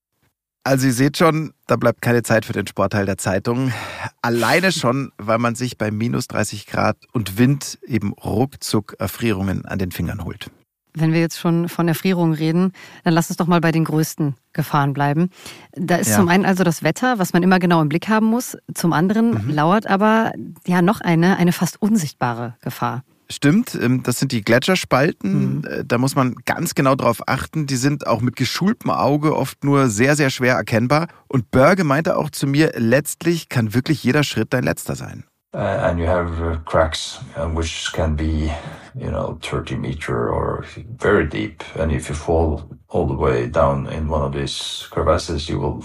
Also 0.62 0.88
ihr 0.88 0.92
seht 0.92 1.16
schon, 1.16 1.54
da 1.66 1.76
bleibt 1.76 2.02
keine 2.02 2.22
Zeit 2.22 2.44
für 2.44 2.52
den 2.52 2.66
Sportteil 2.66 3.06
der 3.06 3.16
Zeitung. 3.16 3.72
Alleine 4.20 4.72
schon, 4.72 5.10
weil 5.16 5.38
man 5.38 5.54
sich 5.54 5.78
bei 5.78 5.90
minus 5.90 6.28
30 6.28 6.66
Grad 6.66 6.98
und 7.12 7.38
Wind 7.38 7.78
eben 7.86 8.12
ruckzuck 8.12 8.94
Erfrierungen 8.98 9.64
an 9.64 9.78
den 9.78 9.90
Fingern 9.90 10.24
holt. 10.24 10.50
Wenn 10.92 11.12
wir 11.12 11.20
jetzt 11.20 11.38
schon 11.38 11.68
von 11.68 11.88
Erfrierungen 11.88 12.34
reden, 12.34 12.72
dann 13.04 13.14
lass 13.14 13.30
uns 13.30 13.36
doch 13.36 13.46
mal 13.46 13.60
bei 13.60 13.72
den 13.72 13.84
größten 13.84 14.34
Gefahren 14.52 14.92
bleiben. 14.92 15.30
Da 15.72 15.96
ist 15.96 16.10
ja. 16.10 16.16
zum 16.16 16.28
einen 16.28 16.44
also 16.44 16.62
das 16.64 16.82
Wetter, 16.82 17.18
was 17.18 17.32
man 17.32 17.42
immer 17.42 17.58
genau 17.58 17.80
im 17.80 17.88
Blick 17.88 18.08
haben 18.08 18.26
muss. 18.26 18.58
Zum 18.74 18.92
anderen 18.92 19.46
mhm. 19.46 19.54
lauert 19.54 19.86
aber 19.86 20.32
ja 20.66 20.82
noch 20.82 21.00
eine, 21.00 21.36
eine 21.36 21.52
fast 21.52 21.80
unsichtbare 21.80 22.56
Gefahr. 22.60 23.04
Stimmt, 23.30 23.78
ähm, 23.80 24.02
das 24.02 24.18
sind 24.18 24.32
die 24.32 24.42
Gletscherspalten. 24.42 25.58
Mhm. 25.58 25.64
Äh, 25.64 25.84
da 25.84 25.98
muss 25.98 26.16
man 26.16 26.34
ganz 26.44 26.74
genau 26.74 26.96
drauf 26.96 27.22
achten. 27.26 27.66
Die 27.66 27.76
sind 27.76 28.06
auch 28.06 28.20
mit 28.20 28.34
geschultem 28.34 28.90
Auge 28.90 29.36
oft 29.36 29.62
nur 29.64 29.88
sehr, 29.88 30.16
sehr 30.16 30.30
schwer 30.30 30.56
erkennbar. 30.56 31.06
Und 31.28 31.50
Berge 31.52 31.84
meinte 31.84 32.16
auch 32.16 32.30
zu 32.30 32.48
mir, 32.48 32.72
letztlich 32.76 33.48
kann 33.48 33.72
wirklich 33.72 34.02
jeder 34.02 34.24
Schritt 34.24 34.52
dein 34.52 34.64
letzter 34.64 34.96
sein. 34.96 35.24
Uh, 35.52 35.58
and 35.58 35.98
you 35.98 36.06
have 36.06 36.40
uh, 36.40 36.56
cracks 36.64 37.18
uh, 37.36 37.48
which 37.48 37.92
can 37.92 38.14
be 38.14 38.52
you 38.94 39.10
know 39.10 39.36
30 39.42 39.78
meter 39.80 40.30
or 40.32 40.64
very 40.96 41.26
deep 41.26 41.64
and 41.76 41.90
if 41.90 42.08
you 42.08 42.14
fall 42.14 42.70
all 42.86 43.08
the 43.08 43.16
way 43.16 43.48
down 43.48 43.88
in 43.88 44.08
one 44.08 44.22
of 44.22 44.32
these 44.32 44.86
crevasses 44.92 45.48
you 45.48 45.58
will 45.58 45.84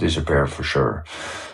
disappear 0.00 0.46
for 0.46 0.64
sure 0.64 1.04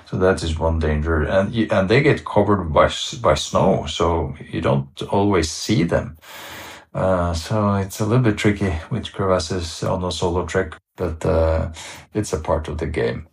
so 0.07 0.17
that 0.17 0.43
is 0.43 0.59
one 0.59 0.79
danger 0.79 1.25
and 1.25 1.55
and 1.71 1.89
they 1.89 2.01
get 2.01 2.25
covered 2.25 2.73
by 2.73 2.89
by 3.21 3.35
snow 3.35 3.85
so 3.87 4.35
you 4.53 4.61
don't 4.61 5.03
always 5.11 5.51
see 5.51 5.85
them 5.85 6.17
uh, 6.95 7.35
so 7.35 7.75
it's 7.75 8.01
a 8.01 8.07
little 8.07 8.23
bit 8.23 8.39
tricky 8.39 8.73
with 8.91 9.13
crevasses 9.13 9.83
on 9.83 10.03
a 10.05 10.11
solo 10.11 10.47
trek 10.47 10.77
but 10.97 11.25
uh, 11.27 11.71
it's 12.15 12.33
a 12.33 12.41
part 12.41 12.69
of 12.69 12.79
the 12.79 12.87
game 12.87 13.27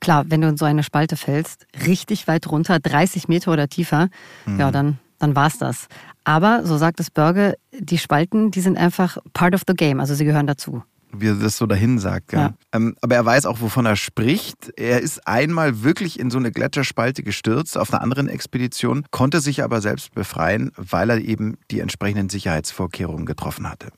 Klar, 0.00 0.30
wenn 0.30 0.40
du 0.40 0.48
in 0.48 0.56
so 0.56 0.64
eine 0.64 0.84
Spalte 0.84 1.16
fällst, 1.16 1.66
richtig 1.84 2.28
weit 2.28 2.48
runter, 2.48 2.78
30 2.78 3.26
Meter 3.26 3.52
oder 3.52 3.68
tiefer, 3.68 4.08
mhm. 4.46 4.60
ja, 4.60 4.70
dann, 4.70 4.98
dann 5.18 5.34
war's 5.34 5.58
das. 5.58 5.88
Aber, 6.22 6.64
so 6.64 6.76
sagt 6.76 7.00
es 7.00 7.10
Börge, 7.10 7.56
die 7.72 7.98
Spalten, 7.98 8.50
die 8.50 8.60
sind 8.60 8.78
einfach 8.78 9.18
part 9.32 9.54
of 9.54 9.62
the 9.66 9.74
game, 9.74 9.98
also 9.98 10.14
sie 10.14 10.24
gehören 10.24 10.46
dazu. 10.46 10.84
Wie 11.12 11.28
er 11.28 11.34
das 11.34 11.56
so 11.56 11.66
dahin 11.66 11.98
sagt. 11.98 12.32
Ja. 12.32 12.54
Ähm, 12.72 12.96
aber 13.00 13.14
er 13.14 13.24
weiß 13.24 13.46
auch, 13.46 13.60
wovon 13.60 13.86
er 13.86 13.96
spricht. 13.96 14.72
Er 14.76 15.00
ist 15.00 15.26
einmal 15.26 15.82
wirklich 15.82 16.18
in 16.20 16.30
so 16.30 16.38
eine 16.38 16.52
Gletscherspalte 16.52 17.22
gestürzt 17.22 17.78
auf 17.78 17.92
einer 17.92 18.02
anderen 18.02 18.28
Expedition, 18.28 19.04
konnte 19.10 19.40
sich 19.40 19.62
aber 19.62 19.80
selbst 19.80 20.14
befreien, 20.14 20.70
weil 20.76 21.10
er 21.10 21.18
eben 21.18 21.56
die 21.70 21.80
entsprechenden 21.80 22.28
Sicherheitsvorkehrungen 22.28 23.26
getroffen 23.26 23.68
hatte. 23.70 23.88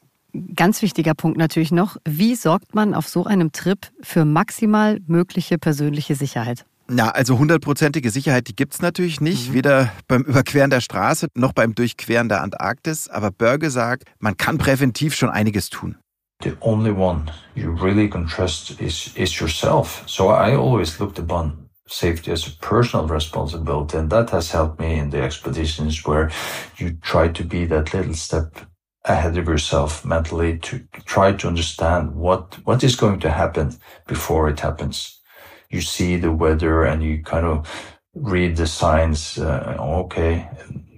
Ganz 0.55 0.81
wichtiger 0.83 1.15
Punkt 1.15 1.39
natürlich 1.39 1.73
noch, 1.73 1.97
wie 2.05 2.37
sorgt 2.37 2.75
man 2.75 2.95
auf 2.95 3.09
so 3.09 3.25
einem 3.25 3.51
Trip 3.51 3.79
für 4.01 4.25
maximal 4.25 5.01
mögliche 5.07 5.59
persönliche 5.59 6.15
Sicherheit? 6.15 6.65
Ja, 6.93 7.09
also 7.09 7.39
hundertprozentige 7.39 8.11
Sicherheit, 8.11 8.49
die 8.49 8.57
gibt's 8.57 8.83
natürlich 8.83 9.21
nicht, 9.21 9.51
mhm. 9.51 9.55
weder 9.55 9.93
beim 10.09 10.23
Überqueren 10.23 10.71
der 10.71 10.81
Straße 10.81 11.29
noch 11.35 11.53
beim 11.53 11.75
Durchqueren 11.75 12.29
der 12.29 12.43
Antarktis. 12.43 13.09
Aber 13.09 13.31
Börge 13.31 13.71
sagt, 13.71 14.05
man 14.19 14.37
kann 14.37 14.59
präventiv 14.59 15.15
schon 15.15 15.31
einiges 15.31 15.71
tun. 15.71 15.97
The 16.41 16.57
only 16.63 16.91
one 16.91 17.33
you 17.55 17.71
really 17.71 18.09
can 18.09 18.27
trust 18.27 18.81
is, 18.81 19.15
is 19.17 19.41
yourself. 19.41 20.09
So 20.09 20.29
I 20.29 20.55
always 20.55 20.99
looked 20.99 21.19
upon 21.19 21.69
safety 21.87 22.31
as 22.31 22.47
a 22.47 22.57
personal 22.59 23.07
responsibility. 23.07 23.99
And 23.99 24.11
that 24.11 24.31
has 24.31 24.51
helped 24.51 24.81
me 24.81 24.99
in 24.99 25.11
the 25.11 25.21
expeditions 25.21 26.07
where 26.07 26.31
you 26.77 26.93
try 27.03 27.29
to 27.29 27.45
be 27.45 27.67
that 27.67 27.93
little 27.93 28.15
step 28.15 28.57
ahead 29.05 29.37
of 29.37 29.49
yourself 29.49 30.05
mentally 30.05 30.59
to 30.59 30.87
try 31.05 31.33
to 31.33 31.49
understand 31.49 32.15
what 32.15 32.59
what 32.65 32.85
is 32.85 32.97
going 32.97 33.19
to 33.21 33.31
happen 33.31 33.77
before 34.07 34.49
it 34.49 34.61
happens. 34.61 35.21
You 35.71 35.81
see 35.81 36.17
the 36.17 36.33
weather 36.33 36.85
and 36.85 37.03
you 37.03 37.23
kind 37.23 37.47
of 37.47 37.67
read 38.15 38.57
the 38.57 38.67
signs. 38.67 39.39
Uh, 39.39 39.77
okay, 39.79 40.49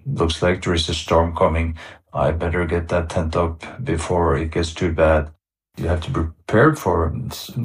looks 0.07 0.43
like 0.43 0.63
there 0.63 0.75
is 0.75 0.89
a 0.89 0.95
storm 0.95 1.35
coming. 1.35 1.79
I 2.15 2.33
better 2.33 2.67
get 2.67 2.89
that 2.89 3.09
tent 3.09 3.37
up 3.37 3.65
before 3.83 4.37
it 4.37 4.51
gets 4.51 4.75
too 4.75 4.93
bad. 4.93 5.31
You 5.79 5.89
have 5.89 6.01
to 6.03 6.11
be 6.11 6.21
prepared 6.47 6.79
for 6.79 7.15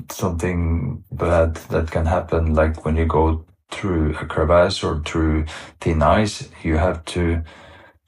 something 0.10 1.04
bad 1.12 1.56
that 1.70 1.92
can 1.92 2.06
happen, 2.06 2.54
like 2.54 2.86
when 2.86 2.96
you 2.96 3.06
go 3.06 3.46
through 3.70 4.16
a 4.22 4.26
crevasse 4.26 4.84
or 4.84 5.02
through 5.04 5.46
thin 5.82 6.02
ice. 6.02 6.50
You 6.64 6.78
have 6.78 7.04
to 7.06 7.44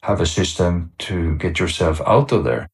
have 0.02 0.22
a 0.22 0.26
system 0.26 0.92
to 1.00 1.36
get 1.36 1.60
yourself 1.60 2.02
out 2.02 2.32
of 2.32 2.46
there. 2.46 2.68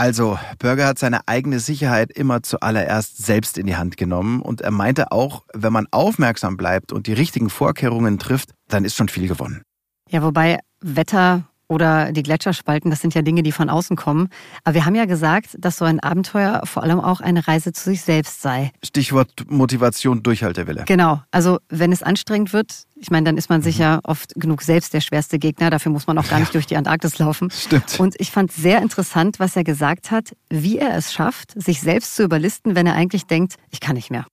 Also, 0.00 0.38
Burger 0.60 0.86
hat 0.86 0.98
seine 0.98 1.26
eigene 1.26 1.58
Sicherheit 1.58 2.12
immer 2.12 2.42
zuallererst 2.44 3.18
selbst 3.18 3.58
in 3.58 3.66
die 3.66 3.76
Hand 3.76 3.96
genommen 3.96 4.40
und 4.40 4.60
er 4.60 4.70
meinte 4.70 5.10
auch, 5.10 5.42
wenn 5.52 5.72
man 5.72 5.88
aufmerksam 5.90 6.56
bleibt 6.56 6.92
und 6.92 7.08
die 7.08 7.12
richtigen 7.14 7.50
Vorkehrungen 7.50 8.20
trifft, 8.20 8.54
dann 8.68 8.84
ist 8.84 8.94
schon 8.94 9.08
viel 9.08 9.26
gewonnen. 9.26 9.62
Ja, 10.08 10.22
wobei 10.22 10.60
Wetter 10.80 11.42
oder 11.68 12.12
die 12.12 12.22
Gletscherspalten, 12.22 12.90
das 12.90 13.00
sind 13.00 13.14
ja 13.14 13.22
Dinge, 13.22 13.42
die 13.42 13.52
von 13.52 13.68
außen 13.68 13.96
kommen. 13.96 14.28
Aber 14.64 14.74
wir 14.74 14.86
haben 14.86 14.94
ja 14.94 15.04
gesagt, 15.04 15.50
dass 15.58 15.76
so 15.76 15.84
ein 15.84 16.00
Abenteuer 16.00 16.62
vor 16.64 16.82
allem 16.82 17.00
auch 17.00 17.20
eine 17.20 17.46
Reise 17.46 17.72
zu 17.72 17.90
sich 17.90 18.02
selbst 18.02 18.42
sei. 18.42 18.72
Stichwort 18.82 19.30
Motivation, 19.48 20.22
Durchhaltewille. 20.22 20.84
Genau. 20.86 21.22
Also 21.30 21.58
wenn 21.68 21.92
es 21.92 22.02
anstrengend 22.02 22.52
wird, 22.52 22.84
ich 22.96 23.10
meine, 23.10 23.24
dann 23.24 23.36
ist 23.36 23.50
man 23.50 23.62
sicher 23.62 23.96
mhm. 23.96 24.00
oft 24.04 24.34
genug 24.34 24.62
selbst 24.62 24.94
der 24.94 25.00
schwerste 25.00 25.38
Gegner. 25.38 25.70
Dafür 25.70 25.92
muss 25.92 26.06
man 26.06 26.18
auch 26.18 26.28
gar 26.28 26.40
nicht 26.40 26.48
ja. 26.48 26.52
durch 26.54 26.66
die 26.66 26.76
Antarktis 26.76 27.18
laufen. 27.18 27.50
Stimmt. 27.50 28.00
Und 28.00 28.14
ich 28.18 28.30
fand 28.30 28.50
sehr 28.50 28.82
interessant, 28.82 29.38
was 29.38 29.54
er 29.54 29.64
gesagt 29.64 30.10
hat, 30.10 30.34
wie 30.48 30.78
er 30.78 30.96
es 30.96 31.12
schafft, 31.12 31.52
sich 31.60 31.80
selbst 31.80 32.16
zu 32.16 32.24
überlisten, 32.24 32.74
wenn 32.74 32.86
er 32.86 32.94
eigentlich 32.94 33.26
denkt, 33.26 33.54
ich 33.70 33.80
kann 33.80 33.94
nicht 33.94 34.10
mehr. 34.10 34.26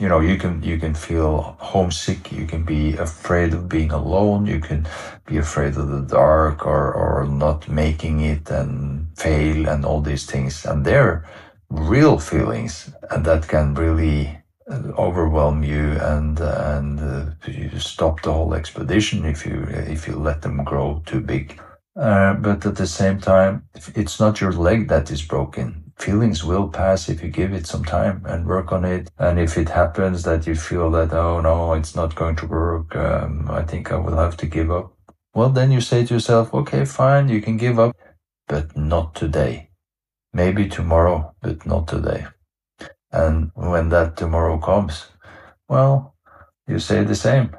You 0.00 0.08
know 0.08 0.20
you 0.20 0.36
can 0.36 0.62
you 0.62 0.78
can 0.78 0.94
feel 0.94 1.56
homesick 1.58 2.32
you 2.32 2.46
can 2.46 2.64
be 2.64 2.96
afraid 2.96 3.52
of 3.52 3.68
being 3.68 3.90
alone 3.90 4.46
you 4.46 4.58
can 4.58 4.86
be 5.26 5.36
afraid 5.36 5.76
of 5.76 5.88
the 5.88 6.02
dark 6.02 6.66
or 6.66 6.92
or 6.92 7.26
not 7.26 7.68
making 7.68 8.20
it 8.20 8.50
and 8.50 9.06
fail 9.16 9.68
and 9.68 9.84
all 9.84 10.00
these 10.00 10.26
things. 10.26 10.64
And 10.64 10.84
they're 10.84 11.24
real 11.70 12.18
feelings 12.18 12.92
and 13.10 13.24
that 13.24 13.48
can 13.48 13.74
really 13.74 14.38
uh, 14.70 14.92
overwhelm 14.98 15.62
you 15.62 15.98
and 16.00 16.38
and 16.40 17.00
uh, 17.00 17.24
you 17.46 17.78
stop 17.78 18.22
the 18.22 18.32
whole 18.32 18.54
expedition 18.54 19.24
if 19.24 19.46
you 19.46 19.64
if 19.94 20.06
you 20.06 20.16
let 20.16 20.42
them 20.42 20.64
grow 20.64 21.02
too 21.06 21.20
big. 21.20 21.60
Uh, 21.94 22.34
but 22.34 22.64
at 22.64 22.76
the 22.76 22.86
same 22.86 23.20
time 23.20 23.62
it's 23.94 24.18
not 24.18 24.40
your 24.40 24.52
leg 24.52 24.88
that 24.88 25.10
is 25.10 25.22
broken 25.22 25.91
feelings 26.02 26.42
will 26.44 26.68
pass 26.68 27.08
if 27.08 27.22
you 27.22 27.28
give 27.28 27.52
it 27.52 27.66
some 27.66 27.84
time 27.84 28.22
and 28.26 28.46
work 28.46 28.72
on 28.72 28.84
it. 28.84 29.08
And 29.18 29.38
if 29.38 29.56
it 29.56 29.68
happens 29.68 30.24
that 30.24 30.46
you 30.46 30.54
feel 30.54 30.90
that, 30.90 31.12
oh 31.12 31.40
no, 31.40 31.74
it's 31.74 31.94
not 31.94 32.14
going 32.14 32.36
to 32.36 32.46
work, 32.46 32.96
um, 32.96 33.48
I 33.50 33.62
think 33.62 33.92
I 33.92 33.96
will 33.96 34.16
have 34.16 34.36
to 34.38 34.46
give 34.46 34.70
up. 34.70 34.92
Well, 35.34 35.50
then 35.50 35.70
you 35.70 35.80
say 35.80 36.04
to 36.04 36.14
yourself, 36.14 36.52
okay, 36.52 36.84
fine, 36.84 37.28
you 37.28 37.40
can 37.40 37.56
give 37.56 37.78
up, 37.78 37.96
but 38.48 38.76
not 38.76 39.14
today. 39.14 39.70
Maybe 40.32 40.68
tomorrow, 40.68 41.34
but 41.40 41.64
not 41.66 41.86
today. 41.86 42.26
And 43.12 43.50
when 43.54 43.90
that 43.90 44.16
tomorrow 44.16 44.58
comes, 44.58 45.06
well, 45.68 46.14
you 46.66 46.78
say 46.78 47.04
the 47.04 47.14
same. 47.14 47.50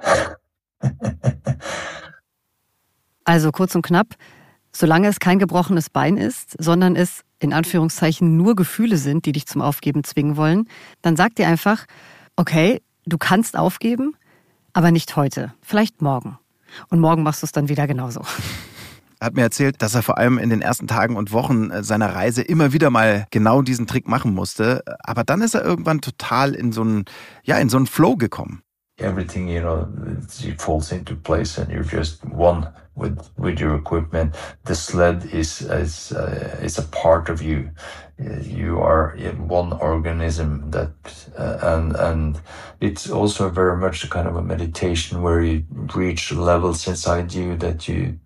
also 3.26 3.52
kurz 3.52 3.76
und 3.76 3.84
knapp, 3.84 4.16
solange 4.76 5.08
es 5.08 5.20
kein 5.20 5.40
gebrochenes 5.40 5.90
Bein 5.90 6.18
ist, 6.18 6.56
sondern 6.62 6.96
es 6.96 7.24
in 7.40 7.54
Anführungszeichen 7.54 8.38
nur 8.38 8.56
Gefühle 8.56 8.98
sind, 8.98 9.26
die 9.26 9.32
dich 9.32 9.46
zum 9.46 9.62
Aufgeben 9.62 10.04
zwingen 10.04 10.38
wollen, 10.38 10.68
dann 11.02 11.16
sag 11.16 11.36
dir 11.36 11.48
einfach, 11.48 11.86
okay, 12.36 12.82
du 13.06 13.18
kannst 13.18 13.58
aufgeben, 13.58 14.16
aber 14.74 14.92
nicht 14.92 15.16
heute, 15.16 15.54
vielleicht 15.62 16.02
morgen. 16.02 16.38
Und 16.90 17.00
morgen 17.00 17.22
machst 17.22 17.44
du 17.44 17.46
es 17.46 17.52
dann 17.52 17.70
wieder 17.70 17.86
genauso. 17.86 18.22
Er 19.20 19.26
hat 19.28 19.36
mir 19.36 19.44
erzählt, 19.44 19.82
dass 19.82 19.94
er 19.94 20.02
vor 20.02 20.18
allem 20.18 20.40
in 20.40 20.50
den 20.50 20.62
ersten 20.62 20.88
Tagen 20.88 21.18
und 21.18 21.32
Wochen 21.32 21.84
seiner 21.84 22.16
Reise 22.16 22.42
immer 22.42 22.74
wieder 22.74 22.90
mal 22.90 23.28
genau 23.30 23.62
diesen 23.62 23.86
Trick 23.86 24.08
machen 24.08 24.34
musste. 24.34 24.84
Aber 25.04 25.24
dann 25.24 25.42
ist 25.42 25.54
er 25.54 25.64
irgendwann 25.64 26.02
total 26.02 26.56
in 26.56 26.72
so 26.72 26.82
einen, 26.82 27.06
ja, 27.44 27.58
in 27.58 27.70
so 27.70 27.78
einen 27.78 27.86
Flow 27.86 28.16
gekommen. 28.16 28.64
Everything 29.00 29.48
you 29.48 29.60
know 29.60 29.88
it 30.44 30.62
falls 30.62 30.92
into 30.92 31.16
place 31.16 31.58
and 31.58 31.72
you're 31.72 31.84
just 31.84 32.24
one 32.26 32.68
with 32.96 33.30
with 33.38 33.60
your 33.60 33.76
equipment. 33.76 34.36
The 34.66 34.76
sled 34.76 35.26
is 35.34 35.62
is 35.62 36.12
uh, 36.12 36.60
is 36.62 36.78
a 36.78 36.84
part 36.84 37.30
of 37.30 37.42
you. 37.42 37.72
You 38.20 38.80
are 38.80 39.18
one 39.38 39.74
organism 39.74 40.70
that 40.72 40.94
uh, 41.38 41.58
and 41.62 41.96
and 41.96 42.42
it's 42.80 43.10
also 43.10 43.50
very 43.50 43.78
much 43.78 44.04
a 44.04 44.10
kind 44.10 44.28
of 44.28 44.36
a 44.36 44.44
meditation 44.44 45.22
where 45.22 45.42
you 45.42 45.66
reach 45.96 46.32
levels 46.32 46.88
inside 46.88 47.34
you 47.34 47.58
that 47.58 47.88
you 47.88 48.20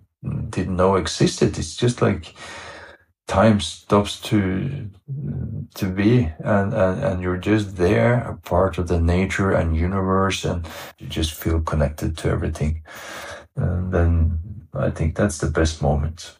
didn't 0.49 0.75
know 0.75 0.95
existed. 0.95 1.57
It's 1.57 1.75
just 1.75 2.01
like 2.01 2.35
time 3.27 3.59
stops 3.59 4.19
to 4.21 4.89
to 5.75 5.85
be 5.87 6.31
and, 6.39 6.73
and 6.73 7.03
and 7.03 7.21
you're 7.21 7.37
just 7.39 7.75
there 7.75 8.23
a 8.27 8.35
part 8.35 8.77
of 8.77 8.87
the 8.87 8.99
nature 8.99 9.51
and 9.51 9.75
universe 9.75 10.45
and 10.45 10.65
you 10.97 11.07
just 11.07 11.33
feel 11.33 11.59
connected 11.61 12.17
to 12.17 12.29
everything 12.29 12.81
and 13.55 13.91
then 13.91 14.39
i 14.73 14.89
think 14.89 15.15
that's 15.15 15.37
the 15.39 15.51
best 15.51 15.81
moment 15.81 16.39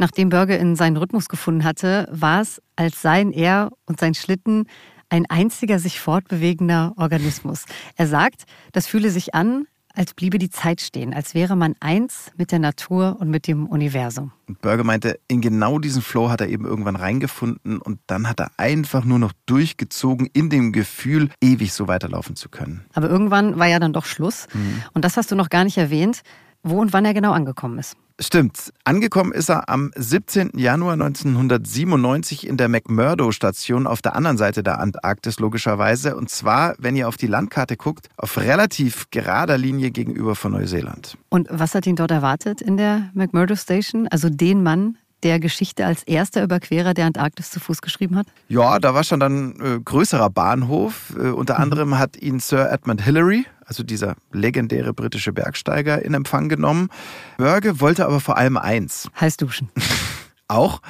Nachdem 0.00 0.30
Börge 0.30 0.56
in 0.56 0.76
seinen 0.76 0.96
Rhythmus 0.96 1.28
gefunden 1.28 1.62
hatte, 1.62 2.08
war 2.10 2.40
es, 2.40 2.62
als 2.74 3.02
seien 3.02 3.32
er 3.32 3.70
und 3.84 4.00
sein 4.00 4.14
Schlitten 4.14 4.64
ein 5.10 5.26
einziger 5.28 5.78
sich 5.78 6.00
fortbewegender 6.00 6.94
Organismus. 6.96 7.66
Er 7.96 8.06
sagt, 8.06 8.44
das 8.72 8.86
fühle 8.86 9.10
sich 9.10 9.34
an, 9.34 9.66
als 9.94 10.14
bliebe 10.14 10.38
die 10.38 10.50
Zeit 10.50 10.80
stehen, 10.80 11.12
als 11.14 11.34
wäre 11.34 11.56
man 11.56 11.74
eins 11.80 12.30
mit 12.36 12.52
der 12.52 12.58
Natur 12.58 13.16
und 13.18 13.30
mit 13.30 13.46
dem 13.46 13.66
Universum. 13.66 14.32
Und 14.48 14.60
Börge 14.60 14.84
meinte, 14.84 15.18
in 15.28 15.40
genau 15.40 15.78
diesen 15.78 16.02
Flow 16.02 16.30
hat 16.30 16.40
er 16.40 16.48
eben 16.48 16.64
irgendwann 16.64 16.96
reingefunden 16.96 17.78
und 17.78 18.00
dann 18.06 18.28
hat 18.28 18.40
er 18.40 18.50
einfach 18.56 19.04
nur 19.04 19.18
noch 19.18 19.32
durchgezogen 19.46 20.28
in 20.32 20.50
dem 20.50 20.72
Gefühl, 20.72 21.30
ewig 21.40 21.72
so 21.72 21.88
weiterlaufen 21.88 22.36
zu 22.36 22.48
können. 22.48 22.84
Aber 22.94 23.08
irgendwann 23.08 23.58
war 23.58 23.66
ja 23.66 23.78
dann 23.78 23.92
doch 23.92 24.04
Schluss. 24.04 24.46
Mhm. 24.52 24.82
Und 24.92 25.04
das 25.04 25.16
hast 25.16 25.30
du 25.30 25.36
noch 25.36 25.50
gar 25.50 25.64
nicht 25.64 25.78
erwähnt, 25.78 26.22
wo 26.62 26.80
und 26.80 26.92
wann 26.92 27.04
er 27.04 27.14
genau 27.14 27.32
angekommen 27.32 27.78
ist. 27.78 27.96
Stimmt. 28.22 28.70
Angekommen 28.84 29.32
ist 29.32 29.48
er 29.48 29.70
am 29.70 29.92
17. 29.96 30.50
Januar 30.54 30.92
1997 30.92 32.46
in 32.46 32.58
der 32.58 32.68
McMurdo-Station 32.68 33.86
auf 33.86 34.02
der 34.02 34.14
anderen 34.14 34.36
Seite 34.36 34.62
der 34.62 34.78
Antarktis 34.78 35.40
logischerweise. 35.40 36.14
Und 36.14 36.28
zwar, 36.28 36.74
wenn 36.78 36.96
ihr 36.96 37.08
auf 37.08 37.16
die 37.16 37.26
Landkarte 37.26 37.78
guckt, 37.78 38.08
auf 38.18 38.36
relativ 38.36 39.06
gerader 39.10 39.56
Linie 39.56 39.90
gegenüber 39.90 40.34
von 40.34 40.52
Neuseeland. 40.52 41.16
Und 41.30 41.48
was 41.50 41.74
hat 41.74 41.86
ihn 41.86 41.96
dort 41.96 42.10
erwartet 42.10 42.60
in 42.60 42.76
der 42.76 43.08
McMurdo 43.14 43.56
Station? 43.56 44.06
Also 44.08 44.28
den 44.28 44.62
Mann, 44.62 44.98
der 45.22 45.40
Geschichte 45.40 45.86
als 45.86 46.02
erster 46.04 46.42
Überquerer 46.42 46.94
der 46.94 47.06
Antarktis 47.06 47.50
zu 47.50 47.60
Fuß 47.60 47.82
geschrieben 47.82 48.16
hat? 48.16 48.26
Ja, 48.48 48.78
da 48.78 48.94
war 48.94 49.04
schon 49.04 49.20
dann 49.20 49.54
äh, 49.60 49.80
größerer 49.80 50.30
Bahnhof. 50.30 51.14
Äh, 51.16 51.28
unter 51.28 51.54
mhm. 51.54 51.62
anderem 51.62 51.98
hat 51.98 52.16
ihn 52.16 52.40
Sir 52.40 52.70
Edmund 52.70 53.02
Hillary, 53.02 53.46
also 53.64 53.82
dieser 53.82 54.16
legendäre 54.32 54.92
britische 54.92 55.32
Bergsteiger, 55.32 56.02
in 56.02 56.14
Empfang 56.14 56.48
genommen. 56.48 56.88
Börge 57.36 57.80
wollte 57.80 58.06
aber 58.06 58.20
vor 58.20 58.36
allem 58.36 58.56
eins. 58.56 59.08
Heiß 59.20 59.36
duschen. 59.36 59.70
Auch. 60.48 60.80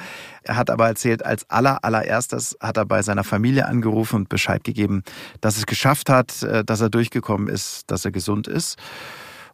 Er 0.43 0.55
hat 0.55 0.71
aber 0.71 0.87
erzählt, 0.87 1.23
als 1.23 1.47
aller, 1.51 1.83
allererstes 1.83 2.57
hat 2.59 2.77
er 2.77 2.85
bei 2.85 3.03
seiner 3.03 3.23
Familie 3.23 3.67
angerufen 3.67 4.15
und 4.15 4.29
Bescheid 4.29 4.63
gegeben, 4.63 5.03
dass 5.39 5.57
es 5.57 5.67
geschafft 5.67 6.09
hat, 6.09 6.41
äh, 6.41 6.65
dass 6.65 6.81
er 6.81 6.89
durchgekommen 6.89 7.47
ist, 7.47 7.83
dass 7.91 8.03
er 8.05 8.11
gesund 8.11 8.47
ist. 8.47 8.77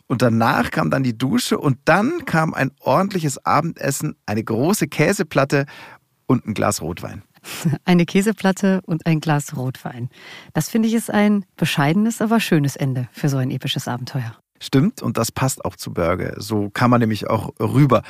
Und 0.08 0.22
danach 0.22 0.72
kam 0.72 0.89
dann 0.89 1.03
die 1.03 1.18
Dusche 1.18 1.58
und 1.58 1.78
dann 1.86 2.26
kam 2.26 2.53
ein 2.53 2.72
ordentliches 2.80 3.45
Abendessen, 3.45 4.16
eine 4.26 4.43
große 4.43 4.88
Käseplatte 4.88 5.66
und 6.26 6.45
ein 6.45 6.53
Glas 6.53 6.82
Rotwein. 6.82 7.24
Eine 7.86 8.05
Käseplatte 8.05 8.82
und 8.86 9.05
ein 9.05 9.22
Glas 9.22 9.55
Rotwein. 9.55 10.10
Das 10.53 10.70
finde 10.70 10.89
ich 10.89 10.95
ist 10.95 11.10
ein 11.10 11.45
bescheidenes, 11.55 12.20
aber 12.20 12.41
schönes 12.41 12.76
Ende 12.76 13.08
für 13.14 13.30
so 13.30 13.38
ein 13.38 13.51
episches 13.51 13.88
Abenteuer. 13.88 14.36
Stimmt, 14.60 15.01
und 15.01 15.18
das 15.18 15.32
passt 15.32 15.64
auch 15.64 15.76
zu 15.76 15.93
Börge. 15.93 16.36
So 16.39 16.70
kann 16.70 16.89
man 16.89 16.99
nämlich 16.99 17.30
auch 17.30 17.53
rüber. 17.60 18.01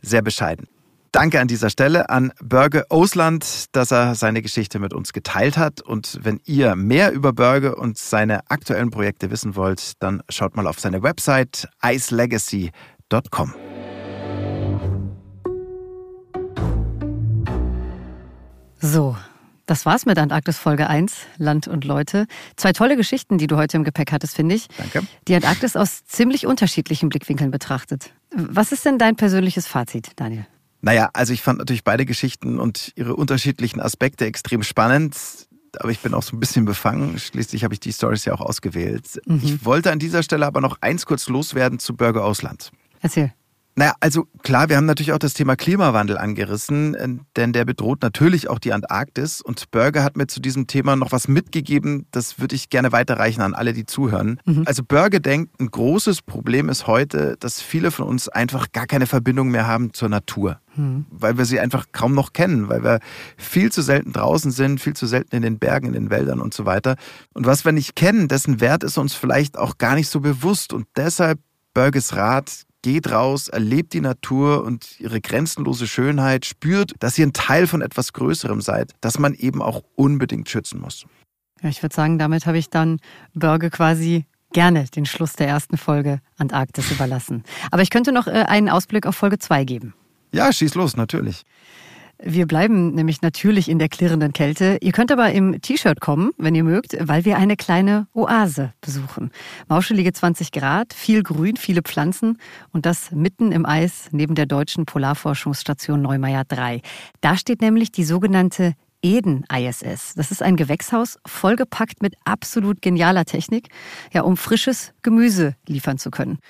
Sehr 0.00 0.22
bescheiden. 0.22 0.66
Danke 1.12 1.40
an 1.40 1.48
dieser 1.48 1.70
Stelle 1.70 2.10
an 2.10 2.32
Börge 2.42 2.84
Osland, 2.90 3.66
dass 3.72 3.90
er 3.90 4.14
seine 4.14 4.42
Geschichte 4.42 4.78
mit 4.78 4.92
uns 4.92 5.12
geteilt 5.12 5.56
hat. 5.56 5.80
Und 5.80 6.18
wenn 6.22 6.40
ihr 6.44 6.76
mehr 6.76 7.12
über 7.12 7.32
Börge 7.32 7.76
und 7.76 7.98
seine 7.98 8.50
aktuellen 8.50 8.90
Projekte 8.90 9.30
wissen 9.30 9.56
wollt, 9.56 9.92
dann 10.00 10.22
schaut 10.28 10.56
mal 10.56 10.66
auf 10.66 10.78
seine 10.80 11.02
Website 11.02 11.68
icelegacy.com. 11.82 13.54
So, 18.78 19.16
das 19.66 19.84
war's 19.84 20.06
mit 20.06 20.18
Antarktis 20.18 20.58
Folge 20.58 20.88
1, 20.88 21.16
Land 21.38 21.66
und 21.66 21.84
Leute. 21.84 22.26
Zwei 22.56 22.72
tolle 22.72 22.96
Geschichten, 22.96 23.36
die 23.36 23.48
du 23.48 23.56
heute 23.56 23.76
im 23.76 23.84
Gepäck 23.84 24.12
hattest, 24.12 24.36
finde 24.36 24.54
ich. 24.54 24.68
Danke. 24.76 25.02
Die 25.26 25.34
Antarktis 25.34 25.76
aus 25.76 26.04
ziemlich 26.04 26.46
unterschiedlichen 26.46 27.08
Blickwinkeln 27.08 27.50
betrachtet. 27.50 28.12
Was 28.30 28.70
ist 28.70 28.84
denn 28.84 28.98
dein 28.98 29.16
persönliches 29.16 29.66
Fazit, 29.66 30.12
Daniel? 30.16 30.46
Naja, 30.80 31.10
also 31.12 31.32
ich 31.32 31.42
fand 31.42 31.58
natürlich 31.58 31.84
beide 31.84 32.06
Geschichten 32.06 32.58
und 32.58 32.92
ihre 32.96 33.16
unterschiedlichen 33.16 33.80
Aspekte 33.80 34.26
extrem 34.26 34.62
spannend. 34.62 35.16
Aber 35.78 35.90
ich 35.90 36.00
bin 36.00 36.14
auch 36.14 36.22
so 36.22 36.36
ein 36.36 36.40
bisschen 36.40 36.64
befangen. 36.64 37.18
Schließlich 37.18 37.64
habe 37.64 37.74
ich 37.74 37.80
die 37.80 37.92
Stories 37.92 38.24
ja 38.24 38.32
auch 38.32 38.40
ausgewählt. 38.40 39.20
Mhm. 39.26 39.40
Ich 39.42 39.64
wollte 39.64 39.92
an 39.92 39.98
dieser 39.98 40.22
Stelle 40.22 40.46
aber 40.46 40.60
noch 40.60 40.78
eins 40.80 41.06
kurz 41.06 41.28
loswerden 41.28 41.78
zu 41.78 41.94
Burger 41.94 42.24
Ausland. 42.24 42.70
Erzähl. 43.00 43.32
Naja, 43.78 43.92
also 44.00 44.26
klar, 44.42 44.70
wir 44.70 44.78
haben 44.78 44.86
natürlich 44.86 45.12
auch 45.12 45.18
das 45.18 45.34
Thema 45.34 45.54
Klimawandel 45.54 46.16
angerissen, 46.16 46.94
äh, 46.94 47.08
denn 47.36 47.52
der 47.52 47.66
bedroht 47.66 48.00
natürlich 48.00 48.48
auch 48.48 48.58
die 48.58 48.72
Antarktis. 48.72 49.42
Und 49.42 49.70
Berger 49.70 50.02
hat 50.02 50.16
mir 50.16 50.26
zu 50.26 50.40
diesem 50.40 50.66
Thema 50.66 50.96
noch 50.96 51.12
was 51.12 51.28
mitgegeben, 51.28 52.06
das 52.10 52.38
würde 52.38 52.54
ich 52.54 52.70
gerne 52.70 52.92
weiterreichen 52.92 53.42
an 53.42 53.52
alle, 53.52 53.74
die 53.74 53.84
zuhören. 53.84 54.40
Mhm. 54.46 54.62
Also 54.64 54.82
Berger 54.82 55.20
denkt, 55.20 55.60
ein 55.60 55.70
großes 55.70 56.22
Problem 56.22 56.70
ist 56.70 56.86
heute, 56.86 57.36
dass 57.38 57.60
viele 57.60 57.90
von 57.90 58.06
uns 58.06 58.30
einfach 58.30 58.72
gar 58.72 58.86
keine 58.86 59.06
Verbindung 59.06 59.50
mehr 59.50 59.66
haben 59.66 59.92
zur 59.92 60.08
Natur. 60.08 60.58
Mhm. 60.76 61.06
Weil 61.10 61.38
wir 61.38 61.44
sie 61.44 61.60
einfach 61.60 61.86
kaum 61.92 62.14
noch 62.14 62.32
kennen, 62.32 62.68
weil 62.68 62.84
wir 62.84 63.00
viel 63.36 63.72
zu 63.72 63.82
selten 63.82 64.12
draußen 64.12 64.50
sind, 64.50 64.80
viel 64.80 64.94
zu 64.94 65.06
selten 65.06 65.34
in 65.36 65.42
den 65.42 65.58
Bergen, 65.58 65.88
in 65.88 65.92
den 65.94 66.10
Wäldern 66.10 66.40
und 66.40 66.54
so 66.54 66.64
weiter. 66.64 66.96
Und 67.34 67.46
was 67.46 67.64
wir 67.64 67.72
nicht 67.72 67.96
kennen, 67.96 68.28
dessen 68.28 68.60
Wert 68.60 68.84
ist 68.84 68.98
uns 68.98 69.14
vielleicht 69.14 69.58
auch 69.58 69.78
gar 69.78 69.94
nicht 69.94 70.08
so 70.08 70.20
bewusst. 70.20 70.72
Und 70.72 70.86
deshalb 70.96 71.38
Berges 71.74 72.16
Rat, 72.16 72.66
geht 72.86 73.10
raus, 73.10 73.48
erlebt 73.48 73.94
die 73.94 74.00
Natur 74.00 74.62
und 74.62 75.00
ihre 75.00 75.20
grenzenlose 75.20 75.88
Schönheit, 75.88 76.46
spürt, 76.46 76.92
dass 77.00 77.18
ihr 77.18 77.26
ein 77.26 77.32
Teil 77.32 77.66
von 77.66 77.82
etwas 77.82 78.12
Größerem 78.12 78.60
seid, 78.60 78.92
das 79.00 79.18
man 79.18 79.34
eben 79.34 79.60
auch 79.60 79.82
unbedingt 79.96 80.48
schützen 80.48 80.80
muss. 80.80 81.04
Ja, 81.62 81.68
ich 81.68 81.82
würde 81.82 81.96
sagen, 81.96 82.16
damit 82.16 82.46
habe 82.46 82.58
ich 82.58 82.70
dann 82.70 83.00
Börge 83.34 83.70
quasi 83.70 84.24
gerne 84.52 84.84
den 84.84 85.04
Schluss 85.04 85.32
der 85.32 85.48
ersten 85.48 85.76
Folge 85.76 86.20
Antarktis 86.38 86.92
überlassen. 86.92 87.42
Aber 87.72 87.82
ich 87.82 87.90
könnte 87.90 88.12
noch 88.12 88.28
äh, 88.28 88.44
einen 88.46 88.68
Ausblick 88.68 89.04
auf 89.06 89.16
Folge 89.16 89.40
2 89.40 89.64
geben. 89.64 89.92
Ja, 90.36 90.52
schieß 90.52 90.74
los, 90.74 90.98
natürlich. 90.98 91.44
Wir 92.22 92.46
bleiben 92.46 92.94
nämlich 92.94 93.22
natürlich 93.22 93.70
in 93.70 93.78
der 93.78 93.88
klirrenden 93.88 94.34
Kälte. 94.34 94.76
Ihr 94.82 94.92
könnt 94.92 95.10
aber 95.10 95.32
im 95.32 95.62
T-Shirt 95.62 95.98
kommen, 95.98 96.32
wenn 96.36 96.54
ihr 96.54 96.62
mögt, 96.62 96.94
weil 97.00 97.24
wir 97.24 97.38
eine 97.38 97.56
kleine 97.56 98.06
Oase 98.12 98.74
besuchen. 98.82 99.30
Mauschelige 99.68 100.12
20 100.12 100.52
Grad, 100.52 100.92
viel 100.92 101.22
Grün, 101.22 101.56
viele 101.56 101.80
Pflanzen 101.80 102.36
und 102.70 102.84
das 102.84 103.12
mitten 103.12 103.50
im 103.50 103.64
Eis 103.64 104.10
neben 104.12 104.34
der 104.34 104.44
deutschen 104.44 104.84
Polarforschungsstation 104.84 106.02
Neumeier 106.02 106.44
3. 106.44 106.82
Da 107.22 107.38
steht 107.38 107.62
nämlich 107.62 107.90
die 107.90 108.04
sogenannte 108.04 108.74
Eden 109.02 109.44
ISS. 109.50 110.14
Das 110.16 110.30
ist 110.30 110.42
ein 110.42 110.56
Gewächshaus 110.56 111.18
vollgepackt 111.26 112.02
mit 112.02 112.14
absolut 112.24 112.82
genialer 112.82 113.24
Technik, 113.24 113.68
ja, 114.12 114.20
um 114.20 114.36
frisches 114.36 114.92
Gemüse 115.02 115.54
liefern 115.66 115.96
zu 115.96 116.10
können. 116.10 116.40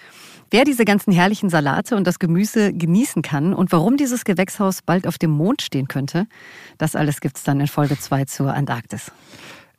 Wer 0.51 0.65
diese 0.65 0.85
ganzen 0.85 1.13
herrlichen 1.13 1.51
Salate 1.51 1.97
und 1.97 2.07
das 2.07 2.21
Gemüse 2.21 2.73
genießen 2.73 3.23
kann 3.23 3.53
und 3.53 3.73
warum 3.73 3.97
dieses 3.97 4.25
Gewächshaus 4.25 4.81
bald 4.81 5.09
auf 5.09 5.19
dem 5.19 5.33
Mond 5.33 5.61
stehen 5.61 5.89
könnte, 5.89 6.29
das 6.79 6.95
alles 6.95 7.21
gibt's 7.21 7.43
dann 7.43 7.59
in 7.59 7.67
Folge 7.67 7.99
2 7.99 8.27
zur 8.27 8.55
Antarktis. 8.55 9.11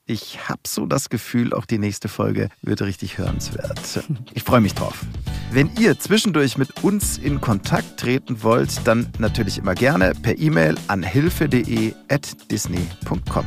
Ich 0.10 0.50
habe 0.50 0.62
so 0.66 0.86
das 0.86 1.10
Gefühl, 1.10 1.54
auch 1.54 1.66
die 1.66 1.80
nächste 1.80 2.10
Folge 2.10 2.48
wird 2.62 2.82
richtig 2.82 3.18
hörenswert. 3.18 4.06
Ich 4.34 4.44
freue 4.44 4.62
mich 4.62 4.74
drauf. 4.74 5.06
Wenn 5.52 5.70
ihr 5.80 6.00
zwischendurch 6.00 6.58
mit 6.58 6.82
uns 6.84 7.18
in 7.18 7.42
Kontakt 7.42 7.98
treten 7.98 8.42
wollt, 8.44 8.86
dann 8.86 9.08
natürlich 9.20 9.58
immer 9.58 9.74
gerne 9.74 10.14
per 10.22 10.38
E-Mail 10.38 10.76
an 10.88 11.04
hilfe.de@disney.com. 11.04 13.46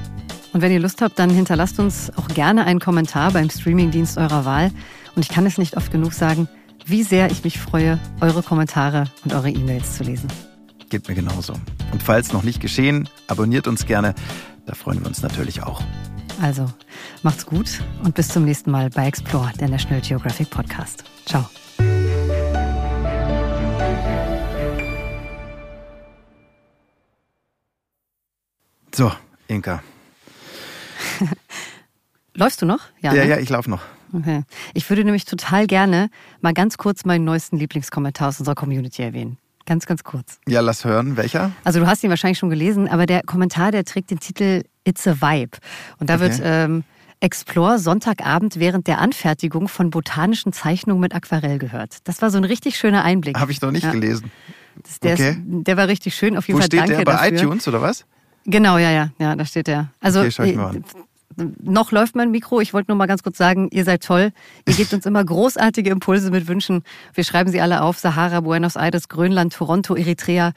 Und 0.53 0.63
wenn 0.63 0.73
ihr 0.73 0.81
Lust 0.81 1.01
habt, 1.01 1.17
dann 1.19 1.31
hinterlasst 1.31 1.79
uns 1.79 2.11
auch 2.17 2.29
gerne 2.29 2.65
einen 2.65 2.81
Kommentar 2.81 3.33
beim 3.33 3.49
Streamingdienst 3.49 4.19
eurer 4.19 4.45
Wahl. 4.45 4.73
Und 5.17 5.23
ich 5.23 5.29
kann 5.29 5.47
es 5.47 5.59
nicht 5.59 5.77
oft 5.77 5.93
genug 5.93 6.13
sagen, 6.13 6.49
wie 6.87 7.03
sehr 7.03 7.31
ich 7.31 7.45
mich 7.45 7.59
freue, 7.59 7.99
eure 8.21 8.43
Kommentare 8.43 9.05
und 9.25 9.33
eure 9.33 9.51
E-Mails 9.51 9.97
zu 9.97 10.05
lesen. 10.05 10.29
Geht 10.89 11.09
mir 11.09 11.15
genauso. 11.15 11.55
Und 11.93 12.03
falls 12.03 12.33
noch 12.33 12.43
nicht 12.43 12.61
geschehen, 12.61 13.09
abonniert 13.29 13.67
uns 13.67 13.87
gerne. 13.87 14.15
Da 14.67 14.75
freuen 14.75 15.01
wir 15.01 15.07
uns 15.07 15.23
natürlich 15.23 15.63
auch. 15.63 15.83
Also, 16.41 16.67
macht's 17.23 17.47
gut 17.47 17.81
und 18.03 18.15
bis 18.15 18.29
zum 18.29 18.45
nächsten 18.45 18.71
Mal 18.71 18.91
bei 18.91 19.07
Explore, 19.07 19.53
der 19.61 19.69
National 19.69 20.01
Geographic 20.01 20.51
Podcast. 20.51 21.05
Ciao. 21.27 21.49
So, 28.95 29.13
Inka. 29.49 29.83
Läufst 32.35 32.63
du 32.63 32.67
noch? 32.67 32.81
Ja, 33.01 33.15
ja, 33.15 33.25
ne? 33.25 33.31
ja 33.31 33.39
ich 33.39 33.49
laufe 33.49 33.71
noch. 33.71 33.83
Okay. 34.13 34.43
Ich 34.75 34.89
würde 34.91 35.05
nämlich 35.05 35.25
total 35.25 35.67
gerne 35.67 36.09
mal 36.41 36.53
ganz 36.53 36.77
kurz 36.79 37.05
meinen 37.05 37.25
neuesten 37.25 37.57
Lieblingskommentar 37.57 38.29
aus 38.29 38.39
unserer 38.41 38.55
Community 38.55 39.03
erwähnen. 39.03 39.39
Ganz, 39.67 39.87
ganz 39.87 40.03
kurz. 40.03 40.39
Ja, 40.49 40.61
lass 40.61 40.85
hören. 40.85 41.17
Welcher? 41.17 41.53
Also 41.65 41.79
du 41.81 41.87
hast 41.87 42.03
ihn 42.03 42.11
wahrscheinlich 42.11 42.39
schon 42.39 42.51
gelesen, 42.51 42.89
aber 42.89 43.07
der 43.07 43.23
Kommentar, 43.23 43.71
der 43.71 43.85
trägt 43.85 44.11
den 44.11 44.19
Titel 44.19 44.65
It's 44.85 45.07
a 45.07 45.21
Vibe. 45.21 45.59
Und 45.99 46.11
da 46.11 46.15
Okay. 46.15 46.23
wird 46.25 46.41
ähm, 46.43 46.85
Explore 47.21 47.79
Sonntagabend 47.79 48.59
während 48.59 48.87
der 48.87 48.99
Anfertigung 48.99 49.69
von 49.69 49.91
botanischen 49.91 50.53
Zeichnungen 50.53 51.01
mit 51.01 51.15
Aquarell 51.15 51.59
gehört. 51.59 51.99
Das 52.05 52.23
war 52.23 52.31
so 52.31 52.39
ein 52.39 52.45
richtig 52.45 52.79
schöner 52.79 53.05
Einblick. 53.05 53.39
Habe 53.39 53.53
ich 53.53 53.61
noch 53.61 53.71
nicht 53.71 53.85
Ja. 53.85 53.93
gelesen. 53.93 54.33
Das, 54.83 54.99
der, 55.01 55.13
Okay. 55.13 55.31
ist, 55.33 55.39
der 55.67 55.77
war 55.77 55.87
richtig 55.87 56.15
schön. 56.15 56.37
Auf 56.39 56.49
jeden 56.49 56.57
Wo 56.57 56.63
Fall 56.63 56.67
steht 56.67 56.81
danke 56.81 56.97
der? 56.97 57.05
Bei 57.05 57.13
dafür. 57.13 57.37
iTunes 57.39 57.69
oder 57.69 57.83
was? 57.83 58.07
Genau, 58.47 58.79
ja, 58.79 58.91
ja, 58.91 59.11
ja, 59.19 59.37
da 59.37 59.45
steht 59.45 59.67
der. 59.67 59.91
Also 60.01 60.21
Okay, 60.23 60.59
noch 61.37 61.93
läuft 61.93 62.17
mein 62.17 62.31
Mikro. 62.31 62.61
Ich 62.61 62.73
wollte 62.73 62.91
nur 62.91 62.97
mal 62.97 63.07
ganz 63.07 63.23
kurz 63.23 63.39
sagen, 63.39 63.69
ihr 63.71 63.85
seid 63.85 64.03
toll. 64.05 64.33
Ihr 64.67 64.75
gebt 64.75 64.93
uns 64.93 65.07
immer 65.07 65.25
großartige 65.25 65.91
Impulse 65.91 66.31
mit 66.31 66.49
Wünschen. 66.49 66.83
Wir 67.15 67.25
schreiben 67.25 67.51
sie 67.51 67.61
alle 67.61 67.83
auf. 67.83 67.99
Sahara, 67.99 68.41
Buenos 68.41 68.77
Aires, 68.77 69.09
Grönland, 69.09 69.53
Toronto, 69.53 69.95
Eritrea. 69.95 70.53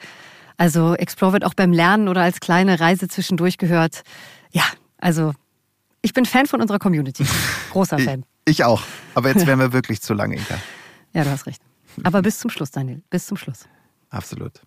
Also 0.56 0.94
Explore 0.94 1.32
wird 1.34 1.44
auch 1.44 1.54
beim 1.54 1.72
Lernen 1.72 2.08
oder 2.08 2.22
als 2.22 2.40
kleine 2.40 2.80
Reise 2.80 3.08
zwischendurch 3.08 3.58
gehört. 3.58 4.02
Ja, 4.52 4.64
also 4.98 5.32
ich 6.02 6.12
bin 6.12 6.26
Fan 6.26 6.46
von 6.46 6.60
unserer 6.60 6.78
Community. 6.78 7.24
Großer 7.70 7.98
Fan. 8.00 8.24
ich 8.44 8.64
auch. 8.64 8.82
Aber 9.14 9.28
jetzt 9.30 9.46
wären 9.46 9.58
wir 9.58 9.72
wirklich 9.72 10.00
zu 10.02 10.14
lange, 10.14 10.36
Inka. 10.36 10.58
Ja, 11.12 11.24
du 11.24 11.30
hast 11.30 11.46
recht. 11.46 11.62
Aber 12.02 12.22
bis 12.22 12.38
zum 12.38 12.50
Schluss, 12.50 12.70
Daniel. 12.70 13.02
Bis 13.10 13.26
zum 13.26 13.36
Schluss. 13.36 13.66
Absolut. 14.10 14.60